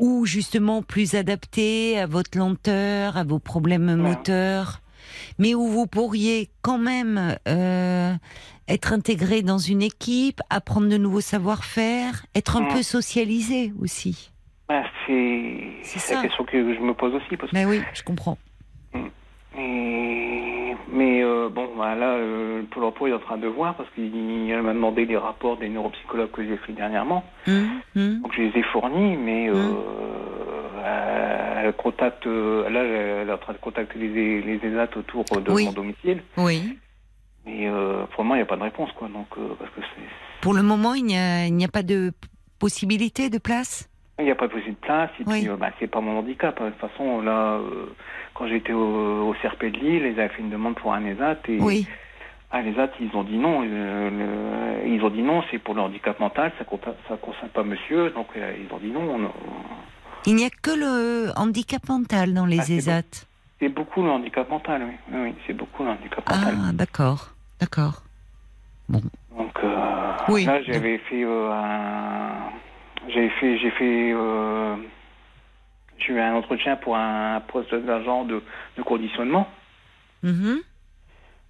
[0.00, 4.80] Ou justement plus adapté à votre lenteur, à vos problèmes moteurs,
[5.38, 8.14] mais où vous pourriez quand même euh,
[8.66, 12.68] être intégré dans une équipe, apprendre de nouveaux savoir-faire, être un Mm.
[12.74, 14.30] peu socialisé aussi.
[14.68, 16.14] bah, c'est, c'est ça.
[16.14, 17.36] la question que je me pose aussi.
[17.36, 18.38] Parce Ben oui, je comprends.
[19.58, 20.59] Et-
[20.92, 23.88] mais euh, bon, bah, là, euh, le Pôle emploi est en train de voir parce
[23.90, 27.24] qu'elle m'a demandé les rapports des neuropsychologues que j'ai fait dernièrement.
[27.46, 28.20] Hum, hum.
[28.22, 29.76] Donc je les ai fournis, mais euh, Mm.
[31.66, 35.52] elle, contacte, euh, là, elle est en train de contacter les, les ESAT autour de
[35.52, 35.64] Oui.
[35.66, 36.22] mon domicile.
[36.36, 36.78] Oui.
[37.46, 37.68] Mais
[38.14, 39.08] pour le moment, il n'y a pas de réponse, quoi.
[39.08, 39.28] Donc,
[39.58, 39.80] parce que
[40.42, 42.12] Pour le moment, il n'y a, il pas de
[42.58, 43.88] possibilité de place?
[44.20, 45.10] Il n'y a pas possible de place.
[45.20, 45.40] Et Oui.
[45.40, 46.58] puis, euh, bah, c'est pas mon handicap.
[46.60, 46.66] hein.
[46.66, 47.86] De toute façon, là, euh,
[48.34, 51.38] quand j'étais au, au CRP de Lille, ils avaient fait une demande pour un ESAT
[51.48, 51.86] et Oui.
[52.50, 53.62] ah, les ESAT, ils ont dit non.
[53.64, 54.10] Euh,
[54.82, 58.10] le- ils ont dit non, c'est pour le handicap mental, ça ne concerne pas monsieur.
[58.10, 59.02] Donc, euh, ils ont dit non.
[59.26, 59.30] on-
[60.26, 63.26] Il n'y a que le handicap mental dans les Ah, ESAT.
[63.58, 64.94] C'est beaucoup le handicap mental, oui.
[65.12, 66.58] Oui, oui, c'est beaucoup le handicap mental.
[66.60, 67.30] Ah, d'accord.
[67.60, 68.02] D'accord.
[68.88, 69.04] Donc
[69.62, 69.76] euh,
[70.28, 70.44] Oui.
[70.46, 72.50] là, j'avais fait un...
[73.08, 73.58] J'avais fait...
[73.58, 74.12] J'ai fait...
[74.14, 74.76] euh,
[75.98, 78.42] J'ai eu un entretien pour un poste d'agent de,
[78.76, 79.48] de conditionnement.
[80.22, 80.60] Mhm.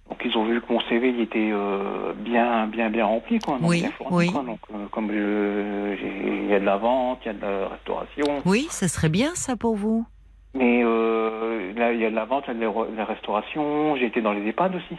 [0.09, 3.57] Donc ils ont vu que mon CV il était euh, bien, bien, bien rempli, quoi.
[3.59, 4.31] donc Oui, bien fourni, oui.
[4.31, 4.43] quoi.
[4.43, 7.67] Donc euh, comme j'ai- il y a de la vente, il y a de la
[7.69, 10.05] restauration, Oui, ça serait bien ça pour vous.
[10.53, 12.97] mais là il y a de la vente, il y a de la, re- de
[12.97, 13.95] la restauration.
[13.95, 14.97] J'ai été dans les EHPAD aussi.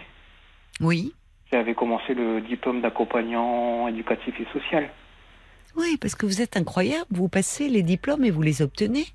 [0.80, 1.12] Oui.
[1.52, 4.88] J'avais commencé le diplôme d'accompagnant éducatif et social.
[5.76, 7.06] Oui, parce que vous êtes incroyable.
[7.10, 9.06] Vous passez les diplômes et vous les obtenez.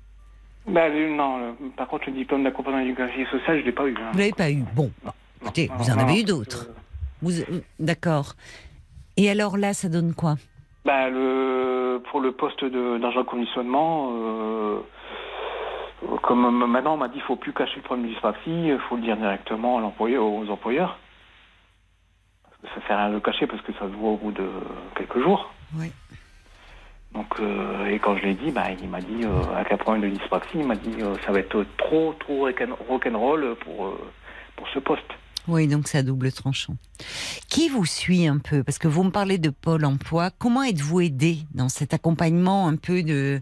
[0.66, 3.94] Bah, le- non, le- par contre, le diplôme d'accompagnement éducatif social, je l'ai pas eu.
[3.96, 4.10] hein.
[4.12, 4.64] Vous l'avez pas eu.
[4.74, 6.66] Bon, bah, écoutez, Non, vous en avez eu d'autres.
[6.68, 6.74] euh,
[7.22, 8.34] Vous, euh, d'accord.
[9.16, 10.34] Et alors là, ça donne quoi?
[10.84, 14.80] Bah, le, pour le poste d'agent de conditionnement, euh,
[16.22, 18.78] comme euh, maintenant on m'a dit qu'il faut plus cacher le problème de dyspraxie, il
[18.88, 20.98] faut le dire directement à l'employeur, aux employeurs.
[22.62, 24.48] Ça sert à rien de le cacher parce que ça se voit au bout de
[24.96, 25.52] quelques jours.
[25.76, 25.92] Oui.
[27.14, 30.58] Donc, euh, et quand je l'ai dit, bah, il m'a dit, euh, avec de dyspraxie,
[30.58, 33.98] il m'a dit, euh, ça va être trop, trop rock'n'roll rock'n'roll pour, euh,
[34.56, 35.10] pour ce poste.
[35.48, 36.74] Oui, donc c'est à double tranchant.
[37.48, 38.62] Qui vous suit un peu?
[38.62, 40.30] Parce que vous me parlez de Pôle Emploi.
[40.38, 43.40] Comment êtes-vous aidé dans cet accompagnement un peu de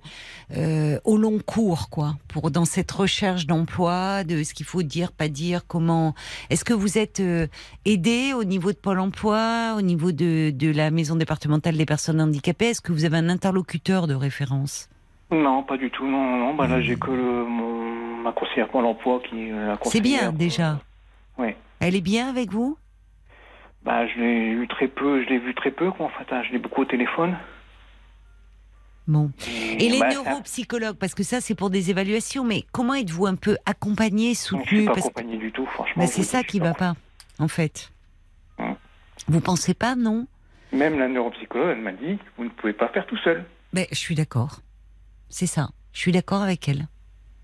[0.57, 5.11] euh, au long cours, quoi, pour dans cette recherche d'emploi, de ce qu'il faut dire,
[5.11, 6.15] pas dire, comment?
[6.49, 7.49] Est-ce que vous êtes euh,
[7.85, 12.21] aidé au niveau de Pôle Emploi, au niveau de, de la maison départementale des personnes
[12.21, 12.67] handicapées?
[12.67, 14.89] Est-ce que vous avez un interlocuteur de référence?
[15.33, 16.07] Non, pas du tout.
[16.07, 16.55] Non, non.
[16.55, 19.75] Bah, là, j'ai que le, mon, ma conseillère pour l'emploi qui Hmm.
[19.83, 20.71] C'est bien conseillère, déjà.
[21.41, 21.57] euh, ouais.
[21.81, 22.79] Elle est bien avec vous?
[23.83, 25.23] Bah, je l'ai eu très peu.
[25.23, 26.07] Je l'ai vu très peu, quoi.
[26.07, 26.43] En fait, hein.
[26.47, 27.37] je l'ai beaucoup au téléphone.
[29.07, 29.31] Bon.
[29.79, 33.37] Et les bah, neuropsychologues, parce que ça c'est pour des évaluations, mais comment êtes-vous un
[33.37, 36.03] peu accompagné, Je suis soutenu pas parce que accompagné du tout, franchement.
[36.03, 36.95] bah, je c'est ça qui je va pas,
[37.39, 37.93] en fait.
[38.59, 38.75] Hum.
[39.29, 40.27] Vous pensez pas, non?
[40.73, 43.45] Même la neuropsychologue, elle m'a dit, vous ne pouvez pas faire tout seul.
[43.73, 44.61] Ben, je suis d'accord.
[45.29, 45.69] C'est ça.
[45.93, 46.89] Je suis d'accord avec elle.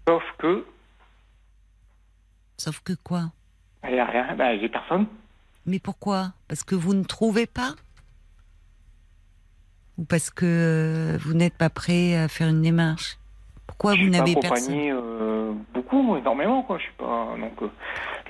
[0.09, 0.67] Sauf que,
[2.59, 3.33] Sauf que quoi?
[3.89, 4.35] Il n'y a rien.
[4.37, 5.07] Bah, j'ai personne.
[5.67, 6.33] Mais pourquoi?
[6.49, 7.75] Parce que vous ne trouvez pas?
[9.99, 13.19] Ou parce que euh, vous n'êtes pas prêt à faire une démarche?
[13.67, 14.73] Pourquoi je vous n'avez personne?
[14.73, 16.79] accompagné euh, beaucoup, énormément, quoi.
[16.79, 17.35] Je suis pas.
[17.39, 17.71] Donc, euh, là,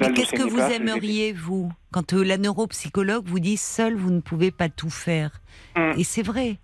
[0.01, 1.73] Mais le qu'est-ce que vous aimeriez, vous?
[1.91, 5.41] Quand euh, la neuropsychologue vous dit seul, vous ne pouvez pas tout faire.
[5.77, 5.95] Hum.
[5.97, 6.59] Et c'est vrai.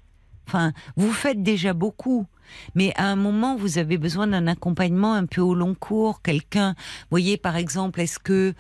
[0.47, 2.27] Enfin, vous faites déjà beaucoup.
[2.75, 6.23] Mais à un moment, vous avez besoin d'un accompagnement un peu au long cours.
[6.23, 6.75] Quelqu'un,
[7.11, 8.55] voyez, par exemple, est-ce que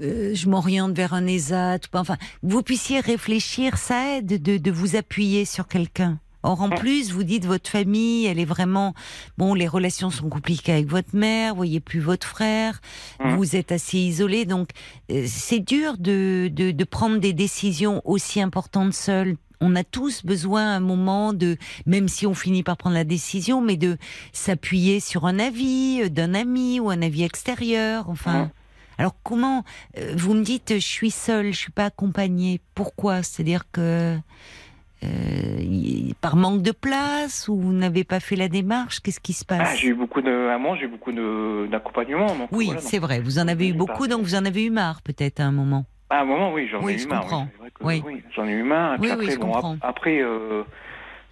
[0.00, 2.00] euh, je m'oriente vers un ESAT ou pas?
[2.00, 6.18] Enfin, vous puissiez réfléchir, ça aide de, de vous appuyer sur quelqu'un.
[6.42, 8.94] Or, en plus, vous dites votre famille, elle est vraiment
[9.36, 9.52] bon.
[9.52, 11.52] Les relations sont compliquées avec votre mère.
[11.52, 12.80] Vous voyez plus votre frère.
[13.22, 14.70] Vous êtes assez isolé, donc
[15.10, 19.36] euh, c'est dur de, de, de prendre des décisions aussi importantes seul.
[19.62, 23.04] On a tous besoin à un moment de, même si on finit par prendre la
[23.04, 23.98] décision, mais de
[24.32, 28.08] s'appuyer sur un avis euh, d'un ami ou un avis extérieur.
[28.08, 28.50] Enfin,
[28.96, 29.64] alors comment
[29.98, 32.60] euh, vous me dites je suis seule, je suis pas accompagnée.
[32.74, 33.22] Pourquoi?
[33.22, 34.16] C'est-à-dire que
[35.02, 39.00] euh, par manque de place ou vous n'avez pas fait la démarche?
[39.00, 39.78] Qu'est-ce qui se Ah, passe?
[39.78, 40.48] j'ai eu beaucoup de.
[40.48, 41.12] À moi, j'ai eu beaucoup
[41.70, 42.48] d'accompagnement.
[42.50, 43.20] Oui, voilà, c'est vrai.
[43.20, 45.84] Vous en avez eu beaucoup, donc vous en avez eu marre peut-être à un moment.
[46.10, 47.20] À un moment, oui, j'en Oui, ai je eu marre.
[47.22, 47.48] comprends.
[47.82, 48.02] Oui,
[48.34, 48.98] j'en ai eu marre.
[49.00, 50.64] Puis après, bon, ap- après, euh,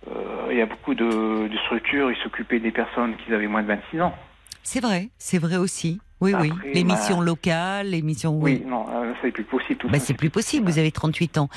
[0.09, 2.11] euh, il y a beaucoup de, de structures.
[2.13, 4.15] Ils s'occupaient des personnes qui avaient moins de 26 ans.
[4.63, 6.01] C'est vrai, c'est vrai aussi.
[6.21, 6.53] Oui, oui.
[6.75, 8.39] Les missions locales, les missions.
[8.41, 9.79] Oui, non, euh, c'est plus possible.
[9.79, 11.49] Tout Bah, c'est plus possible, vous avez 38 ans.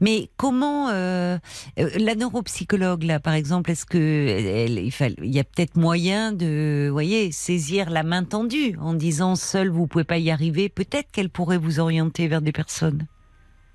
[0.00, 1.38] Mais comment euh,
[1.78, 6.88] euh, la neuropsychologue là, par exemple, est-ce que elle, il, y a peut-être moyen de,
[6.90, 10.68] voyez, saisir la main tendue en disant seul vous pouvez pas y arriver.
[10.68, 13.06] Peut-être qu'elle pourrait vous orienter vers des personnes.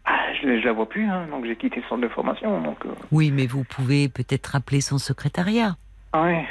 [0.06, 2.62] Ah, je, je la vois plus, hein, donc j'ai quitté le centre de formation.
[2.62, 5.76] Donc, euh, Oui, mais vous pouvez peut-être rappeler son secrétariat.
[6.14, 6.42] ah euh,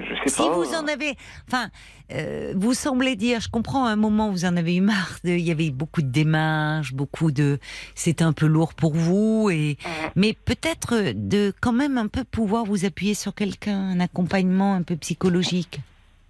[0.00, 0.50] je sais Si pas.
[0.50, 1.16] vous euh, en avez,
[1.48, 1.68] enfin,
[2.12, 5.30] euh, vous semblez dire, je comprends, à un moment vous en avez eu marre, de-
[5.30, 7.58] il y avait beaucoup de démarches, beaucoup de,
[7.94, 9.76] c'était un peu lourd pour vous, et
[10.16, 14.82] mais peut-être de quand même un peu pouvoir vous appuyer sur quelqu'un, un accompagnement un
[14.82, 15.80] peu psychologique.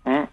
[0.07, 0.27] Hum.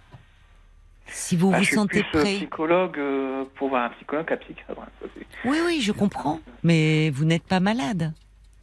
[1.12, 2.36] Si vous bah, vous je suis sentez plus euh, prêt.
[2.36, 4.80] psychologue euh, pour voir un psychologue qu'un psychiatre.
[4.80, 5.08] hein,
[5.46, 8.14] Oui, oui, je comprends, mais vous n'êtes pas malade.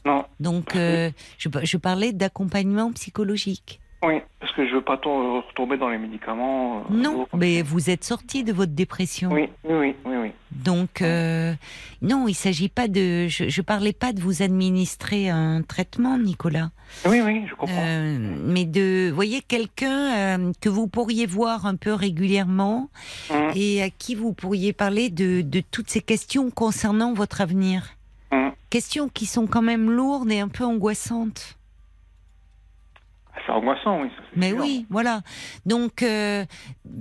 [0.04, 3.80] non, Donc, euh, je, je parlais d'accompagnement psychologique.
[4.06, 6.78] Oui, parce que je veux pas to- retomber dans les médicaments.
[6.78, 9.30] euh, Non, mais vous êtes sorti de votre dépression.
[9.32, 10.30] Oui, oui, oui, oui.
[10.52, 11.52] Donc euh,
[12.02, 13.26] non, il s'agit pas de.
[13.28, 16.70] Je, je parlais pas de vous administrer un traitement, Nicolas,
[17.06, 17.74] Oui, oui, je comprends.
[17.76, 22.88] Euh, mais de, voyez, quelqu'un euh, que vous pourriez voir un peu régulièrement
[23.30, 27.96] Hum, et à qui vous pourriez parler de, de toutes ces questions concernant votre avenir.
[28.30, 28.52] hum.
[28.70, 31.56] Questions qui sont quand même lourdes et un peu angoissantes.
[33.46, 34.08] C'est angoissant, oui.
[34.16, 34.58] ça, Mais sûr.
[34.60, 35.20] oui, voilà.
[35.66, 36.44] Donc, euh,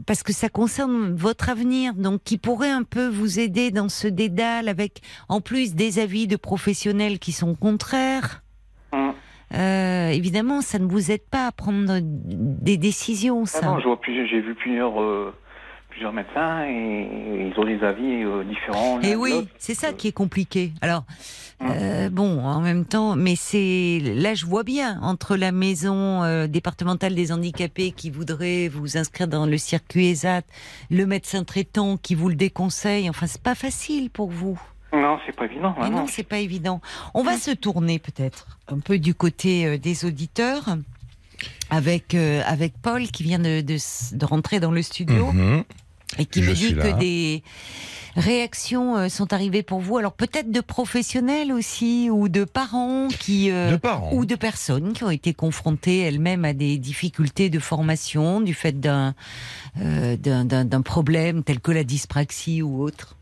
[0.06, 4.08] parce que ça concerne votre avenir, donc qui pourrait un peu vous aider dans ce
[4.08, 8.44] dédale avec, en plus, des avis de professionnels qui sont contraires.
[8.92, 9.14] Hum.
[9.54, 13.66] Euh, évidemment, ça ne vous aide pas à prendre des décisions, Ah ça.
[13.68, 15.34] non, vois plusieurs- j'ai vu plusieurs, euh,
[15.96, 19.00] plusieurs médecins et ils ont des avis euh, différents.
[19.00, 20.74] Et de oui, c'est ça qui est compliqué.
[20.82, 21.06] Alors,
[21.62, 26.48] euh, bon, en même temps, mais c'est là, je vois bien entre la maison euh,
[26.48, 30.42] départementale des handicapés qui voudrait vous inscrire dans le circuit ESAT,
[30.92, 33.10] le médecin traitant qui vous le déconseille.
[33.10, 34.60] Enfin, c'est pas facile pour vous.
[34.92, 35.76] Non, c'est pas évident.
[35.80, 36.08] Mais non, non.
[36.08, 36.82] c'est pas évident.
[37.14, 40.76] On va se tourner peut-être un peu du côté euh, des auditeurs
[41.70, 45.64] avec euh, avec Paul qui vient de, de rentrer dans le studio Mhm.
[46.20, 47.44] Et qui Je me dit que des
[48.16, 49.98] réactions euh, sont arrivées pour vous.
[49.98, 54.12] Alors peut-être de professionnels aussi ou de parents qui euh, De parents.
[54.14, 58.80] ou de personnes qui ont été confrontées elles-mêmes à des difficultés de formation du fait
[58.80, 59.14] d'un
[59.82, 63.16] euh, d'un- d'un d'un problème tel que la dyspraxie ou autre.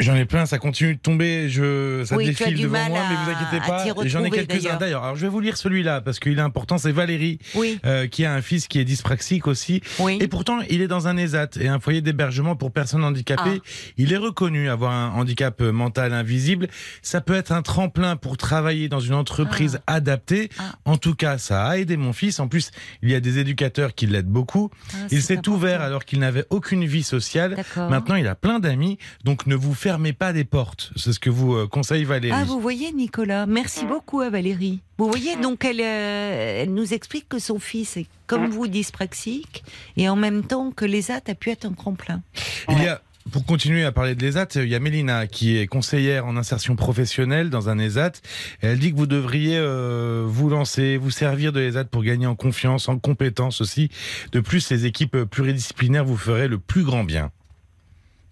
[0.00, 3.14] J'en ai plein, ça continue de tomber, je, ça Oui, défile du devant moi, mais
[3.16, 4.06] à- vous inquiétez pas.
[4.08, 5.04] J'en ai quelques-uns d'ailleurs.
[5.04, 6.78] Alors je vais vous lire celui-là parce qu'il est important.
[6.78, 9.82] C'est Valérie Oui, euh, qui a un fils qui est dyspraxique aussi.
[9.98, 10.18] oui.
[10.20, 13.60] Et pourtant, il est dans un ESAT et un foyer d'hébergement pour personnes handicapées.
[13.96, 16.68] Il est reconnu avoir un handicap euh, mental invisible.
[17.02, 20.48] Ça peut être un tremplin pour travailler dans une entreprise adaptée.
[20.58, 20.72] Ah.
[20.84, 22.40] En tout cas, ça a aidé mon fils.
[22.40, 22.70] En plus,
[23.02, 24.70] il y a des éducateurs qui l'aident beaucoup.
[24.94, 27.62] Ah, Il s'est ouvert alors qu'il n'avait aucune vie sociale.
[27.76, 30.92] Maintenant, il a plein d'amis, donc ne vous fermez pas des portes.
[30.94, 32.38] C'est ce que vous euh, conseille Valérie.
[32.40, 33.46] Ah, vous voyez, Nicolas.
[33.46, 34.80] Merci beaucoup à Valérie.
[34.98, 39.64] Vous voyez, donc elle, euh, elle nous explique que son fils est comme vous dyspraxique
[39.96, 42.22] et en même temps que l'ESAT a pu être un tremplin.
[42.68, 43.02] Il y a,
[43.32, 46.76] pour continuer à parler de l'ESAT, il y a Mélina qui est conseillère en insertion
[46.76, 48.12] professionnelle dans un ESAT.
[48.60, 52.36] Elle dit que vous devriez euh, vous lancer, vous servir de l'ESAT pour gagner en
[52.36, 53.90] confiance, en compétences aussi.
[54.30, 57.32] De plus, les équipes pluridisciplinaires vous feraient le plus grand bien.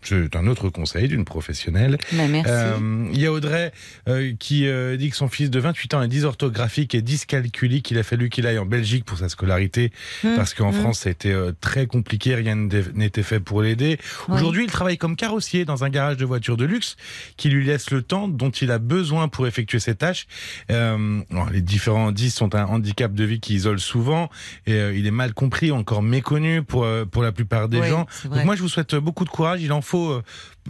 [0.02, 1.98] C'est un autre conseil d'une professionnelle.
[2.12, 2.50] Mais merci.
[2.52, 3.72] Euh, Il y a Audrey
[4.08, 7.90] euh, qui euh, dit que son fils de 28 ans est dysorthographique et dyscalculique.
[7.90, 9.92] Il a fallu qu'il aille en Belgique pour sa scolarité
[10.24, 10.74] Hum, parce qu'en hum.
[10.74, 12.34] France, ça a été euh, très compliqué.
[12.34, 12.56] Rien
[12.94, 13.98] n'était fait pour l'aider.
[14.28, 16.96] Aujourd'hui, il travaille comme carrossier dans un garage de voitures de luxe
[17.36, 20.26] qui lui laisse le temps dont il a besoin pour effectuer ses tâches.
[20.68, 24.30] Les différents 10 sont un handicap de vie qui isole souvent
[24.66, 28.06] et il est mal compris, encore méconnu pour, pour la plupart des gens.
[28.24, 29.62] Donc moi, je vous souhaite beaucoup de courage.
[29.62, 30.22] Il en faut, euh,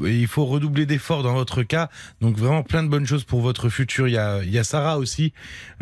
[0.08, 1.90] il faut redoubler d'efforts dans votre cas.
[2.20, 4.08] Donc vraiment plein de bonnes choses pour votre futur.
[4.08, 5.32] Il y a, il y a Sarah aussi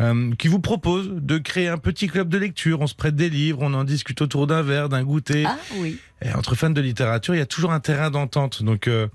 [0.00, 2.80] euh, qui vous propose de créer un petit club de lecture.
[2.80, 5.44] On se prête des livres, on en discute autour d'un verre, d'un goûter.
[5.46, 5.98] Ah oui.
[6.22, 8.62] Et entre fans de littérature, il y a toujours un terrain d'entente.
[8.62, 9.06] Donc, euh,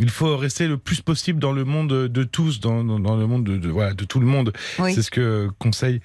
[0.00, 3.26] il faut rester le plus possible dans le monde de tous, dans, dans, dans le
[3.26, 4.52] monde de, de- voilà, de tout le monde.
[4.78, 4.92] Oui.
[4.94, 6.00] C'est ce que conseille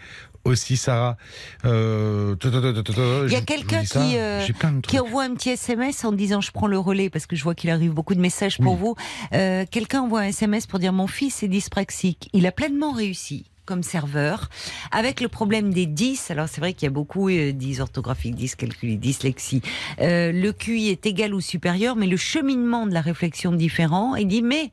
[0.46, 1.18] aussi Sarah.
[1.66, 4.46] Euh, Il y a quelqu'un qui, euh,
[4.82, 7.56] qui envoie un petit SMS en disant je prends le relais parce que je vois
[7.56, 8.80] qu'il arrive beaucoup de messages pour Oui.
[8.80, 8.96] vous.
[9.34, 12.30] Euh, Quelqu'un envoie un SMS pour dire mon fils est dyspraxique.
[12.34, 14.50] Il a pleinement réussi comme serveur
[14.92, 18.36] avec le problème des 10 alors c'est vrai qu'il y a beaucoup euh, 10 orthographiques
[18.36, 19.62] 10 calculs 10 lexie
[20.02, 24.28] euh, le QI est égal ou supérieur mais le cheminement de la réflexion différent il
[24.28, 24.72] dit mais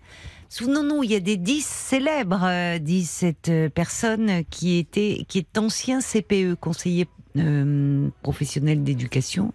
[0.52, 5.38] Souvenons-nous, il y a des 10 célèbres, euh, dit cette euh, personne qui était, qui
[5.38, 7.06] est ancien CPE, conseiller
[7.36, 9.54] euh, professionnel d'éducation.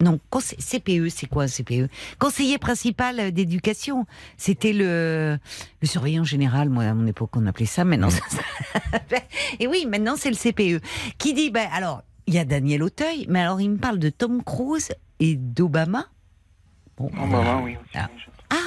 [0.00, 0.18] Non,
[0.58, 1.88] CPE, c'est quoi un CPE
[2.18, 4.06] Conseiller principal d'éducation.
[4.36, 5.38] C'était le,
[5.80, 9.16] le surveillant général, moi à mon époque on appelait ça, maintenant ça- ça-
[9.60, 10.82] Et oui, maintenant c'est le CPE.
[11.18, 14.10] Qui dit, ben alors, il y a Daniel Auteuil, mais alors il me parle de
[14.10, 14.90] Tom Cruise
[15.20, 16.06] et d'Obama.
[16.96, 17.76] Bon, bah, oui.
[17.94, 18.08] Ah.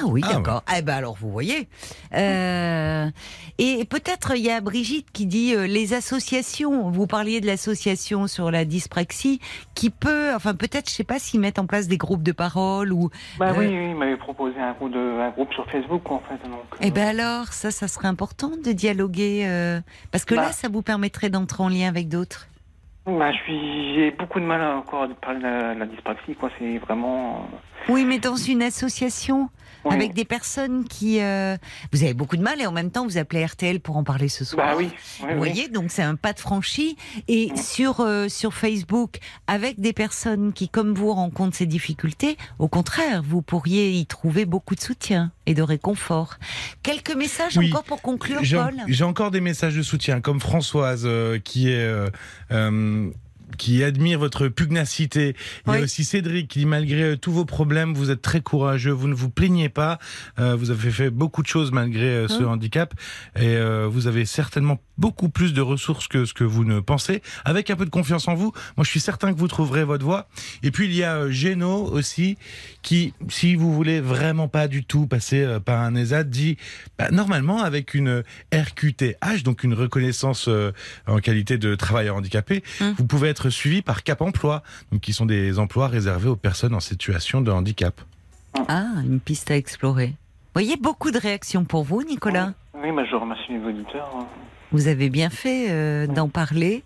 [0.00, 0.62] Ah oui, Ah, d'accord.
[0.76, 1.68] Eh ben alors, vous voyez.
[2.14, 3.10] Euh,
[3.58, 6.90] et peut-être il y a Brigitte qui dit euh, les associations.
[6.90, 9.40] Vous parliez de l'association sur la dyspraxie,
[9.74, 12.92] qui peut, enfin peut-être, je sais pas, s'ils mettent en place des groupes de parole
[12.92, 13.10] ou.
[13.38, 16.20] Bah Euh, oui, oui, il m'avait proposé un groupe, de, un groupe sur Facebook, en
[16.20, 16.48] fait.
[16.48, 19.80] Donc, Eh euh, ben alors, ça, ça serait important de dialoguer, euh,
[20.12, 20.52] parce que là, Bah.
[20.52, 22.48] ça vous permettrait d'entrer en lien avec d'autres.
[23.06, 26.34] bah, je suis, j'ai beaucoup de mal à encore de parler de la, la dyspraxie,
[26.34, 26.50] quoi.
[26.58, 27.46] C'est vraiment.
[27.88, 29.48] Oui, mais dans une association
[29.84, 29.94] oui.
[29.94, 31.56] avec des personnes qui, euh,
[31.92, 34.28] vous avez beaucoup de mal et en même temps vous appelez RTL pour en parler
[34.28, 34.66] ce soir.
[34.66, 34.90] Bah oui.
[34.90, 35.36] oui, Vous oui.
[35.36, 36.96] voyez, donc c'est un pas de franchi.
[37.28, 42.68] Et sur euh, sur Facebook, avec des personnes qui, comme vous, rencontrent ces difficultés, au
[42.68, 46.36] contraire, vous pourriez y trouver beaucoup de soutien et de réconfort.
[46.82, 47.68] Quelques messages Oui.
[47.70, 48.74] encore pour conclure, Paul?
[48.86, 52.08] j'ai encore des messages de soutien, comme Françoise euh, qui est euh,
[52.52, 53.10] euh,
[53.56, 55.34] qui admire votre pugnacité.
[55.66, 58.40] Il y a aussi Cédric qui dit malgré euh, tous vos problèmes, vous êtes très
[58.40, 59.98] courageux, vous ne vous plaignez pas,
[60.38, 62.94] euh, vous avez fait beaucoup de choses malgré euh, ce Hein handicap
[63.36, 67.22] et euh, vous avez certainement beaucoup plus de ressources que ce que vous ne pensez.
[67.44, 70.04] Avec un peu de confiance en vous, moi je suis certain que vous trouverez votre
[70.04, 70.28] voie.
[70.62, 72.36] Et puis il y a Géno aussi
[72.82, 76.56] qui, si vous voulez vraiment pas du tout passer par un ESAT, dit
[76.98, 78.22] bah, normalement avec une
[78.52, 80.48] RQTH, donc une reconnaissance
[81.06, 82.94] en qualité de travailleur handicapé, Hum.
[82.96, 84.62] vous pouvez être suivi par Cap Emploi,
[84.92, 88.00] donc qui sont des emplois réservés aux personnes en situation de handicap.
[88.68, 90.08] Ah, une piste à explorer.
[90.08, 92.54] Vous voyez, beaucoup de réactions pour vous, Nicolas.
[92.74, 94.10] Oui, bah, je remercie les auditeurs.
[94.72, 96.82] Vous avez bien fait euh, d'en parler.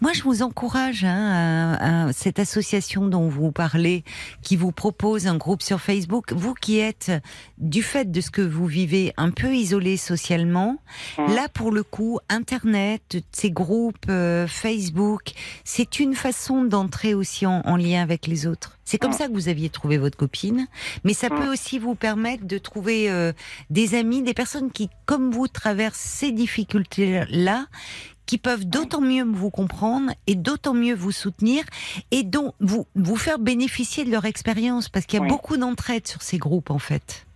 [0.00, 4.04] Moi, je vous encourage hein, à, à cette association dont vous parlez,
[4.42, 6.32] qui vous propose un groupe sur Facebook.
[6.32, 7.12] Vous qui êtes,
[7.58, 10.78] du fait de ce que vous vivez, un peu isolé socialement,
[11.18, 11.34] Mhm.
[11.34, 15.32] là, pour le coup, Internet, ces groupes euh, Facebook,
[15.64, 18.78] c'est une façon d'entrer aussi en, en lien avec les autres.
[18.84, 19.16] C'est comme Mhm.
[19.16, 20.66] ça que vous aviez trouvé votre copine,
[21.04, 21.38] mais ça Mhm.
[21.38, 23.32] peut aussi vous permettre de trouver euh,
[23.70, 27.66] des amis, des personnes qui, comme vous, traversent ces difficultés-là,
[28.32, 31.64] qui peuvent d'autant mieux vous comprendre et d'autant mieux vous soutenir
[32.12, 35.28] et dont vous vous faire bénéficier de leur expérience parce qu'il y a Oui.
[35.28, 37.26] beaucoup d'entraide sur ces groupes en fait.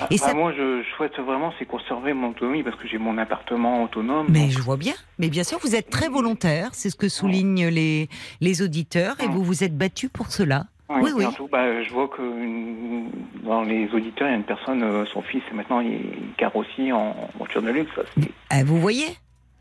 [0.00, 2.96] Ah, Et bah, ça- Moi, je, souhaite vraiment, c'est conserver mon autonomie parce que j'ai
[2.96, 4.28] mon appartement autonome.
[4.30, 4.94] Mais donc- je vois bien.
[5.18, 8.08] Mais bien sûr, vous êtes très volontaire, c'est ce que soulignent les,
[8.40, 10.64] les auditeurs et vous vous êtes battu pour cela.
[10.88, 11.22] Oui, Oui.
[11.24, 13.10] Surtout, bah, je vois que une-
[13.44, 16.90] dans les auditeurs, il y a une personne, euh, son fils, maintenant, il est carrossier
[16.92, 17.90] en voiture de luxe.
[17.94, 18.02] Ça,
[18.48, 19.06] Ah, vous voyez?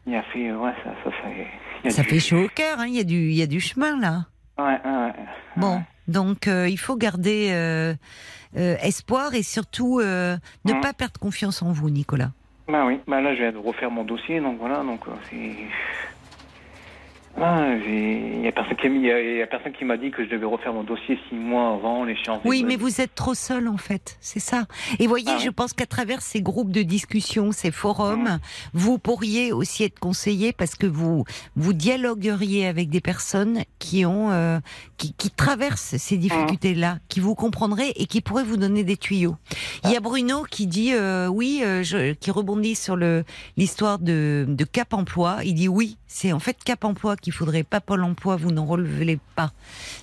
[0.08, 1.28] Il a fait, ouais, ça, ça, ça,
[1.84, 3.36] il y a Ça du- fait chaud au cœur, hein, il y, a du- il
[3.36, 4.26] y a du chemin là.
[4.58, 5.14] Ouais, ouais, ouais.
[5.58, 7.94] Bon, donc euh, il faut garder euh,
[8.58, 10.82] euh, espoir et surtout ne Mhm.
[10.82, 12.32] pas perdre confiance en vous, Nicolas.
[12.68, 15.56] Bah oui, bah là, je vais refaire mon dossier, donc voilà, donc c'est.
[17.40, 19.86] Ah, Il y a personne qui m'a il y a- il y a personne qui
[19.86, 22.42] m'a dit que je devais refaire mon dossier six mois avant l'échéance.
[22.46, 24.66] Oui, mais vous êtes trop seul en fait, c'est ça.
[25.00, 28.40] Et voyez, Ah je pense qu'à travers ces groupes de discussion, ces forums,
[28.74, 31.24] vous pourriez aussi être conseillé parce que vous
[31.56, 34.60] vous dialogueriez avec des personnes qui ont euh,
[34.98, 39.36] qui, qui traversent ces difficultés-là, qui vous comprendraient et qui pourraient vous donner des tuyaux.
[39.86, 43.24] Il y a Bruno qui dit euh, oui, euh, je, qui rebondit sur le
[43.58, 45.38] l'histoire de, de Cap Emploi.
[45.44, 48.36] Il dit oui, c'est en fait Cap Emploi qu'il faudrait, pas Pôle Emploi.
[48.36, 49.52] Vous n'en relevez pas.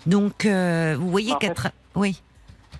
[0.06, 2.20] Donc euh, vous voyez qu'à tra- oui.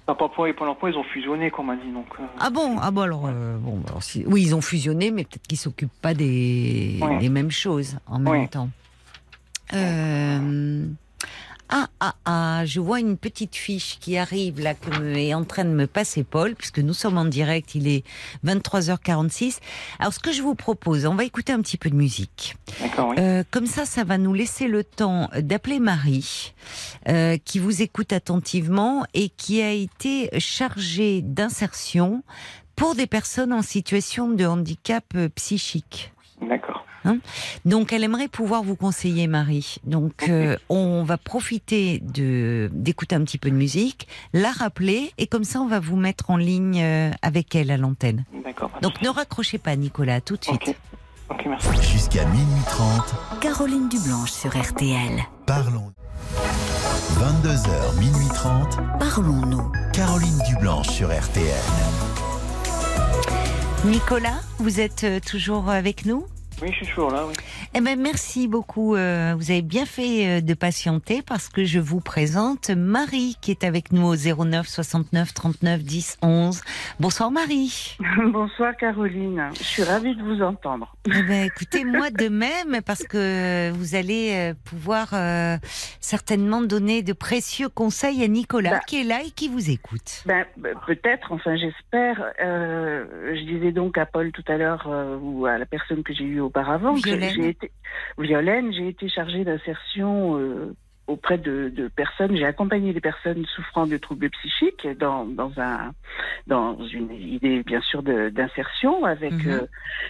[0.07, 1.93] Pôle emploi et Pôle emploi, ils ont fusionné, qu'on m'a dit.
[1.93, 2.79] Donc, euh, Ah bon?
[2.81, 6.01] Ah bon alors, euh, bon alors si- oui ils ont fusionné mais peut-être qu'ils s'occupent
[6.01, 7.19] pas des, Oui.
[7.19, 8.49] des mêmes choses en même Oui.
[8.49, 8.71] temps.
[9.75, 10.87] Euh,
[11.71, 15.45] Ah ah ah je vois une petite fiche qui arrive là que me- est en
[15.45, 18.05] train de me passer Paul puisque nous sommes en direct il est
[18.45, 19.59] 23h46.
[19.99, 22.57] Alors ce que je vous propose on va écouter un petit peu de musique.
[22.81, 23.17] D'accord, oui.
[23.19, 26.55] Euh, comme ça, ça va nous laisser le temps d'appeler Marie,
[27.09, 32.23] euh, qui vous écoute attentivement et qui a été chargée d'insertion
[32.77, 36.13] pour des personnes en situation de handicap euh, psychique.
[36.41, 36.85] D'accord.
[37.65, 39.77] Donc, elle aimerait pouvoir vous conseiller, Marie.
[39.85, 45.27] Donc, euh, on va profiter de d'écouter un petit peu de musique, la rappeler, et
[45.27, 48.25] comme ça, on va vous mettre en ligne euh, avec elle à l'antenne.
[48.45, 48.71] D'accord.
[48.83, 50.69] Donc, ne raccrochez pas, Nicolas, à tout de suite.
[50.69, 50.75] Ok.
[51.31, 51.69] Ok, merci.
[51.93, 55.23] Jusqu'à minuit 30, Caroline Dublanche sur RTL.
[55.45, 55.93] parlons.
[57.19, 59.71] 22h, minuit 30, Parlons-nous.
[59.93, 61.55] Caroline Dublanche sur RTL.
[63.85, 66.27] Nicolas, vous êtes euh, toujours avec nous?
[66.61, 67.35] Oui, je suis toujours là, oui.
[67.75, 68.97] Eh ben merci beaucoup.
[68.97, 73.53] euh, vous avez bien fait euh, de patienter parce que je vous présente Marie qui
[73.53, 76.61] est avec nous au 09 69 39 10 11.
[76.99, 77.97] Bonsoir Marie.
[78.33, 80.97] Bonsoir Caroline, je suis ravie de vous entendre.
[81.07, 85.57] Eh ben écoutez moi de même parce que vous allez euh, pouvoir euh,
[86.01, 88.81] certainement donner de précieux conseils à Nicolas Bah.
[88.85, 90.25] qui est là et qui vous écoute.
[90.27, 92.33] Ben, ben, peut-être, enfin j'espère.
[92.41, 94.89] je disais donc à Paul tout à l'heure
[95.23, 97.31] ou à la personne que j'ai eue auparavant que Violaine.
[97.35, 97.71] j'ai été
[98.19, 100.75] Violaine, j'ai été chargée d'insertion euh,
[101.09, 102.37] auprès de, de personnes.
[102.37, 105.93] J'ai accompagné des personnes souffrant de troubles psychiques dans, dans un
[106.47, 109.51] dans une idée bien sûr de- d'insertion avec Mhm.
[109.51, 109.67] euh,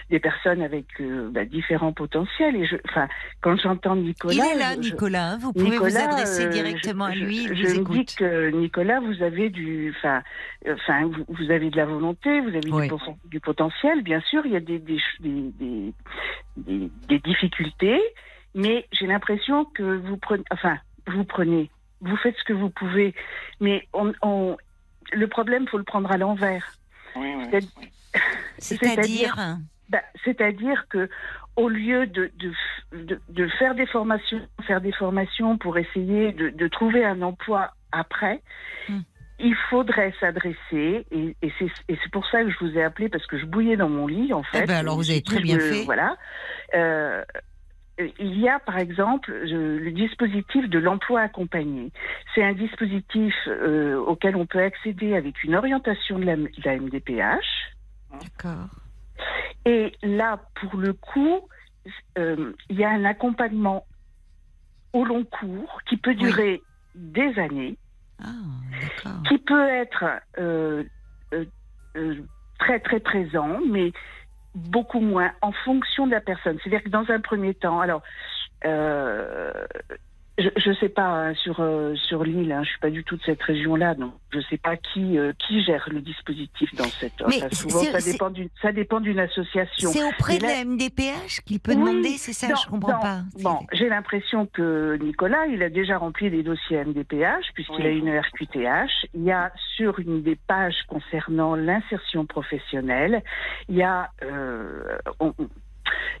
[0.09, 2.55] des personnes avec euh, ben, différents potentiels.
[2.55, 3.07] Et je, enfin,
[3.41, 7.07] quand j'entends Nicolas, Il est là je- Nicolas, hein, vous pouvez vous adresser euh, directement
[7.11, 8.15] je- à lui, je, il je vous me dis écoute.
[8.17, 10.21] que Nicolas, vous avez du, enfin,
[10.67, 12.87] euh, enfin, vous, vous avez de la volonté, vous avez Oui.
[12.87, 14.03] du, poten- du potentiel.
[14.03, 15.93] Bien sûr, il y a des des, des,
[16.57, 17.99] des- des difficultés,
[18.55, 20.77] mais j'ai l'impression que vous prenez, enfin,
[21.09, 21.69] vous prenez,
[22.01, 23.13] vous faites ce que vous pouvez,
[23.59, 24.57] mais on, on
[25.11, 26.73] le problème, faut le prendre à l'envers.
[27.15, 27.45] Oui, oui.
[27.51, 28.19] C'est-
[28.77, 29.35] C'est-à-dire
[29.89, 31.09] Bah, C'est-à-dire que
[31.55, 32.53] au lieu de, de,
[32.97, 37.71] de, de faire des formations, faire des formations pour essayer de, de trouver un emploi
[37.91, 38.41] après,
[38.87, 38.99] Hmm.
[39.39, 43.37] il faudrait s'adresser, et, et c'est pour ça que je vous ai appelé, parce que
[43.37, 44.61] je bouillais dans mon lit, en fait.
[44.63, 45.83] Eh ben alors, vous avez très bien fait.
[45.85, 46.15] Voilà.
[46.75, 47.23] Euh,
[48.19, 51.91] il y a par exemple je- le dispositif de l'emploi accompagné.
[52.33, 56.75] C'est un dispositif euh, auquel on peut accéder avec une orientation de la, de la
[56.77, 57.45] MDPH.
[58.21, 58.69] D'accord.
[59.65, 61.41] Et là, pour le coup,
[62.17, 63.85] euh, il y a un accompagnement
[64.93, 66.63] au long cours qui peut durer
[66.95, 67.77] des années,
[68.23, 68.27] Ah,
[69.27, 70.05] qui peut être
[70.39, 70.83] euh,
[71.33, 71.45] euh,
[71.97, 72.15] euh,
[72.57, 73.91] très très présent, mais
[74.55, 76.57] beaucoup moins en fonction de la personne.
[76.61, 78.01] C'est-à-dire que dans un premier temps, alors
[78.65, 79.51] euh,
[80.39, 83.17] je ne sais pas hein, sur euh, sur l'île, hein, je suis pas du tout
[83.17, 87.13] de cette région-là, donc je sais pas qui euh, qui gère le dispositif dans cette.
[87.27, 89.89] Mais enfin, souvent, ça dépend d'une ça dépend d'une association.
[89.91, 92.99] C'est auprès de la MDPH qu'il peut Oui, demander, c'est ça non, Je comprends non,
[93.01, 93.19] pas.
[93.41, 97.87] Bon, j'ai l'impression que Nicolas, il a déjà rempli des dossiers MDPH, puisqu'il Oui.
[97.87, 99.07] a une RQTH.
[99.13, 103.21] Il y a sur une des pages concernant l'insertion professionnelle,
[103.67, 105.33] il y a, euh, on-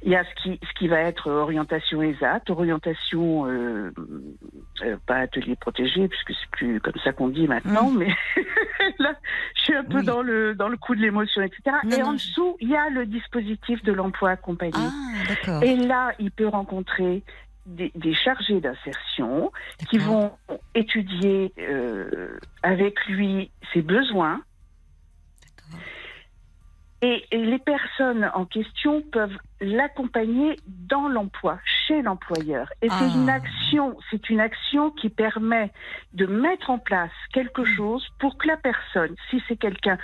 [0.03, 3.91] il y a ce qui, ce qui va être orientation ESAT, orientation, euh,
[4.83, 8.09] euh, pas atelier protégé, puisque c'est plus comme ça qu'on dit maintenant, mais
[8.99, 9.13] là,
[9.55, 10.05] je suis un peu Oui.
[10.05, 11.77] dans le, dans le coup de l'émotion, etc.
[11.83, 14.73] Non, Et non, en dessous, il y a le dispositif de l'emploi accompagné.
[15.47, 15.59] Ah.
[15.63, 17.23] Et là, il peut rencontrer
[17.65, 19.51] des, des chargés d'insertion
[19.89, 20.31] qui vont
[20.75, 24.41] étudier euh, avec lui ses besoins.
[27.01, 32.69] Et, les personnes en question peuvent l'accompagner dans l'emploi, chez l'employeur.
[32.81, 32.97] Et Ah.
[32.99, 35.71] c'est une action, c'est une action qui permet
[36.13, 39.97] de mettre en place quelque chose pour que la personne, si c'est quelqu'un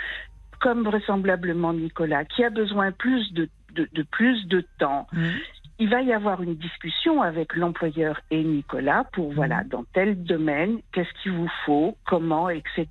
[0.62, 5.34] comme vraisemblablement Nicolas, qui a besoin plus de, de, de plus de temps, Mhm.
[5.80, 10.80] il va y avoir une discussion avec l'employeur et Nicolas pour, voilà, dans tel domaine,
[10.94, 12.88] qu'est-ce qu'il vous faut, comment, etc.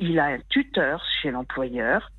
[0.00, 2.10] Il a un tuteur chez l'employeur.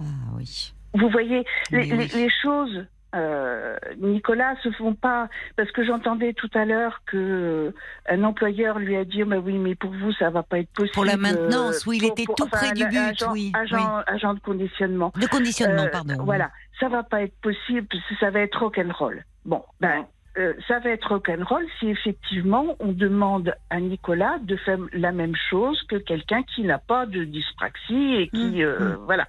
[0.00, 0.04] Ah
[0.36, 0.72] oui.
[0.94, 2.08] Vous voyez, les, Mais oui.
[2.12, 7.16] les- les choses, euh, Nicolas, se font pas parce que j'entendais tout à l'heure que
[7.16, 7.70] euh,
[8.08, 10.94] un employeur lui a dit, mais oui, mais pour vous, ça va pas être possible.
[10.94, 13.52] Pour la maintenance, oui, il pour- était pour- tout enfin, près du but, agent- oui,
[13.54, 15.12] Agent, agent de conditionnement.
[15.20, 16.14] De conditionnement, Euh, pardon.
[16.24, 16.50] Voilà,
[16.80, 17.86] ça va pas être possible,
[18.20, 19.24] ça va être rock'n'roll.
[19.44, 20.04] Bon, ben,
[20.38, 25.34] euh, ça va être rock'n'roll si effectivement on demande à Nicolas de faire la même
[25.50, 29.26] chose que quelqu'un qui n'a pas de dyspraxie et qui, Mmh, euh, mmh, voilà.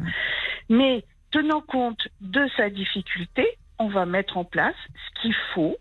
[0.69, 3.45] Mais tenant compte de sa difficulté,
[3.79, 5.75] on va mettre en place ce qu'il faut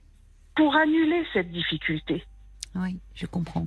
[0.57, 2.25] pour annuler cette difficulté.
[2.75, 3.67] Oui, je comprends.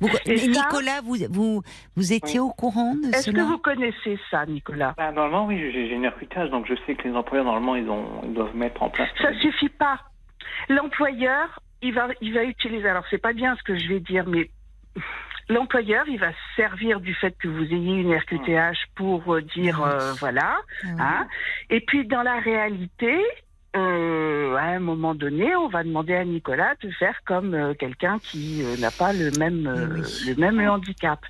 [0.00, 1.62] Vous- Et ça- Nicolas, vous, vous,
[1.96, 4.94] vous étiez au courant de Est-ce que vous connaissez ça, Nicolas?
[4.96, 7.88] Bah, normalement, oui, j'ai j'ai une héritage, donc je sais que les employeurs, normalement, ils,
[7.90, 9.08] ont, ils doivent mettre en place.
[9.20, 9.98] Ça suffit pas.
[10.68, 12.88] L'employeur, il va, il va utiliser.
[12.88, 14.50] Alors, c'est pas bien ce que je vais dire, mais
[15.48, 19.82] l'employeur, il va se servir du fait que vous ayez une RQTH pour euh, dire,
[19.82, 20.58] euh, voilà.
[20.84, 21.28] Ah hein.
[21.70, 23.16] Et puis, dans la réalité,
[23.76, 28.62] euh, à un moment donné, on va demander à Nicolas de faire comme quelqu'un qui
[28.78, 30.02] n'a pas le même, Oui.
[30.26, 31.20] le même handicap.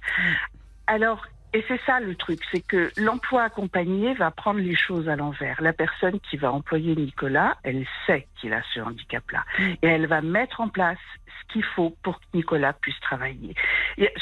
[0.86, 5.16] Alors, et c'est ça le truc, c'est que l'emploi accompagné va prendre les choses à
[5.16, 5.60] l'envers.
[5.62, 9.44] La personne qui va employer Nicolas, elle sait qu'il a ce handicap-là.
[9.58, 9.62] Mm.
[9.82, 13.54] Et elle va mettre en place ce qu'il faut pour que Nicolas puisse travailler.
[13.96, 14.12] Et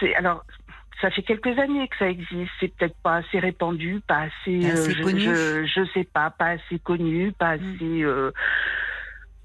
[0.00, 0.44] c'est- alors,
[1.00, 2.50] ça fait quelques années que ça existe.
[2.60, 5.20] C'est peut-être pas assez répandu, pas assez, Pas assez je, connu.
[5.20, 7.74] je, je sais pas, pas assez connu, pas Mm.
[7.74, 8.02] assez.
[8.04, 8.30] euh,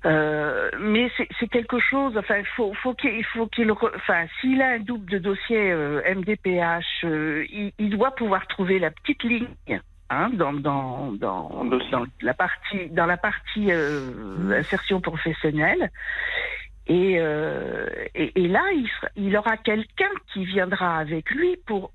[0.05, 2.17] euh, mais c'est c'est quelque chose.
[2.17, 5.71] Enfin, il faut, faut qu'il, il faut qu'il, enfin, s'il a un double de dossier
[5.71, 9.47] euh, MDPH, euh, il, il doit pouvoir trouver la petite ligne.
[10.11, 15.91] Hein, dans, dans, dans, Dans la partie, dans la partie euh, insertion professionnelle.
[16.87, 21.91] Et, euh, et, et là, il, sera- il aura quelqu'un qui viendra avec lui pour,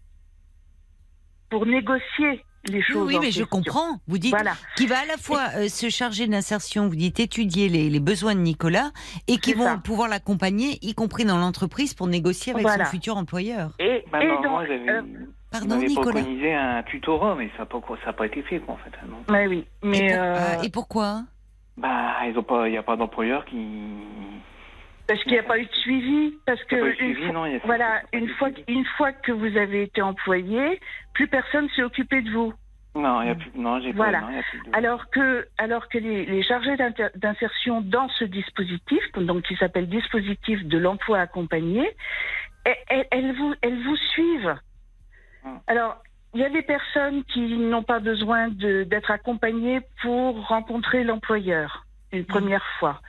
[1.51, 3.07] pour négocier les Oui, choses.
[3.07, 3.47] oui, en mais je question.
[3.63, 3.99] comprends.
[4.09, 4.53] Vous dites Voilà.
[4.77, 8.01] qui va à la fois euh, se charger de l'insertion, vous dites étudier les, les
[8.01, 8.91] besoins de Nicolas,
[9.29, 9.81] et qui vont ça.
[9.83, 12.85] pouvoir l'accompagner, y compris dans l'entreprise, pour négocier avec Voilà.
[12.87, 13.71] son futur employeur.
[13.79, 14.31] Et, Bah, et ils
[14.73, 15.03] avaient, euh,
[15.51, 17.67] Pardon, préconisé un tutorat, mais ça
[18.07, 18.91] n'a pas, été fait, quoi, en fait.
[19.09, 21.23] Donc, ouais, oui, et, mais pour- euh, ah, et pourquoi?
[21.77, 23.57] Bah, ils ont pas, il n'y a pas d'employeur qui.
[25.07, 28.03] Parce qu'il n'y a pas eu de suivi, parce que une suivi, fois- non, voilà,
[28.13, 30.81] une fois, une fois que vous avez été employé,
[31.13, 32.53] plus personne s'est occupé de vous.
[32.97, 33.51] Non, il y a plus.
[33.57, 34.21] Non, j'ai Voilà.
[34.21, 34.27] pas.
[34.27, 34.77] Non, il y a plus de...
[34.77, 36.77] Alors que, alors que les, les chargés
[37.17, 41.91] d'insertion dans ce dispositif, donc qui s'appelle dispositif de l'emploi accompagné,
[43.11, 44.55] elles, vous, elles vous suivent.
[45.45, 45.59] Hum.
[45.67, 45.97] Alors,
[46.35, 52.25] il y a des personnes qui n'ont pas besoin d'être accompagnées pour rencontrer l'employeur une
[52.25, 53.01] première fois.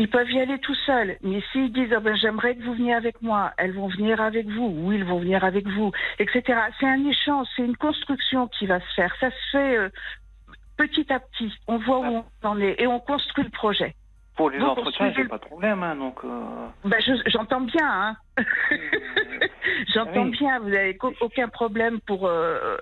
[0.00, 2.94] Ils peuvent y aller tout seuls, mais s'ils disent Ah ben, j'aimerais que vous veniez
[2.94, 6.58] avec moi, elles vont venir avec vous, ou ils vont venir avec vous, etc.
[6.80, 9.14] C'est un échange, c'est une construction qui va se faire.
[9.20, 9.90] Ça se fait euh,
[10.78, 11.52] petit à petit.
[11.68, 13.94] On voit où on en est et on construit le projet.
[14.40, 16.16] Pour les vous entretiens, j'ai pas de problème, hein, donc.
[16.24, 18.16] euh, je- j'entends bien, hein.
[19.94, 20.30] j'entends Oui.
[20.30, 20.58] bien.
[20.60, 22.26] Vous n'avez aucun problème pour.
[22.26, 22.78] euh,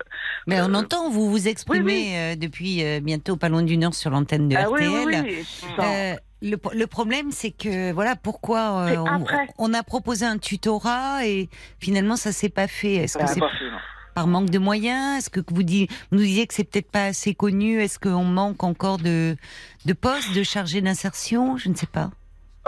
[0.46, 3.94] Mais on Euh, entend, vous vous exprimez euh, depuis euh, bientôt pas loin d'une heure
[3.94, 5.06] sur l'antenne de ah oui, RTL.
[5.06, 5.44] oui, oui.
[5.44, 9.18] Sans- Euh, le, le problème, c'est que voilà pourquoi euh,
[9.58, 11.48] on, a proposé un tutorat et
[11.80, 12.94] finalement ça s'est pas fait.
[12.94, 13.78] Est-ce que bah, c'est pas fait, non.
[14.14, 15.18] Par manque de moyens?
[15.18, 17.80] Est-ce que vous, dites, vous nous disiez que c'est peut-être pas assez connu?
[17.80, 19.36] Est-ce qu'on manque encore de,
[19.84, 21.56] de postes, de chargés d'insertion?
[21.56, 22.10] Je ne sais pas.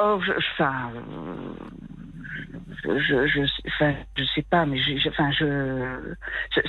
[0.02, 0.18] Oh,
[0.60, 0.64] euh,
[2.98, 6.14] je, je, enfin, je sais pas, mais je, je- enfin, je,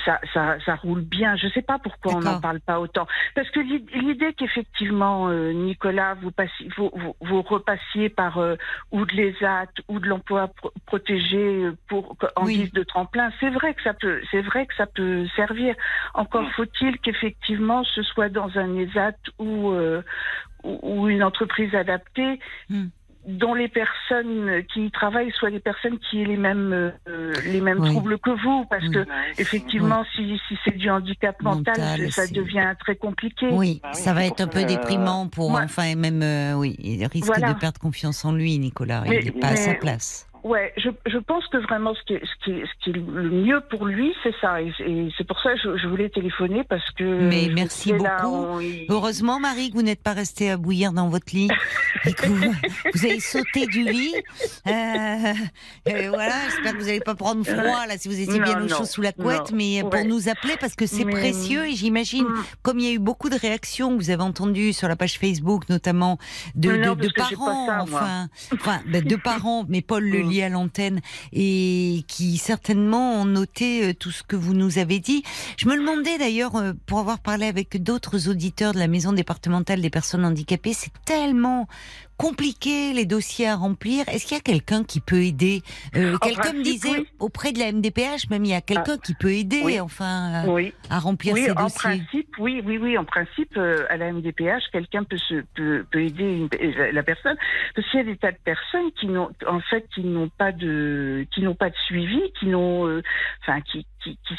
[0.04, 1.36] ça, ça, ça roule bien.
[1.36, 3.06] Je sais pas pourquoi on n'en parle pas autant.
[3.34, 8.56] Parce que l'i- l'idée qu'effectivement, euh, Nicolas, vous passiez, vous, vous, vous repassiez par euh,
[8.90, 12.58] ou de l'ESAT ou de l'emploi pro- protégé euh, pour en Oui.
[12.58, 15.74] guise de tremplin, c'est vrai que ça peut, c'est vrai que ça peut servir.
[16.14, 20.02] Encore faut-il qu'effectivement ce soit dans un ESAT ou euh,
[20.64, 22.38] ou, ou une entreprise adaptée
[22.68, 22.86] Mm.
[23.26, 27.60] Dont les personnes qui y travaillent soient des personnes qui aient les mêmes euh, les
[27.60, 27.90] mêmes Oui.
[27.90, 28.90] troubles que vous parce Oui.
[28.94, 29.06] que
[29.38, 34.12] effectivement si, si c'est du handicap mental, Mental, ça devient très compliqué Oui, Bah ça
[34.12, 35.62] va être un peu déprimant pour ouais.
[35.64, 37.52] enfin et même euh, oui, il risque Voilà.
[37.52, 39.02] de perdre confiance en lui, Nicolas.
[39.08, 40.26] Mais- il n'est pas à sa place.
[40.44, 42.92] Ouais, je, je pense que vraiment ce qui est, ce qui est, ce qui est
[42.92, 44.60] le mieux pour lui, c'est ça.
[44.62, 44.72] Et,
[45.16, 47.04] c'est pour ça que je, je voulais téléphoner parce que.
[47.04, 48.34] Mais merci là, beaucoup.
[48.34, 51.48] on- Heureusement, Marie, que vous n'êtes pas restée à bouillir dans votre lit.
[52.04, 52.52] et que vous,
[52.94, 54.14] vous avez sauté du lit.
[54.66, 55.32] Euh,
[55.88, 58.68] euh, voilà, j'espère que vous n'allez pas prendre froid là si vous étiez bien au
[58.68, 59.56] chaud sous la couette, non.
[59.56, 62.44] mais pour nous appeler parce que c'est Mais- précieux et j'imagine, Mm.
[62.62, 65.18] comme il y a eu beaucoup de réactions que vous avez entendues sur la page
[65.18, 66.18] Facebook, notamment
[66.54, 70.48] de, Non, de- de parents, ça, enfin, enfin, ben, de parents, mais Paul le À
[70.48, 71.00] l'antenne
[71.32, 75.22] et qui certainement ont noté euh, tout ce que vous nous avez dit.
[75.58, 79.82] Je me demandais d'ailleurs, euh, pour avoir parlé avec d'autres auditeurs de la maison départementale
[79.82, 81.68] des personnes handicapées, c'est tellement
[82.22, 84.08] compliqué les dossiers à remplir.
[84.08, 85.62] Est-ce qu'il y a quelqu'un qui peut aider?
[85.96, 87.08] Euh, Quelqu'un me disait oui.
[87.18, 89.80] auprès de la MDPH, même il y a quelqu'un qui peut aider, oui.
[89.80, 90.72] enfin, euh, Oui.
[90.88, 91.78] à remplir ces en dossiers.
[91.80, 96.02] principe, oui, oui, oui, en principe, euh, à la MDPH, quelqu'un peut se peut, peut
[96.04, 97.36] aider une- la- la personne,
[97.74, 100.52] parce qu'il y a des tas de personnes qui n'ont, en fait, qui n'ont pas
[100.52, 103.02] de, qui n'ont pas de suivi, qui n'ont, euh,
[103.42, 104.34] enfin, qui, qui, qui,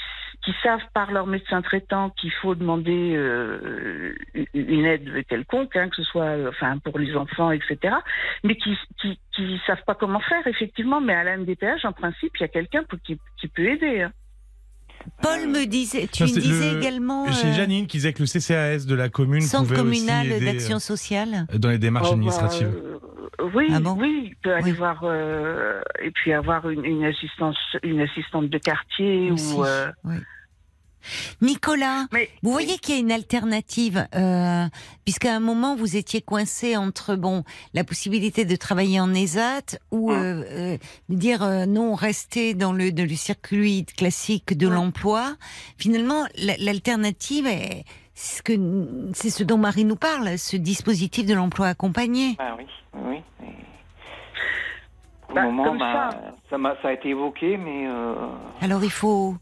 [0.45, 4.13] qui savent par leur médecin traitant qu'il faut demander euh,
[4.53, 7.95] une- aide quelconque, hein, que ce soit, euh, enfin, pour les enfants, etc.
[8.43, 10.99] Mais qui, qui, qui savent pas comment faire, effectivement.
[10.99, 14.01] Mais à la MDPH, en principe, il y a quelqu'un qui, qui peut aider.
[14.01, 14.11] hein.
[15.21, 18.25] Paul me disait, tu me disais le- également Chez euh, Janine qui disait que le
[18.25, 21.45] CCAS de la commune Centre pouvait communal d'action sociale.
[21.53, 22.67] euh, dans les démarches Oh, bah, administratives.
[22.73, 22.97] euh,
[23.53, 23.95] oui, Ah bon?
[23.99, 24.77] oui, il peut aller Oui.
[24.77, 29.65] voir euh, et puis avoir une, une assistance, une assistante de quartier Aussi, ou.
[29.65, 30.15] euh, oui.
[31.41, 34.65] Nicolas, Mais vous voyez qu'il y a une alternative, euh,
[35.03, 37.43] puisqu'à un moment vous étiez coincé entre bon
[37.73, 40.17] la possibilité de travailler en ESAT ou Hum.
[40.23, 40.77] euh, euh,
[41.09, 44.75] dire non, rester dans le, dans le circuit classique de Hum.
[44.75, 45.35] l'emploi.
[45.77, 47.83] Finalement, la- l'alternative est
[48.23, 48.53] ce que
[49.13, 52.35] c'est ce dont Marie nous parle, ce dispositif de l'emploi accompagné.
[52.39, 53.21] Ah oui, oui,
[55.25, 56.31] Pour Bah, le moment, comme bah, ça.
[56.49, 58.15] ça, m'a- ça a été évoqué, mais euh,
[58.61, 59.35] Alors il faut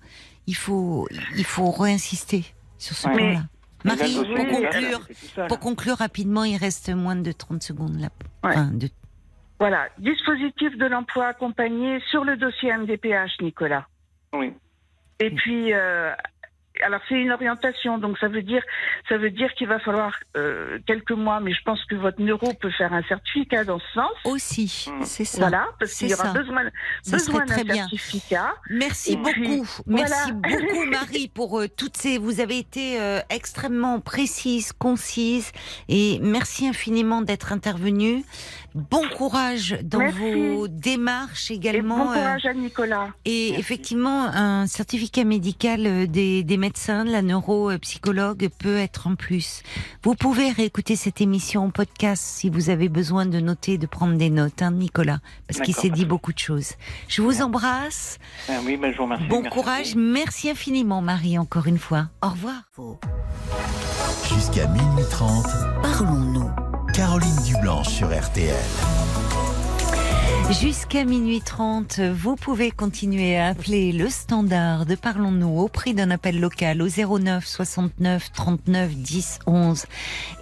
[0.47, 2.43] il faut il faut réinsister
[2.77, 3.13] sur ce Ouais.
[3.13, 3.39] point-là.
[3.83, 5.45] Marie, pour conclure, ça.
[5.47, 8.09] Pour conclure rapidement, il reste moins de 30 secondes là.
[8.43, 8.51] Ouais.
[8.51, 8.89] Enfin, de-
[9.59, 13.85] voilà, dispositif de l'emploi accompagné sur le dossier MDPH, Nicolas.
[14.33, 14.53] Oui.
[15.19, 16.11] Et puis, euh,
[16.81, 18.63] alors c'est une orientation, donc ça veut dire,
[19.09, 22.53] ça veut dire qu'il va falloir euh, quelques mois, mais je pense que votre neuro
[22.53, 24.11] peut faire un certificat dans ce sens.
[24.25, 25.03] Aussi, Mm.
[25.03, 25.39] c'est ça.
[25.39, 26.31] Voilà, parce qu'il y aura ça.
[26.33, 26.63] besoin,
[27.11, 28.53] besoin d'un certificat.
[28.69, 29.31] Merci Et beaucoup.
[29.31, 30.33] puis, Merci voilà.
[30.59, 35.51] beaucoup Marie pour euh, toutes ces vous avez été euh, extrêmement précise, concise
[35.89, 38.23] et merci infiniment d'être intervenue.
[38.73, 40.33] Bon courage dans Merci.
[40.55, 43.09] vos démarches Et également bon euh, courage à Nicolas.
[43.25, 43.59] et Merci.
[43.59, 49.61] effectivement un certificat médical euh, des, des médecins, de la neuropsychologue peut être en plus.
[50.03, 54.15] Vous pouvez réécouter cette émission en podcast si vous avez besoin de noter, de prendre
[54.15, 56.71] des notes, hein, Nicolas, parce qu'il s'est dit beaucoup de choses.
[57.09, 58.19] Je vous embrasse.
[58.47, 59.25] Ah oui, ben, je vous remercie.
[59.27, 62.07] Bon Merci courage, merci infiniment Marie encore une fois.
[62.21, 62.61] Au revoir.
[64.33, 65.45] Jusqu'à minuit 30,
[65.81, 66.70] Parlons-nous.
[66.93, 69.00] Caroline Dublanche sur RTL.
[70.59, 76.11] Jusqu'à minuit 30, vous pouvez continuer à appeler le standard de Parlons-nous au prix d'un
[76.11, 79.85] appel local au 09 69 39 10 11.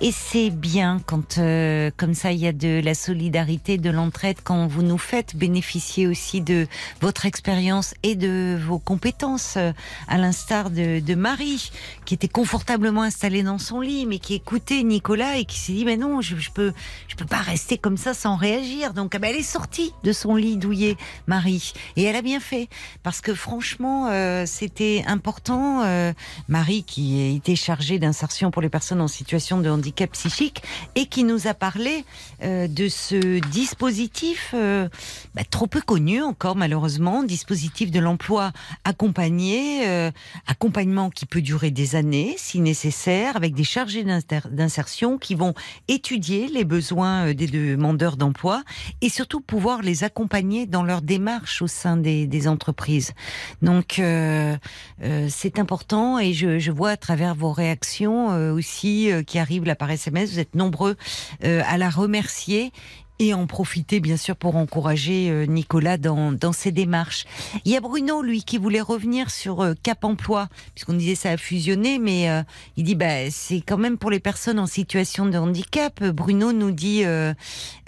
[0.02, 4.38] Et c'est bien quand, euh, comme ça, il y a de la solidarité, de l'entraide,
[4.44, 6.68] quand vous nous faites bénéficier aussi de
[7.02, 9.72] votre expérience et de vos compétences, euh,
[10.08, 11.72] à l'instar de, de Marie,
[12.06, 15.86] qui était confortablement installée dans son lit, mais qui écoutait Nicolas et qui s'est dit,
[15.86, 16.74] mais non, je, je peux,
[17.08, 18.94] je peux pas rester comme ça sans réagir.
[18.94, 20.98] Donc, ah ben, elle est sortie de son lit douillet,
[21.28, 21.74] Marie.
[21.96, 22.68] Et elle a bien fait.
[23.04, 25.84] Parce que franchement, euh, c'était important.
[25.84, 26.14] euh,
[26.48, 30.64] Marie, qui été chargée d'insertion pour les personnes en situation de handicap psychique
[30.96, 32.06] et qui nous a parlé
[32.44, 38.52] euh, de ce dispositif bah, trop peu connu encore, malheureusement, dispositif de l'emploi
[38.84, 40.12] accompagné,
[40.48, 45.54] accompagnement qui peut durer des années, si nécessaire, avec des chargés d'insertion qui vont
[45.88, 48.64] étudier les besoins des demandeurs d'emploi
[49.02, 53.14] et surtout pouvoir les accompagner dans leur démarche au sein des, entreprises.
[53.62, 54.56] Donc euh,
[55.04, 59.66] euh, c'est important et je, je vois à travers vos réactions euh, aussi qui arrivent
[59.66, 60.96] là par SMS, vous êtes nombreux
[61.44, 62.72] à la remercier
[63.20, 67.26] et en profiter bien sûr pour encourager euh, Nicolas dans, dans ses démarches.
[67.66, 71.32] Il y a Bruno, lui, qui voulait revenir sur euh, Cap Emploi, puisqu'on disait ça
[71.32, 72.42] a fusionné, mais euh,
[72.78, 76.04] il dit bah c'est quand même pour les personnes en situation de handicap.
[76.04, 77.34] Bruno nous dit euh,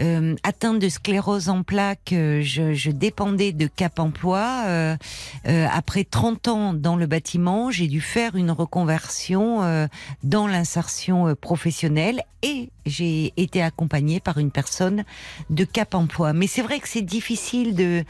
[0.01, 4.41] euh, atteinte de sclérose en plaques, euh, je, je dépendais de Cap Emploi.
[5.45, 9.87] Après 30 ans dans le bâtiment, j'ai dû faire une reconversion
[10.23, 15.03] dans l'insertion professionnelle et j'ai été accompagnée par une personne
[15.49, 16.33] de Cap Emploi.
[16.33, 18.03] Mais c'est vrai que c'est difficile de,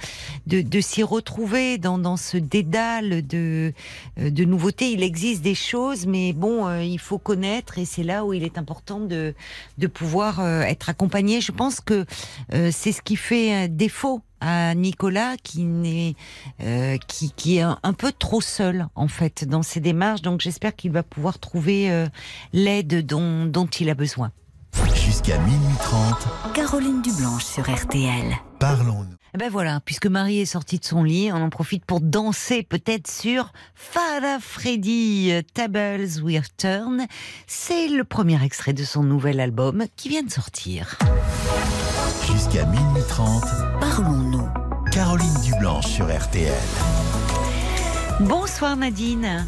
[0.47, 3.73] de, de s'y retrouver dans, dans ce dédale de,
[4.19, 4.91] euh, de nouveautés.
[4.91, 8.43] Il existe des choses, mais bon, euh, il faut connaître et c'est là où il
[8.43, 9.33] est important de,
[9.77, 11.41] de pouvoir euh, être accompagné.
[11.41, 12.05] Je pense que
[12.53, 16.15] euh, c'est ce qui fait défaut à Nicolas qui n'est
[16.61, 20.41] euh, qui, qui est un, un peu trop seul en fait dans ses démarches donc
[20.41, 22.07] j'espère qu'il va pouvoir trouver euh,
[22.51, 24.31] l'aide dont, dont il a besoin.
[25.23, 28.35] Jusqu'à minuit 30, Caroline Dublanche sur RTL.
[28.57, 29.15] parlons-nous.
[29.37, 33.07] Ben voilà, puisque Marie est sortie de son lit, on en profite pour danser peut-être
[33.07, 37.05] sur Fada Freddy euh, Tables We Turn.
[37.45, 40.97] C'est le premier extrait de son nouvel album qui vient de sortir.
[42.25, 43.43] Jusqu'à minuit 30,
[43.79, 44.49] Parlons-nous.
[44.91, 46.51] Caroline Dublanche sur RTL.
[48.21, 49.45] Bonsoir Nadine.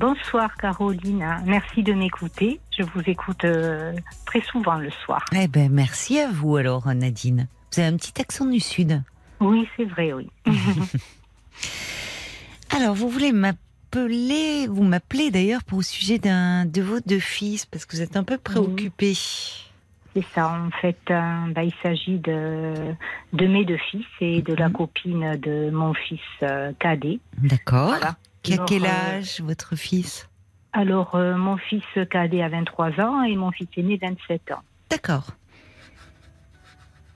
[0.00, 2.58] Bonsoir Caroline, merci de m'écouter.
[2.74, 3.92] Je vous écoute euh,
[4.24, 5.22] très souvent le soir.
[5.36, 7.48] Eh ben merci à vous alors Nadine.
[7.70, 9.02] Vous avez un petit accent du sud.
[9.40, 10.30] Oui, c'est vrai, oui.
[12.74, 17.66] Alors vous voulez m'appeler, vous m'appelez d'ailleurs pour au sujet d'un de vos deux fils
[17.66, 19.12] parce que vous êtes un peu préoccupé.
[19.12, 21.20] C'est ça, en fait, euh,
[21.54, 22.94] bah, il s'agit de,
[23.34, 24.72] de mes deux fils et de la Mhm.
[24.72, 27.18] copine de mon fils euh, cadet.
[27.36, 27.88] D'accord.
[27.90, 28.16] Voilà.
[28.46, 28.88] Alors, quel euh,
[29.18, 30.28] âge votre fils?
[30.72, 34.62] Alors, euh, mon fils cadet a 23 ans et mon fils aîné 27 ans.
[34.88, 35.30] D'accord.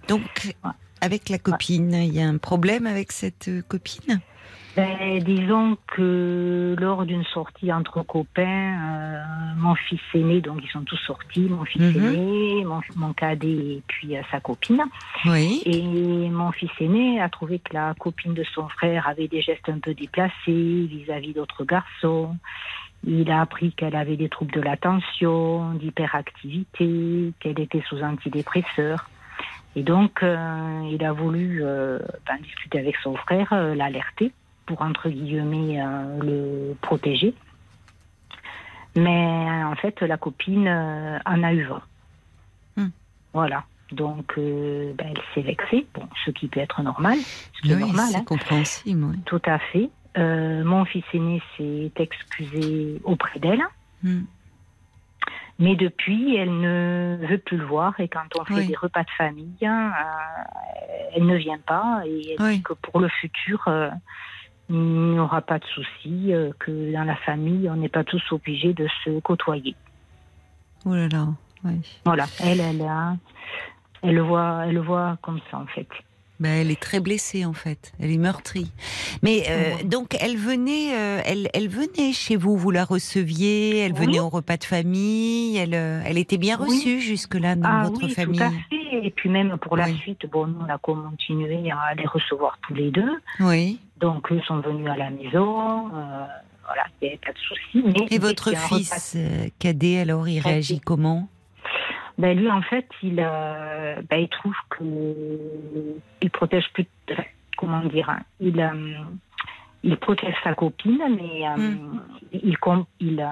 [0.08, 0.54] Donc,
[1.00, 4.20] avec la copine, il y a un problème avec cette euh, copine?
[4.76, 9.22] Ben, disons que lors d'une sortie entre copains, euh,
[9.56, 11.96] mon fils aîné, donc ils sont tous sortis, mon fils Mhm.
[11.96, 14.82] aîné, mon, mon cadet et puis euh, sa copine.
[15.26, 15.62] Oui.
[15.64, 19.68] Et mon fils aîné a trouvé que la copine de son frère avait des gestes
[19.68, 22.36] un peu déplacés vis-à-vis d'autres garçons.
[23.06, 29.08] Il a appris qu'elle avait des troubles de l'attention, d'hyperactivité, qu'elle était sous antidépresseurs.
[29.76, 34.32] Et donc, euh, il a voulu euh, ben, discuter avec son frère, euh, l'alerter
[34.66, 37.34] pour, entre guillemets, euh, le protéger.
[38.96, 41.82] Mais en fait, la copine euh, en a eu vent.
[42.76, 42.88] Hmm.
[43.32, 43.64] Voilà.
[43.92, 47.18] Donc, euh, ben, elle s'est vexée, bon, ce qui peut être normal.
[47.18, 48.24] Ce qui est normal, c'est hein.
[48.24, 49.04] compréhensible.
[49.04, 49.18] oui.
[49.26, 49.90] Tout à fait.
[50.16, 53.62] Euh, mon fils aîné s'est excusé auprès d'elle,
[54.02, 54.24] Hmm.
[55.58, 57.98] mais depuis, elle ne veut plus le voir.
[57.98, 58.66] Et quand on fait Oui.
[58.66, 59.88] des repas de famille, euh,
[61.16, 62.02] elle ne vient pas.
[62.06, 62.56] Et elle Oui.
[62.58, 63.64] dit que pour le futur,
[64.70, 68.22] il n'y aura pas de souci, euh, que dans la famille, on n'est pas tous
[68.32, 69.74] obligés de se côtoyer.
[70.86, 71.28] Oh là là.
[71.64, 71.80] oui.
[72.04, 72.26] Voilà.
[72.42, 73.16] Elle, elle, a-
[74.02, 75.88] elle le voit, elle le voit comme ça, en fait.
[76.40, 77.92] Ben, elle est très blessée en fait.
[78.00, 78.72] Elle est meurtrie.
[79.22, 83.92] Mais euh, donc elle venait, euh, elle, elle venait chez vous, vous la receviez, elle
[83.94, 84.18] venait Oui.
[84.20, 88.10] au repas de famille, elle, elle était bien reçue jusque là dans ah votre oui,
[88.12, 88.36] famille.
[88.38, 89.06] tout à fait.
[89.06, 92.74] Et puis même pour la suite, bon, nous, on a continué à les recevoir tous
[92.74, 93.12] les deux.
[93.38, 93.78] Oui.
[94.04, 95.88] Donc, eux sont venus à la maison.
[95.96, 96.26] euh,
[96.66, 97.82] voilà, il n'y avait pas de souci.
[97.84, 101.26] Mais Et votre qu'il un repas- fils euh, cadet alors il réagit comment?
[102.18, 104.84] Ben, Lui, en fait, il, euh, ben, il trouve que
[106.20, 106.86] il protège plus.
[107.56, 108.98] comment dire hein, il, euh,
[109.82, 112.00] il protège sa copine, mais Hmm.
[112.32, 112.56] il, il,
[113.00, 113.26] il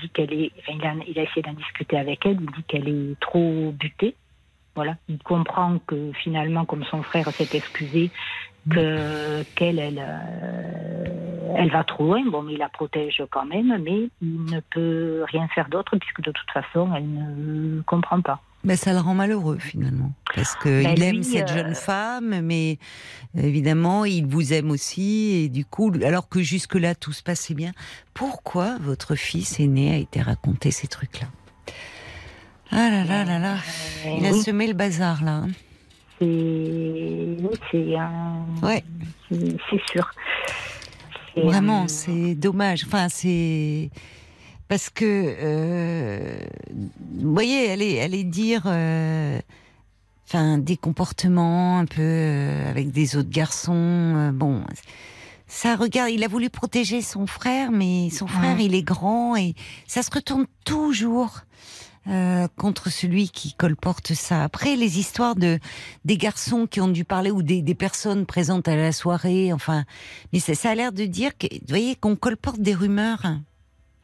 [0.00, 0.50] dit qu'elle est.
[0.58, 2.38] Enfin, il, a, il a essayé d'en discuter avec elle.
[2.40, 4.16] Il dit qu'elle est trop butée.
[4.74, 4.96] Voilà.
[5.08, 8.10] Il comprend que finalement, comme son frère s'est excusé,
[8.68, 12.22] que qu'elle, elle, euh, elle va trop loin.
[12.30, 16.20] Bon, mais il la protège quand même, mais il ne peut rien faire d'autre puisque
[16.22, 18.40] de toute façon, elle ne comprend pas.
[18.64, 22.40] ben, ça le rend malheureux finalement, parce que Ben, aime lui, cette euh, jeune femme,
[22.42, 22.78] mais
[23.34, 27.54] évidemment il vous aime aussi, et du coup, alors que jusque là tout se passait
[27.54, 27.72] bien,
[28.12, 31.28] pourquoi votre fils aîné a été raconté ces trucs-là?
[32.70, 33.56] Ah là là là là,
[34.04, 35.44] il a oui, semé le bazar là.
[36.20, 38.84] C'est, oui, c'est, un- Ouais.
[39.30, 39.56] c'est,
[39.90, 40.10] sûr.
[41.36, 42.84] Vraiment, c'est dommage.
[42.86, 43.90] Enfin, c'est
[44.68, 45.04] parce que
[45.40, 46.38] euh,
[47.16, 49.38] vous voyez, allez, allez dire, euh,
[50.28, 53.72] enfin, des comportements un peu euh, avec des autres garçons.
[53.74, 54.62] euh, bon,
[55.46, 56.10] ça regarde.
[56.10, 58.64] Il a voulu protéger son frère, mais son frère, Ouais.
[58.66, 59.54] il est grand et
[59.86, 61.40] ça se retourne toujours.
[62.10, 64.42] Euh, contre celui qui colporte ça.
[64.42, 65.58] Après, les histoires de
[66.04, 69.84] des garçons qui ont dû parler ou des, des personnes présentes à la soirée, enfin,
[70.32, 73.24] mais ça, ça a l'air de dire que, vous voyez, qu'on colporte des rumeurs.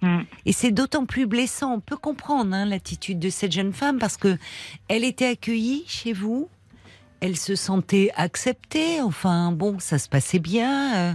[0.02, 1.74] mm, Et c'est d'autant plus blessant.
[1.74, 4.38] On peut comprendre hein, l'attitude de cette jeune femme parce que
[4.88, 6.48] elle était accueillie chez vous.
[7.26, 9.00] Elle se sentait acceptée.
[9.02, 10.96] Enfin, bon, ça se passait bien.
[10.96, 11.14] euh.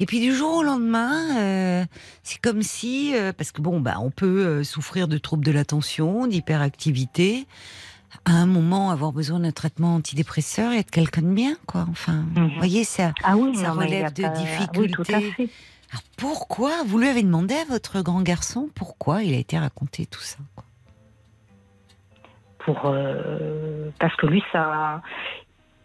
[0.00, 1.84] Et puis du jour au lendemain, euh,
[2.24, 6.26] c'est comme si, euh, parce que bon, bah, on peut souffrir de troubles de l'attention,
[6.26, 7.46] d'hyperactivité.
[8.26, 11.84] à un moment avoir besoin d'un traitement antidépresseur et être quelqu'un de bien, quoi.
[11.90, 12.46] Enfin, Mhm.
[12.48, 15.34] vous voyez, ça, Ah oui, ça non, relève de pas- à difficultés.
[15.90, 16.84] Alors pourquoi?
[16.86, 20.36] Vous lui avez demandé à votre grand garçon pourquoi il a été raconté tout ça
[20.54, 20.64] quoi?
[22.64, 25.02] Pour, euh, parce que lui, ça.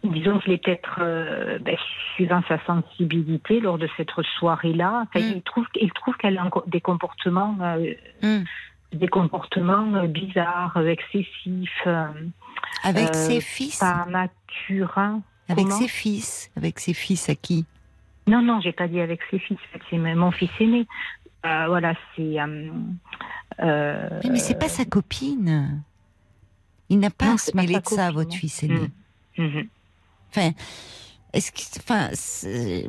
[0.02, 1.76] Disons qu'il est peut-être, euh, ben,
[2.14, 5.32] suivant sa sensibilité, lors de cette soirée-là, enfin, Mm.
[5.36, 8.44] il trouve, il trouve qu'elle a des comportements, euh, Hmm.
[8.92, 11.86] des comportements euh, bizarres, excessifs,
[12.82, 15.20] Avec ses fils pas hein.
[15.48, 17.66] Avec comment ses fils Avec ses fils à qui?
[18.26, 19.58] Non, non, j'ai pas dit avec ses fils.
[19.90, 20.86] C'est mon fils aîné.
[21.42, 22.38] Voilà, c'est.
[22.42, 25.82] Oui, Mais c'est pas sa copine.
[26.88, 28.90] Il n'a pas Non, à se mêler de ça, copine, votre fils aîné.
[29.36, 29.60] Mm.
[30.30, 30.52] Enfin,
[31.32, 32.88] est-ce que, enfin, c'est-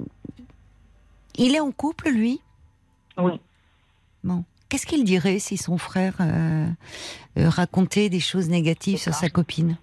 [1.35, 2.39] il est en couple lui?
[3.17, 3.33] Oui.
[4.23, 6.67] Bon, qu'est-ce qu'il dirait si son frère euh,
[7.37, 9.77] euh, racontait des choses négatives sur sa copine?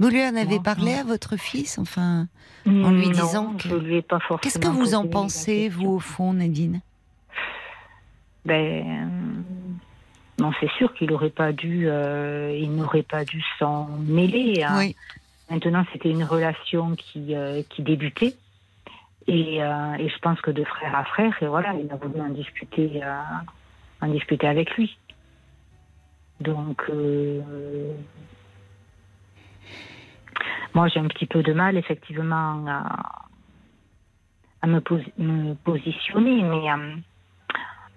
[0.00, 1.00] Vous lui en avez Non, parlé non.
[1.00, 2.28] à votre fils, enfin
[2.66, 6.80] En lui Non, disant que- Qu'est-ce que vous en pensez, vous, au fond, Nadine?
[8.44, 9.44] Ben.
[10.38, 14.62] Non, c'est sûr qu'il n'aurait pas dû, euh, il n'aurait pas dû s'en mêler.
[14.62, 14.78] hein.
[14.78, 14.96] Oui.
[15.50, 18.34] Maintenant, c'était une relation qui, euh, qui débutait.
[19.26, 22.20] Et, euh, et je pense que de frère à frère, et voilà, il a voulu
[22.20, 23.00] en discuter,
[24.00, 24.96] en discuter avec lui.
[26.40, 26.82] Donc,
[30.74, 33.26] moi, j'ai un petit peu de mal, effectivement, à,
[34.62, 34.80] à me,
[35.18, 36.70] me positionner, mais.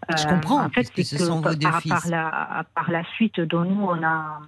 [0.10, 1.90] Je euh, comprends, en fait, puisque ce que sont vos deux par, fils.
[1.91, 4.40] Par la, par la suite, dont nous, on a.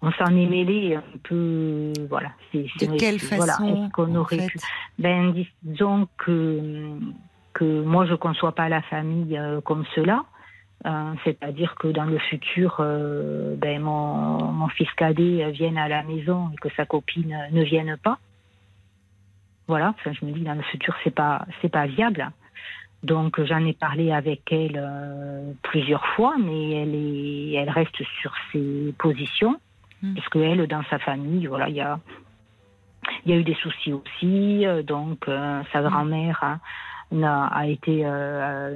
[0.00, 1.92] On s'en est mêlé un peu.
[2.08, 2.30] Voilà.
[2.52, 4.58] c'est- De c'est- quelle voilà, façon qu'on aurait pu?
[4.98, 6.88] Ben, disons que,
[7.52, 10.24] que moi, je ne conçois pas la famille euh, comme cela.
[10.86, 16.04] Euh, C'est-à-dire que dans le futur, euh, ben, mon, mon fils cadet vienne à la
[16.04, 18.18] maison et que sa copine ne vienne pas.
[19.66, 22.30] Voilà, enfin, je me dis dans le futur, c'est pas c'est pas viable.
[23.02, 28.32] Donc j'en ai parlé avec elle euh, plusieurs fois, mais elle est elle reste sur
[28.52, 29.56] ses positions
[30.00, 30.14] Mm.
[30.14, 31.98] parce que elle dans sa famille, voilà, il y a
[33.24, 36.58] il y a eu des soucis aussi, euh, donc euh, sa grand-mère
[37.10, 38.02] n'a a été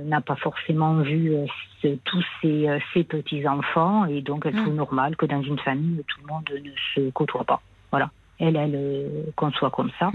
[0.05, 1.33] n'a pas forcément vu
[1.81, 4.63] ce- tous ses, ses petits enfants et donc elle Mm.
[4.63, 7.61] trouve normal que dans une famille tout le monde ne se côtoie pas.
[7.93, 8.11] Voilà,
[8.43, 10.11] elle elle euh, conçoit comme ça.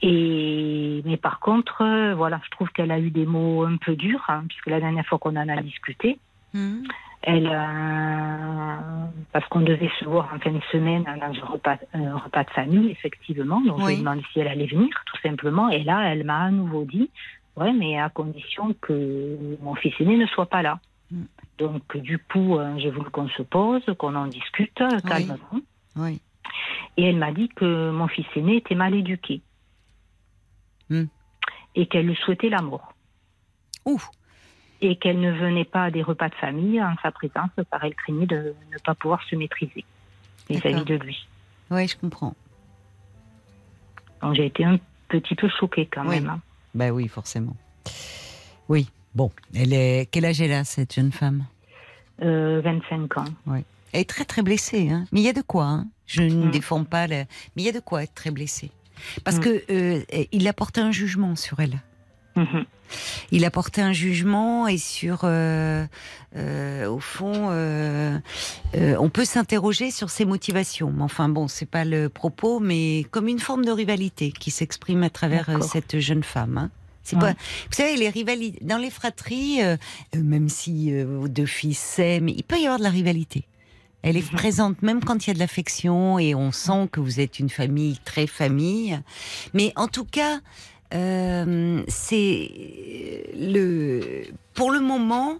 [0.00, 3.94] Et mais par contre, euh, voilà, je trouve qu'elle a eu des mots un peu
[3.96, 6.18] durs hein, puisque la dernière fois qu'on en a discuté,
[6.54, 6.82] Hmm.
[7.22, 12.18] elle, euh, parce qu'on devait se voir en fin de semaine dans un repas, un
[12.18, 13.60] repas de famille, effectivement.
[13.62, 15.70] Donc, je lui ai demandé si elle allait venir, tout simplement.
[15.70, 17.08] Et là, elle m'a à nouveau dit,
[17.56, 20.78] ouais, mais à condition que mon fils aîné ne soit pas là.
[21.10, 21.22] Mm.
[21.58, 25.36] Donc, du coup, euh, j'ai voulu qu'on se pose, qu'on en discute euh, calmement.
[25.96, 26.20] Oui.
[26.96, 29.40] Et elle m'a dit que mon fils aîné était mal éduqué.
[30.90, 31.04] Mm.
[31.74, 32.92] Et qu'elle lui souhaitait la mort.
[33.84, 34.10] Ouf.
[34.80, 37.94] Et qu'elle ne venait pas à des repas de famille en sa présence car elle
[37.94, 39.84] craignait de ne pas pouvoir se maîtriser
[40.50, 41.26] vis-à-vis de lui.
[41.70, 42.34] Oui, je comprends.
[44.20, 44.78] Donc j'ai été un
[45.08, 46.20] petit peu choquée quand Oui.
[46.20, 46.28] même.
[46.30, 46.40] hein.
[46.74, 47.56] Ben oui, forcément.
[48.68, 48.88] Oui.
[49.14, 50.08] Bon, elle est.
[50.10, 51.44] Quel âge elle a cette jeune femme?
[52.22, 53.24] Euh, 25 ans.
[53.92, 55.04] Elle est très très blessée, hein.
[55.12, 55.64] Mais il y a de quoi.
[55.64, 55.86] Hein.
[56.12, 56.50] Je ne Mm.
[56.50, 57.16] défends pas, le...
[57.56, 58.70] mais il y a de quoi être très blessée.
[59.24, 59.40] Parce Mm.
[59.40, 60.00] que euh,
[60.32, 61.80] il a porté un jugement sur elle.
[62.36, 62.64] Mhm.
[63.30, 65.84] Il a porté un jugement et sur, euh,
[66.36, 68.18] euh, au fond, euh,
[68.74, 70.92] euh, on peut s'interroger sur ses motivations.
[70.94, 75.02] Mais enfin bon, c'est pas le propos, mais comme une forme de rivalité qui s'exprime
[75.02, 76.56] à travers euh, cette jeune femme.
[76.58, 76.70] hein.
[77.02, 77.22] C'est Ouais.
[77.22, 79.76] pas, vous savez, les rivalités dans les fratries, euh,
[80.14, 83.44] même si vos deux fils s'aiment, il peut y avoir de la rivalité.
[84.02, 87.20] Elle est présente même quand il y a de l'affection et on sent que vous
[87.20, 88.98] êtes une famille très famille.
[89.54, 90.40] Mais en tout cas,
[90.94, 92.50] euh, c'est
[93.38, 94.24] le
[94.54, 95.36] pour le moment.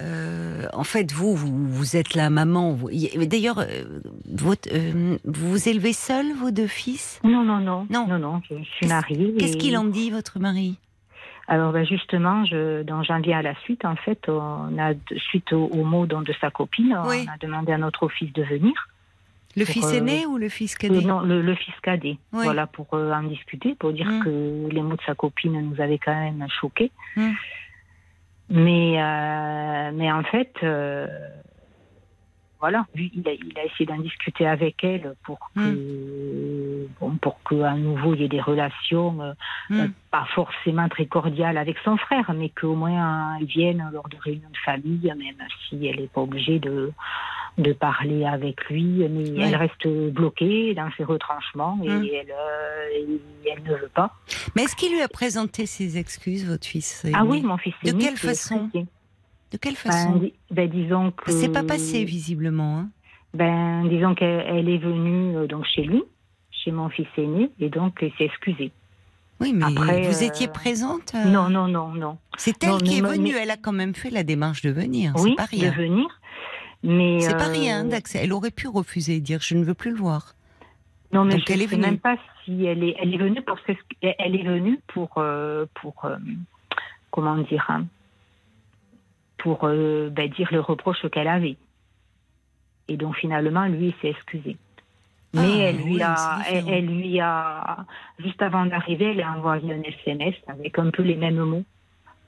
[0.00, 2.72] euh, en fait, vous, vous, vous êtes la maman.
[2.72, 2.88] vous-
[3.26, 4.00] D'ailleurs, euh,
[4.32, 7.18] votre- euh, vous vous élevez seul, vos deux fils?
[7.24, 8.06] Non, non, non, Non.
[8.06, 9.34] non, non, je suis Qu'est-ce- mariée.
[9.38, 10.78] Qu'est-ce et- qu'il en dit, votre mari?
[11.50, 15.64] Alors ben, justement, je, dans janvier à la suite, en fait, on a suite au,
[15.64, 17.26] au mot de sa copine, Oui.
[17.26, 18.74] on a demandé à notre office de venir.
[19.56, 22.18] Le Pour, fils euh, aîné ou le fils Euh, cadet non, le, le fils cadet.
[22.34, 22.44] Oui.
[22.44, 24.24] Voilà, pour euh, en discuter, pour dire Mm.
[24.24, 26.92] que les mots de sa copine nous avaient quand même choqués.
[27.16, 27.30] Mm.
[28.50, 31.06] Mais, euh, mais en fait, euh,
[32.60, 35.76] voilà, lui, il a, il a essayé d'en discuter avec elle pour que, Hmm.
[37.00, 39.32] Bon, pour qu'à nouveau il y ait des relations euh,
[39.70, 39.80] Hmm.
[39.80, 44.08] euh, pas forcément très cordiales avec son frère, mais qu'au moins euh, ils viennent lors
[44.08, 46.92] de réunions de famille, même si elle n'est pas obligée de,
[47.58, 52.04] de parler avec lui, mais elle reste bloquée dans ses retranchements et Hmm.
[52.20, 53.18] elle, euh,
[53.52, 54.14] elle ne veut pas.
[54.56, 57.92] Mais est-ce qu'il lui a présenté ses excuses, votre fils Ah oui, mon fils De
[57.92, 58.86] quelle façon expliqué.
[59.52, 62.78] De quelle Ben, façon di- ben, disons que C'est pas passé, visiblement.
[62.80, 62.88] hein.
[63.34, 66.02] Ben, disons qu'elle elle est venue euh, donc chez lui,
[66.64, 68.72] chez mon fils aîné, et donc elle s'est excusée.
[69.40, 72.18] Oui, mais Après, vous euh, étiez présente euh, Non, non, non, non.
[72.36, 73.32] C'est elle Non, qui est venue.
[73.34, 75.12] mais- Elle a quand même fait la démarche de venir.
[75.16, 75.70] oui, pas rien.
[75.70, 76.06] de venir.
[76.82, 78.20] Mais C'est pas euh, rien d'accès.
[78.24, 80.34] Elle aurait pu refuser et dire je ne veux plus le voir.
[81.12, 81.86] Non, mais Donc je elle ne est sais venue.
[81.86, 83.58] même pas si elle est, elle est venue pour,
[84.02, 86.16] elle est venue pour, euh, pour, euh,
[87.12, 87.86] comment dire, hein,
[89.38, 91.56] pour euh, ben, dire le reproche qu'elle avait.
[92.88, 94.56] Et donc finalement, lui, il s'est excusé.
[95.34, 97.84] Mais Ah, elle lui oui, a, elle, lui a,
[98.18, 101.64] juste avant d'arriver, elle a envoyé un SMS avec un peu les mêmes mots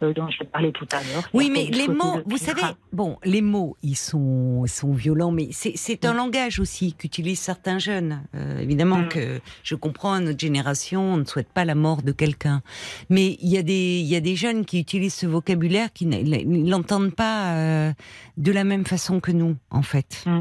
[0.02, 1.24] euh, dont je parlais tout à l'heure.
[1.34, 2.62] Oui, mais les mots, vous savez,
[2.92, 6.08] bon, les mots, ils sont, sont violents, mais c'est, c'est Mm.
[6.08, 8.22] un langage aussi qu'utilisent certains jeunes.
[8.34, 9.08] Euh, évidemment Mm.
[9.08, 12.62] que je comprends notre génération, on ne souhaite pas la mort de quelqu'un,
[13.10, 16.70] mais il y a des, y a des jeunes qui utilisent ce vocabulaire qui ne-
[16.70, 17.92] l'entendent pas euh,
[18.38, 20.22] de la même façon que nous, en fait.
[20.26, 20.40] Mm.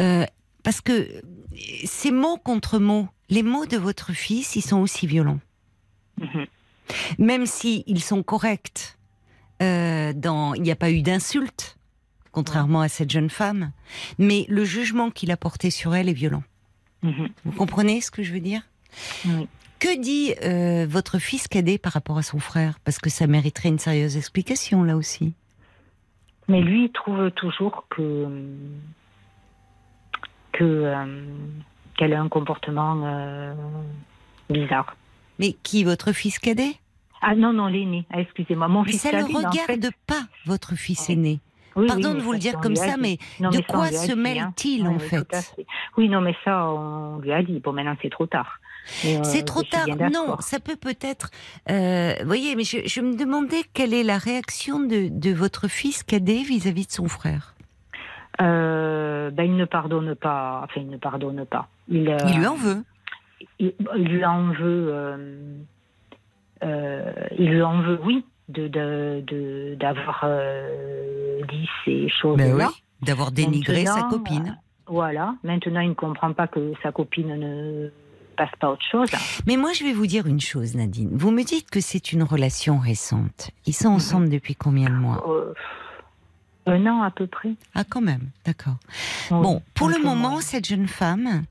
[0.00, 0.24] Euh,
[0.64, 1.08] parce que
[1.84, 5.38] ces mots contre mots, les mots de votre fils, ils sont aussi violents
[6.20, 6.46] Mhm.
[7.18, 8.96] même si ils sont corrects,
[9.62, 11.76] euh, dans, il n'y a pas eu d'insulte,
[12.30, 13.72] contrairement à cette jeune femme,
[14.18, 16.44] mais le jugement qu'il a porté sur elle est violent.
[17.02, 17.28] Mhm.
[17.44, 18.62] Vous comprenez ce que je veux dire?
[19.80, 22.78] Que dit euh, votre fils cadet par rapport à son frère?
[22.84, 25.34] Parce que ça mériterait une sérieuse explication là aussi.
[26.48, 28.28] Mais lui, il trouve toujours que
[30.54, 31.04] que euh,
[31.96, 33.54] qu'elle a un comportement euh,
[34.50, 34.96] bizarre.
[35.38, 36.72] Mais qui votre fils cadet?
[37.20, 38.06] Ah non non l'aîné.
[38.10, 41.14] Ah, excusez-moi, mon Mais fils ça ne en regarde fait- pas votre fils Oui.
[41.14, 41.40] aîné.
[41.76, 44.12] Oui, Pardon oui, de vous le dire comme ça, mais Non, de mais quoi se
[44.12, 44.14] hein.
[44.14, 45.54] mêle-t-il en oui, fait.
[45.96, 47.58] Oui, non, mais ça, on lui a dit.
[47.58, 48.60] Bon, maintenant, c'est trop tard.
[49.06, 49.86] Euh, C'est trop tard.
[50.12, 51.30] Non, ça peut peut-être.
[51.70, 55.66] Euh, vous voyez, mais je, je me demandais quelle est la réaction de, de votre
[55.66, 57.53] fils cadet vis-à-vis de son frère.
[58.40, 60.62] Euh, ben, il ne pardonne pas.
[60.64, 61.68] Enfin, il ne pardonne pas.
[61.88, 62.82] Il, euh, Il lui en veut.
[63.58, 64.92] il, il lui en veut.
[66.62, 70.24] euh, il lui en veut, oui, de d'avoir
[71.48, 72.44] dit ces choses-là.
[72.44, 72.64] Ben oui,
[73.02, 74.58] d'avoir dénigré sa copine.
[74.86, 75.34] Voilà.
[75.44, 77.88] Maintenant, il ne comprend pas que sa copine ne
[78.36, 79.08] passe pas autre chose.
[79.46, 81.10] Mais moi, je vais vous dire une chose, Nadine.
[81.12, 83.50] Vous me dites que c'est une relation récente.
[83.66, 83.94] Ils sont Mhm.
[83.96, 85.24] ensemble depuis combien de mois?
[86.66, 87.54] Un an à peu près.
[87.74, 88.30] Ah, quand même.
[88.44, 88.76] D'accord.
[89.30, 91.44] Oui, Bon, pour le moment, cette jeune femme,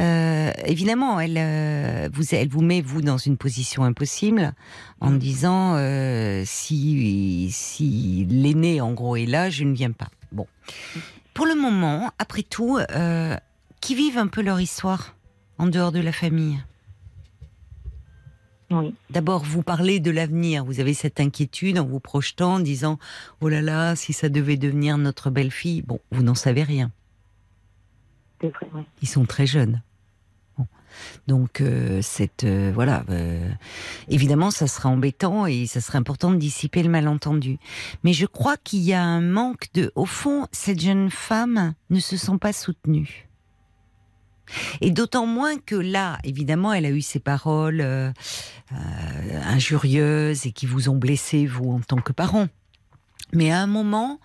[0.00, 4.52] euh, évidemment, elle, euh, vous, elle vous met vous dans une position impossible
[5.00, 10.08] en disant euh, si si l'aîné en gros est là, je ne viens pas.
[10.32, 10.46] Bon,
[11.34, 13.36] pour le moment, après tout, euh,
[13.80, 15.14] qui vivent un peu leur histoire
[15.58, 16.58] en dehors de la famille?
[18.70, 18.94] Oui.
[19.10, 20.64] D'abord, vous parlez de l'avenir.
[20.64, 22.98] Vous avez cette inquiétude en vous projetant, en disant
[23.40, 25.82] oh là là, si ça devait devenir notre belle-fille.
[25.82, 26.92] Bon, vous n'en savez rien.
[28.40, 28.82] C'est vrai, oui.
[29.02, 29.82] Ils sont très jeunes.
[30.56, 30.66] Bon.
[31.26, 33.50] Donc, euh, cette, euh, voilà, euh,
[34.08, 37.58] évidemment, ça sera embêtant et ça serait important de dissiper le malentendu.
[38.04, 39.90] Mais je crois qu'il y a un manque de.
[39.96, 43.29] Au fond, cette jeune femme ne se sent pas soutenue.
[44.80, 48.10] Et d'autant moins que là, évidemment, elle a eu ces paroles euh,
[48.72, 52.48] euh, injurieuses et qui vous ont blessé, vous, en tant que parent.
[53.32, 54.20] Mais à un moment,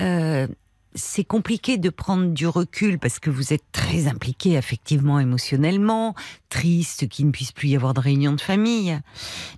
[0.00, 0.46] euh,
[0.94, 6.14] c'est compliqué de prendre du recul parce que vous êtes très impliqué effectivement émotionnellement,
[6.48, 8.98] triste qu'il ne puisse plus y avoir de réunion de famille.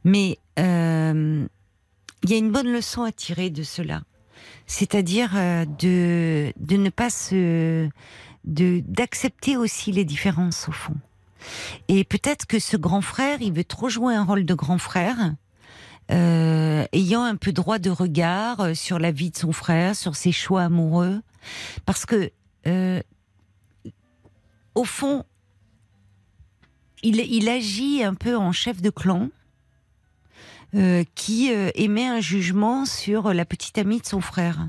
[0.05, 4.03] Mais il y a une bonne leçon à tirer de cela.
[4.67, 5.33] C'est-à-dire
[5.79, 7.89] de, de ne pas se...
[8.45, 10.97] d'accepter aussi les différences au fond.
[11.89, 15.35] Et peut-être que ce grand frère, il veut trop jouer un rôle de grand frère,
[16.11, 20.17] euh, ayant un peu droit de regard euh, sur la vie de son frère, sur
[20.17, 21.23] ses choix amoureux,
[21.87, 22.31] parce que
[22.67, 23.01] euh,
[24.75, 25.25] au fond,
[27.03, 29.29] il, il agit un peu en chef de clan.
[31.15, 34.67] qui émet un jugement sur la petite amie de son frère.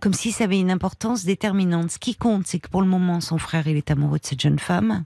[0.00, 1.90] Comme si ça avait une importance déterminante.
[1.90, 4.40] Ce qui compte, c'est que pour le moment, son frère, il est amoureux de cette
[4.40, 5.04] jeune femme.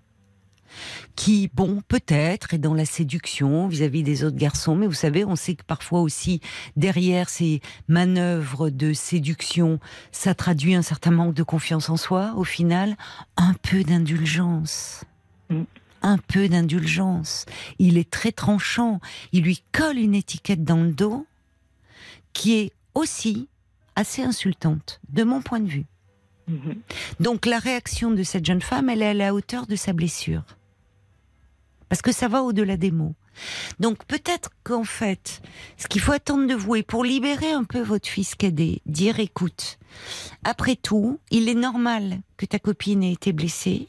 [1.16, 5.36] qui, bon, peut-être est dans la séduction vis-à-vis des autres garçons, mais vous savez, on
[5.36, 6.40] sait que parfois aussi,
[6.76, 9.78] derrière ces manœuvres de séduction,
[10.12, 12.96] ça traduit un certain manque de confiance en soi, au final,
[13.36, 15.04] un peu d'indulgence.
[15.50, 15.64] Mm.
[16.00, 17.44] Un peu d'indulgence.
[17.78, 18.98] Il est très tranchant.
[19.32, 21.26] Il lui colle une étiquette dans le dos
[22.32, 23.48] qui est aussi
[23.96, 25.86] assez insultante, de mon point de vue.
[26.48, 26.76] Mhm.
[27.20, 30.44] Donc la réaction de cette jeune femme, elle est à la hauteur de sa blessure.
[31.88, 33.14] Parce que ça va au-delà des mots.
[33.80, 35.42] Donc peut-être qu'en fait,
[35.76, 39.20] ce qu'il faut attendre de vous, et pour libérer un peu votre fils cadet, dire
[39.20, 39.78] écoute,
[40.44, 43.88] après tout, il est normal que ta copine ait été blessée.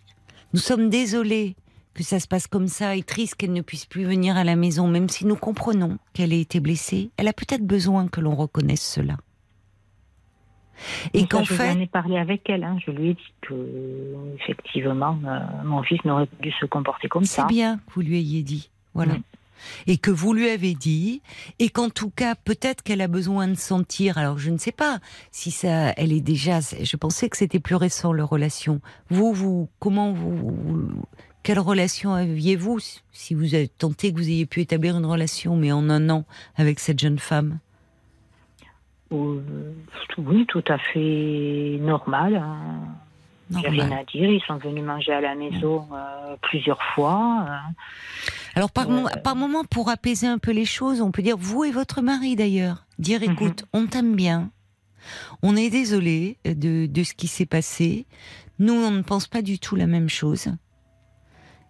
[0.53, 1.55] Nous sommes désolés
[1.93, 4.55] que ça se passe comme ça et triste qu'elle ne puisse plus venir à la
[4.55, 7.11] maison, même si nous comprenons qu'elle ait été blessée.
[7.17, 9.17] Elle a peut-être besoin que l'on reconnaisse cela.
[11.14, 12.64] Et qu'en je fait, j'en ai parlé avec elle.
[12.64, 12.78] hein.
[12.86, 13.54] Je lui ai dit que,
[14.40, 17.48] effectivement, euh, mon fils n'aurait pas dû se comporter comme C'est ça.
[17.48, 18.70] bien que vous lui ayez dit.
[18.94, 19.14] Voilà.
[19.16, 19.24] Mm.
[19.88, 21.22] Et que vous lui avez dit,
[21.60, 25.00] et qu'en tout cas, peut-être qu'elle a besoin de sentir, alors je ne sais pas
[25.32, 28.82] si ça, elle est déjà, je pensais que c'était plus récent, leur relation.
[29.10, 31.06] Vous, vous, comment vous, vous-
[31.44, 32.80] quelle relation aviez-vous,
[33.14, 36.26] si vous avez tenté que vous ayez pu établir une relation, mais en un an,
[36.58, 37.60] avec cette jeune femme?
[39.14, 39.73] Euh,
[40.18, 42.35] oui, tout à fait normal.
[42.35, 42.80] hein.
[43.52, 44.30] Il n'y a rien à dire.
[44.30, 47.45] Ils sont venus manger à la maison euh, plusieurs fois.
[47.48, 47.56] euh.
[48.56, 51.64] Alors par, Euh, par moment, pour apaiser un peu les choses, on peut dire, vous
[51.64, 53.31] et votre mari d'ailleurs, dire Mhm.
[53.31, 54.49] écoute, on t'aime bien,
[55.44, 58.06] on est désolé de, de ce qui s'est passé,
[58.60, 60.48] nous on ne pense pas du tout la même chose,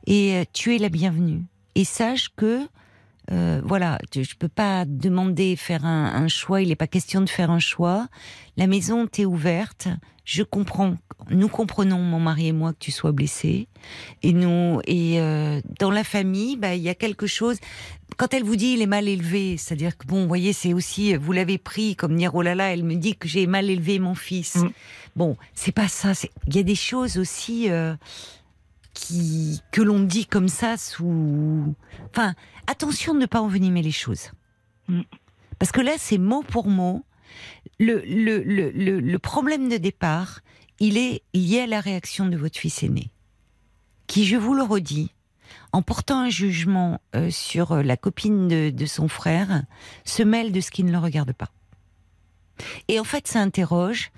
[0.05, 1.41] et tu es la bienvenue.
[1.75, 2.59] Et sache que,
[3.31, 7.21] euh, voilà, tu- je peux pas demander faire un, un choix, il n'est pas question
[7.21, 8.07] de faire un choix.
[8.57, 9.87] La maison t'est ouverte,
[10.25, 10.95] je comprends,
[11.29, 13.67] nous comprenons, mon mari et moi, que tu sois blessé.
[14.23, 17.57] Et nous, et euh, dans la famille, bah, il y a quelque chose.
[18.17, 21.15] Quand elle vous dit il est mal élevé, c'est-à-dire que bon, vous voyez, c'est aussi,
[21.15, 23.99] vous l'avez pris comme dire oh là là, elle me dit que j'ai mal élevé
[23.99, 24.57] mon fils.
[24.57, 24.69] Mm.
[25.15, 26.11] Bon, c'est pas ça.
[26.47, 27.95] Il y a des choses aussi euh,
[28.93, 31.75] qui que l'on dit comme ça sous.
[32.11, 32.35] Enfin,
[32.67, 34.31] attention de ne pas envenimer les choses.
[34.87, 35.01] Mm.
[35.59, 37.03] Parce que là, c'est mot pour mot.
[37.79, 40.41] Le, le, le, le, problème de départ,
[40.79, 43.09] il est lié à la réaction de votre fils aîné,
[44.05, 45.11] qui, je vous le redis,
[45.71, 49.63] en portant un jugement euh, sur la copine de, de son frère,
[50.05, 51.49] se mêle de ce qui ne le regarde pas.
[52.87, 54.11] Et en fait, ça interroge,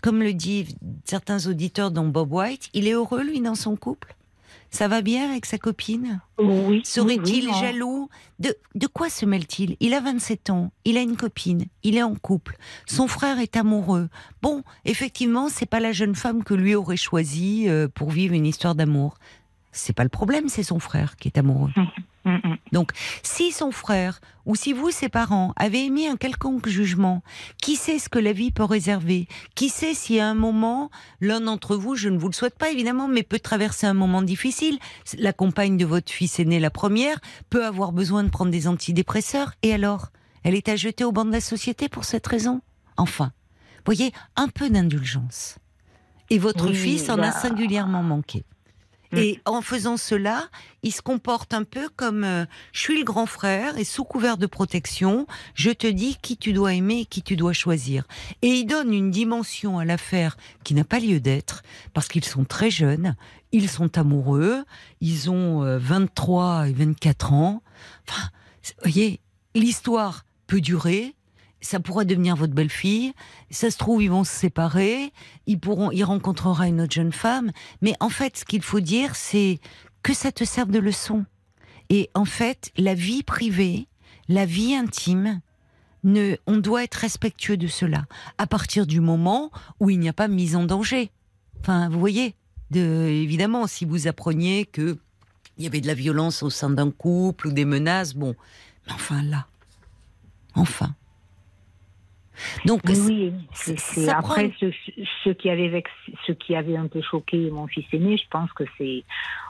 [0.00, 4.16] comme le disent certains auditeurs dont Bob White, il est heureux, lui, dans son couple?
[4.70, 6.20] Ça va bien avec sa copine?
[6.38, 6.82] Oui.
[6.84, 8.08] Serait-il oui, oui, jaloux?
[8.40, 9.76] De, de quoi se mêle-t-il?
[9.80, 13.56] Il a 27 ans, il a une copine, il est en couple, son frère est
[13.56, 14.08] amoureux.
[14.42, 18.46] Bon, effectivement, c'est pas la jeune femme que lui aurait choisie euh, pour vivre une
[18.46, 19.18] histoire d'amour.
[19.76, 21.70] C'est pas le problème, c'est son frère qui est amoureux.
[22.24, 22.56] Mm, mm.
[22.72, 22.92] Donc,
[23.22, 27.22] si son frère ou si vous, ses parents, avez émis un quelconque jugement,
[27.60, 29.28] qui sait ce que la vie peut réserver?
[29.54, 30.90] Qui sait si à un moment,
[31.20, 34.22] l'un d'entre vous, je ne vous le souhaite pas évidemment, mais peut traverser un moment
[34.22, 34.78] difficile
[35.18, 37.20] La compagne de votre fils aîné, la première,
[37.50, 39.52] peut avoir besoin de prendre des antidépresseurs.
[39.62, 40.08] Et alors?
[40.42, 42.60] Elle est à jeter au banc de la société pour cette raison?
[42.96, 43.32] Enfin,
[43.84, 45.58] voyez, un peu d'indulgence.
[46.30, 48.44] Et votre Oui, fils en a singulièrement manqué.
[49.12, 49.18] Mm.
[49.18, 50.48] Et en faisant cela,
[50.82, 54.36] il se comporte un peu comme euh, je suis le grand frère et sous couvert
[54.36, 58.04] de protection, je te dis qui tu dois aimer et qui tu dois choisir.
[58.42, 61.62] Et il donne une dimension à l'affaire qui n'a pas lieu d'être
[61.92, 63.16] parce qu'ils sont très jeunes,
[63.52, 64.64] ils sont amoureux,
[65.00, 67.62] ils ont euh, 23 et 24 ans.
[68.08, 68.28] Enfin,
[68.62, 69.20] vous voyez,
[69.54, 71.14] l'histoire peut durer.
[71.60, 73.12] Ça pourrait devenir votre belle-fille.
[73.50, 75.12] Ça se trouve, ils vont se séparer.
[75.46, 77.50] Ils pourront, il rencontrera une autre jeune femme.
[77.82, 79.58] Mais en fait, ce qu'il faut dire, c'est
[80.02, 81.24] que ça te serve de leçon.
[81.88, 83.88] Et en fait, la vie privée,
[84.28, 85.40] la vie intime,
[86.04, 88.06] ne, on doit être respectueux de cela.
[88.38, 89.50] À partir du moment
[89.80, 91.10] où il n'y a pas mise en danger.
[91.60, 92.34] Enfin, vous voyez,
[92.70, 94.98] de, évidemment, si vous appreniez que
[95.58, 98.34] il y avait de la violence au sein d'un couple ou des menaces, bon.
[98.86, 99.46] Mais enfin là,
[100.54, 100.94] enfin.
[102.64, 103.32] Donc, Oui.
[103.52, 104.70] C'est- prend après, ce,
[105.24, 105.90] ce qui avait vex-
[106.26, 109.04] ce qui avait un peu choqué mon fils aîné, je pense que c'est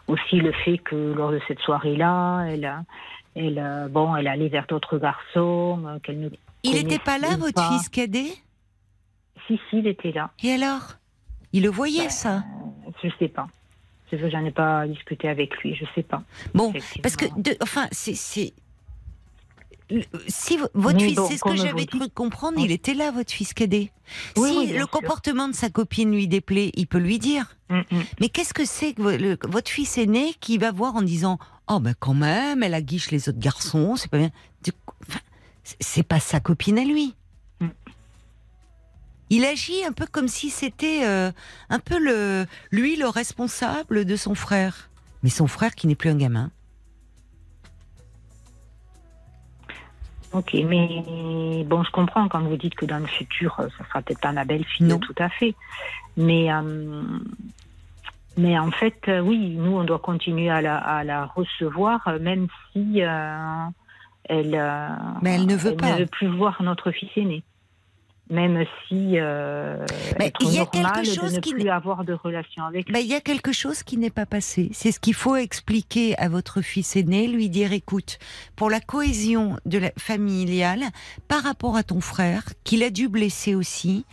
[0.08, 2.82] aussi le fait que lors de cette soirée-là, elle, a-
[3.34, 6.28] elle, bon, elle allait vers d'autres garçons, euh, qu'elle ne.
[6.62, 8.32] il n'était pas là, votre fils cadet
[9.46, 10.30] Si, si, il était là.
[10.42, 10.94] Et alors?
[11.52, 12.44] Il le voyait, Ben, ça?
[13.02, 13.46] Je sais pas.
[14.12, 16.22] Je j'en ai pas discuté avec lui, je sais pas.
[16.54, 16.72] Bon,
[17.02, 18.14] parce que, de, enfin, c'est,
[20.26, 23.92] si votre fils, c'est ce que j'avais cru comprendre, il était là, votre fils cadet.
[24.36, 24.90] Oui, si oui, le sûr.
[24.90, 27.56] comportement de sa copine lui déplaît, il peut lui dire.
[27.70, 28.02] Mm, mm.
[28.20, 31.38] Mais qu'est-ce que c'est que le- votre fils aîné qui va voir en disant
[31.68, 34.30] Oh, ben quand même, elle aguiche les autres garçons, c'est pas bien.
[35.08, 35.20] Enfin,
[35.80, 37.14] c'est pas sa copine à lui.
[37.60, 37.66] Mm.
[39.30, 41.32] Il agit un peu comme si c'était euh,
[41.68, 44.90] un peu le, lui le responsable de son frère.
[45.22, 46.50] Mais son frère qui n'est plus un gamin.
[50.36, 54.02] Ok, mais bon, je comprends quand vous dites que dans le futur, euh, ça sera
[54.02, 54.98] peut-être pas ma belle-fille, Non.
[54.98, 55.54] tout à fait.
[56.16, 57.02] Mais, euh,
[58.36, 62.48] mais en fait, euh, oui, nous, on doit continuer à la, à la recevoir, même
[62.72, 63.38] si euh,
[64.24, 64.60] elle,
[65.22, 65.92] Mais elle ne veut pas.
[65.94, 67.42] ne veut plus voir notre fils aîné.
[68.28, 69.84] Même si euh,
[70.18, 72.90] Mais il y a quelque chose de ne qui plus avoir de relation avec.
[72.90, 74.68] Ben, il y a quelque chose qui n'est pas passé.
[74.72, 78.18] C'est ce qu'il faut expliquer à votre fils aîné, lui dire écoute,
[78.56, 80.82] pour la cohésion de la familiale,
[81.28, 84.04] par rapport à ton frère, qu'il a dû blesser aussi,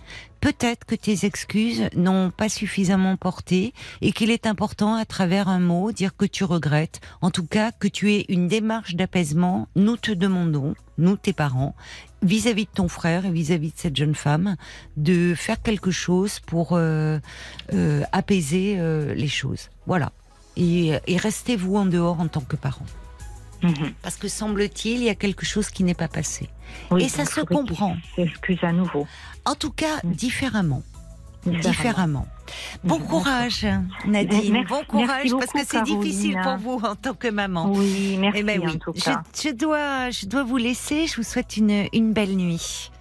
[0.44, 5.60] peut-être que tes excuses n'ont pas suffisamment porté et qu'il est important à travers un
[5.60, 9.69] mot dire que tu regrettes, en tout cas que tu aies une démarche d'apaisement.
[9.77, 11.76] Nous te demandons, nous tes parents,
[12.24, 14.56] vis-à-vis de ton frère et vis-à-vis de cette jeune femme,
[14.98, 17.20] de faire quelque chose pour euh,
[17.74, 19.70] euh, apaiser euh, les choses.
[19.86, 20.12] Voilà.
[20.58, 22.86] Et, et restez-vous en dehors en tant que parent.
[23.64, 23.94] Mhm.
[24.02, 26.50] Parce que semble-t-il, il y a quelque chose qui n'est pas passé.
[26.91, 27.95] Oui, Et ça se comprend.
[28.16, 29.08] s'excuse à nouveau.
[29.45, 30.12] En tout cas, Mm.
[30.14, 30.84] différemment.
[31.45, 32.28] Différemment.
[32.84, 33.65] Bon courage,
[34.06, 34.53] Nadine.
[34.53, 37.72] Merci- bon courage, parce que c'est difficile pour vous en tant que maman.
[37.72, 38.72] Oui, merci Eh ben oui.
[38.76, 39.24] en tout Je, cas.
[39.41, 41.07] je dois, je dois vous laisser.
[41.07, 42.91] Je vous souhaite une, une belle nuit.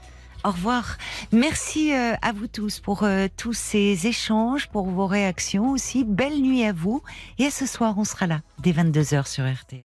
[0.45, 0.97] Au revoir.
[1.31, 6.03] Merci euh, à vous tous pour euh, tous ces échanges, pour vos réactions aussi.
[6.05, 7.01] Belle nuit à vous.
[7.39, 9.85] Et à ce soir, on sera là dès 22h sur RT.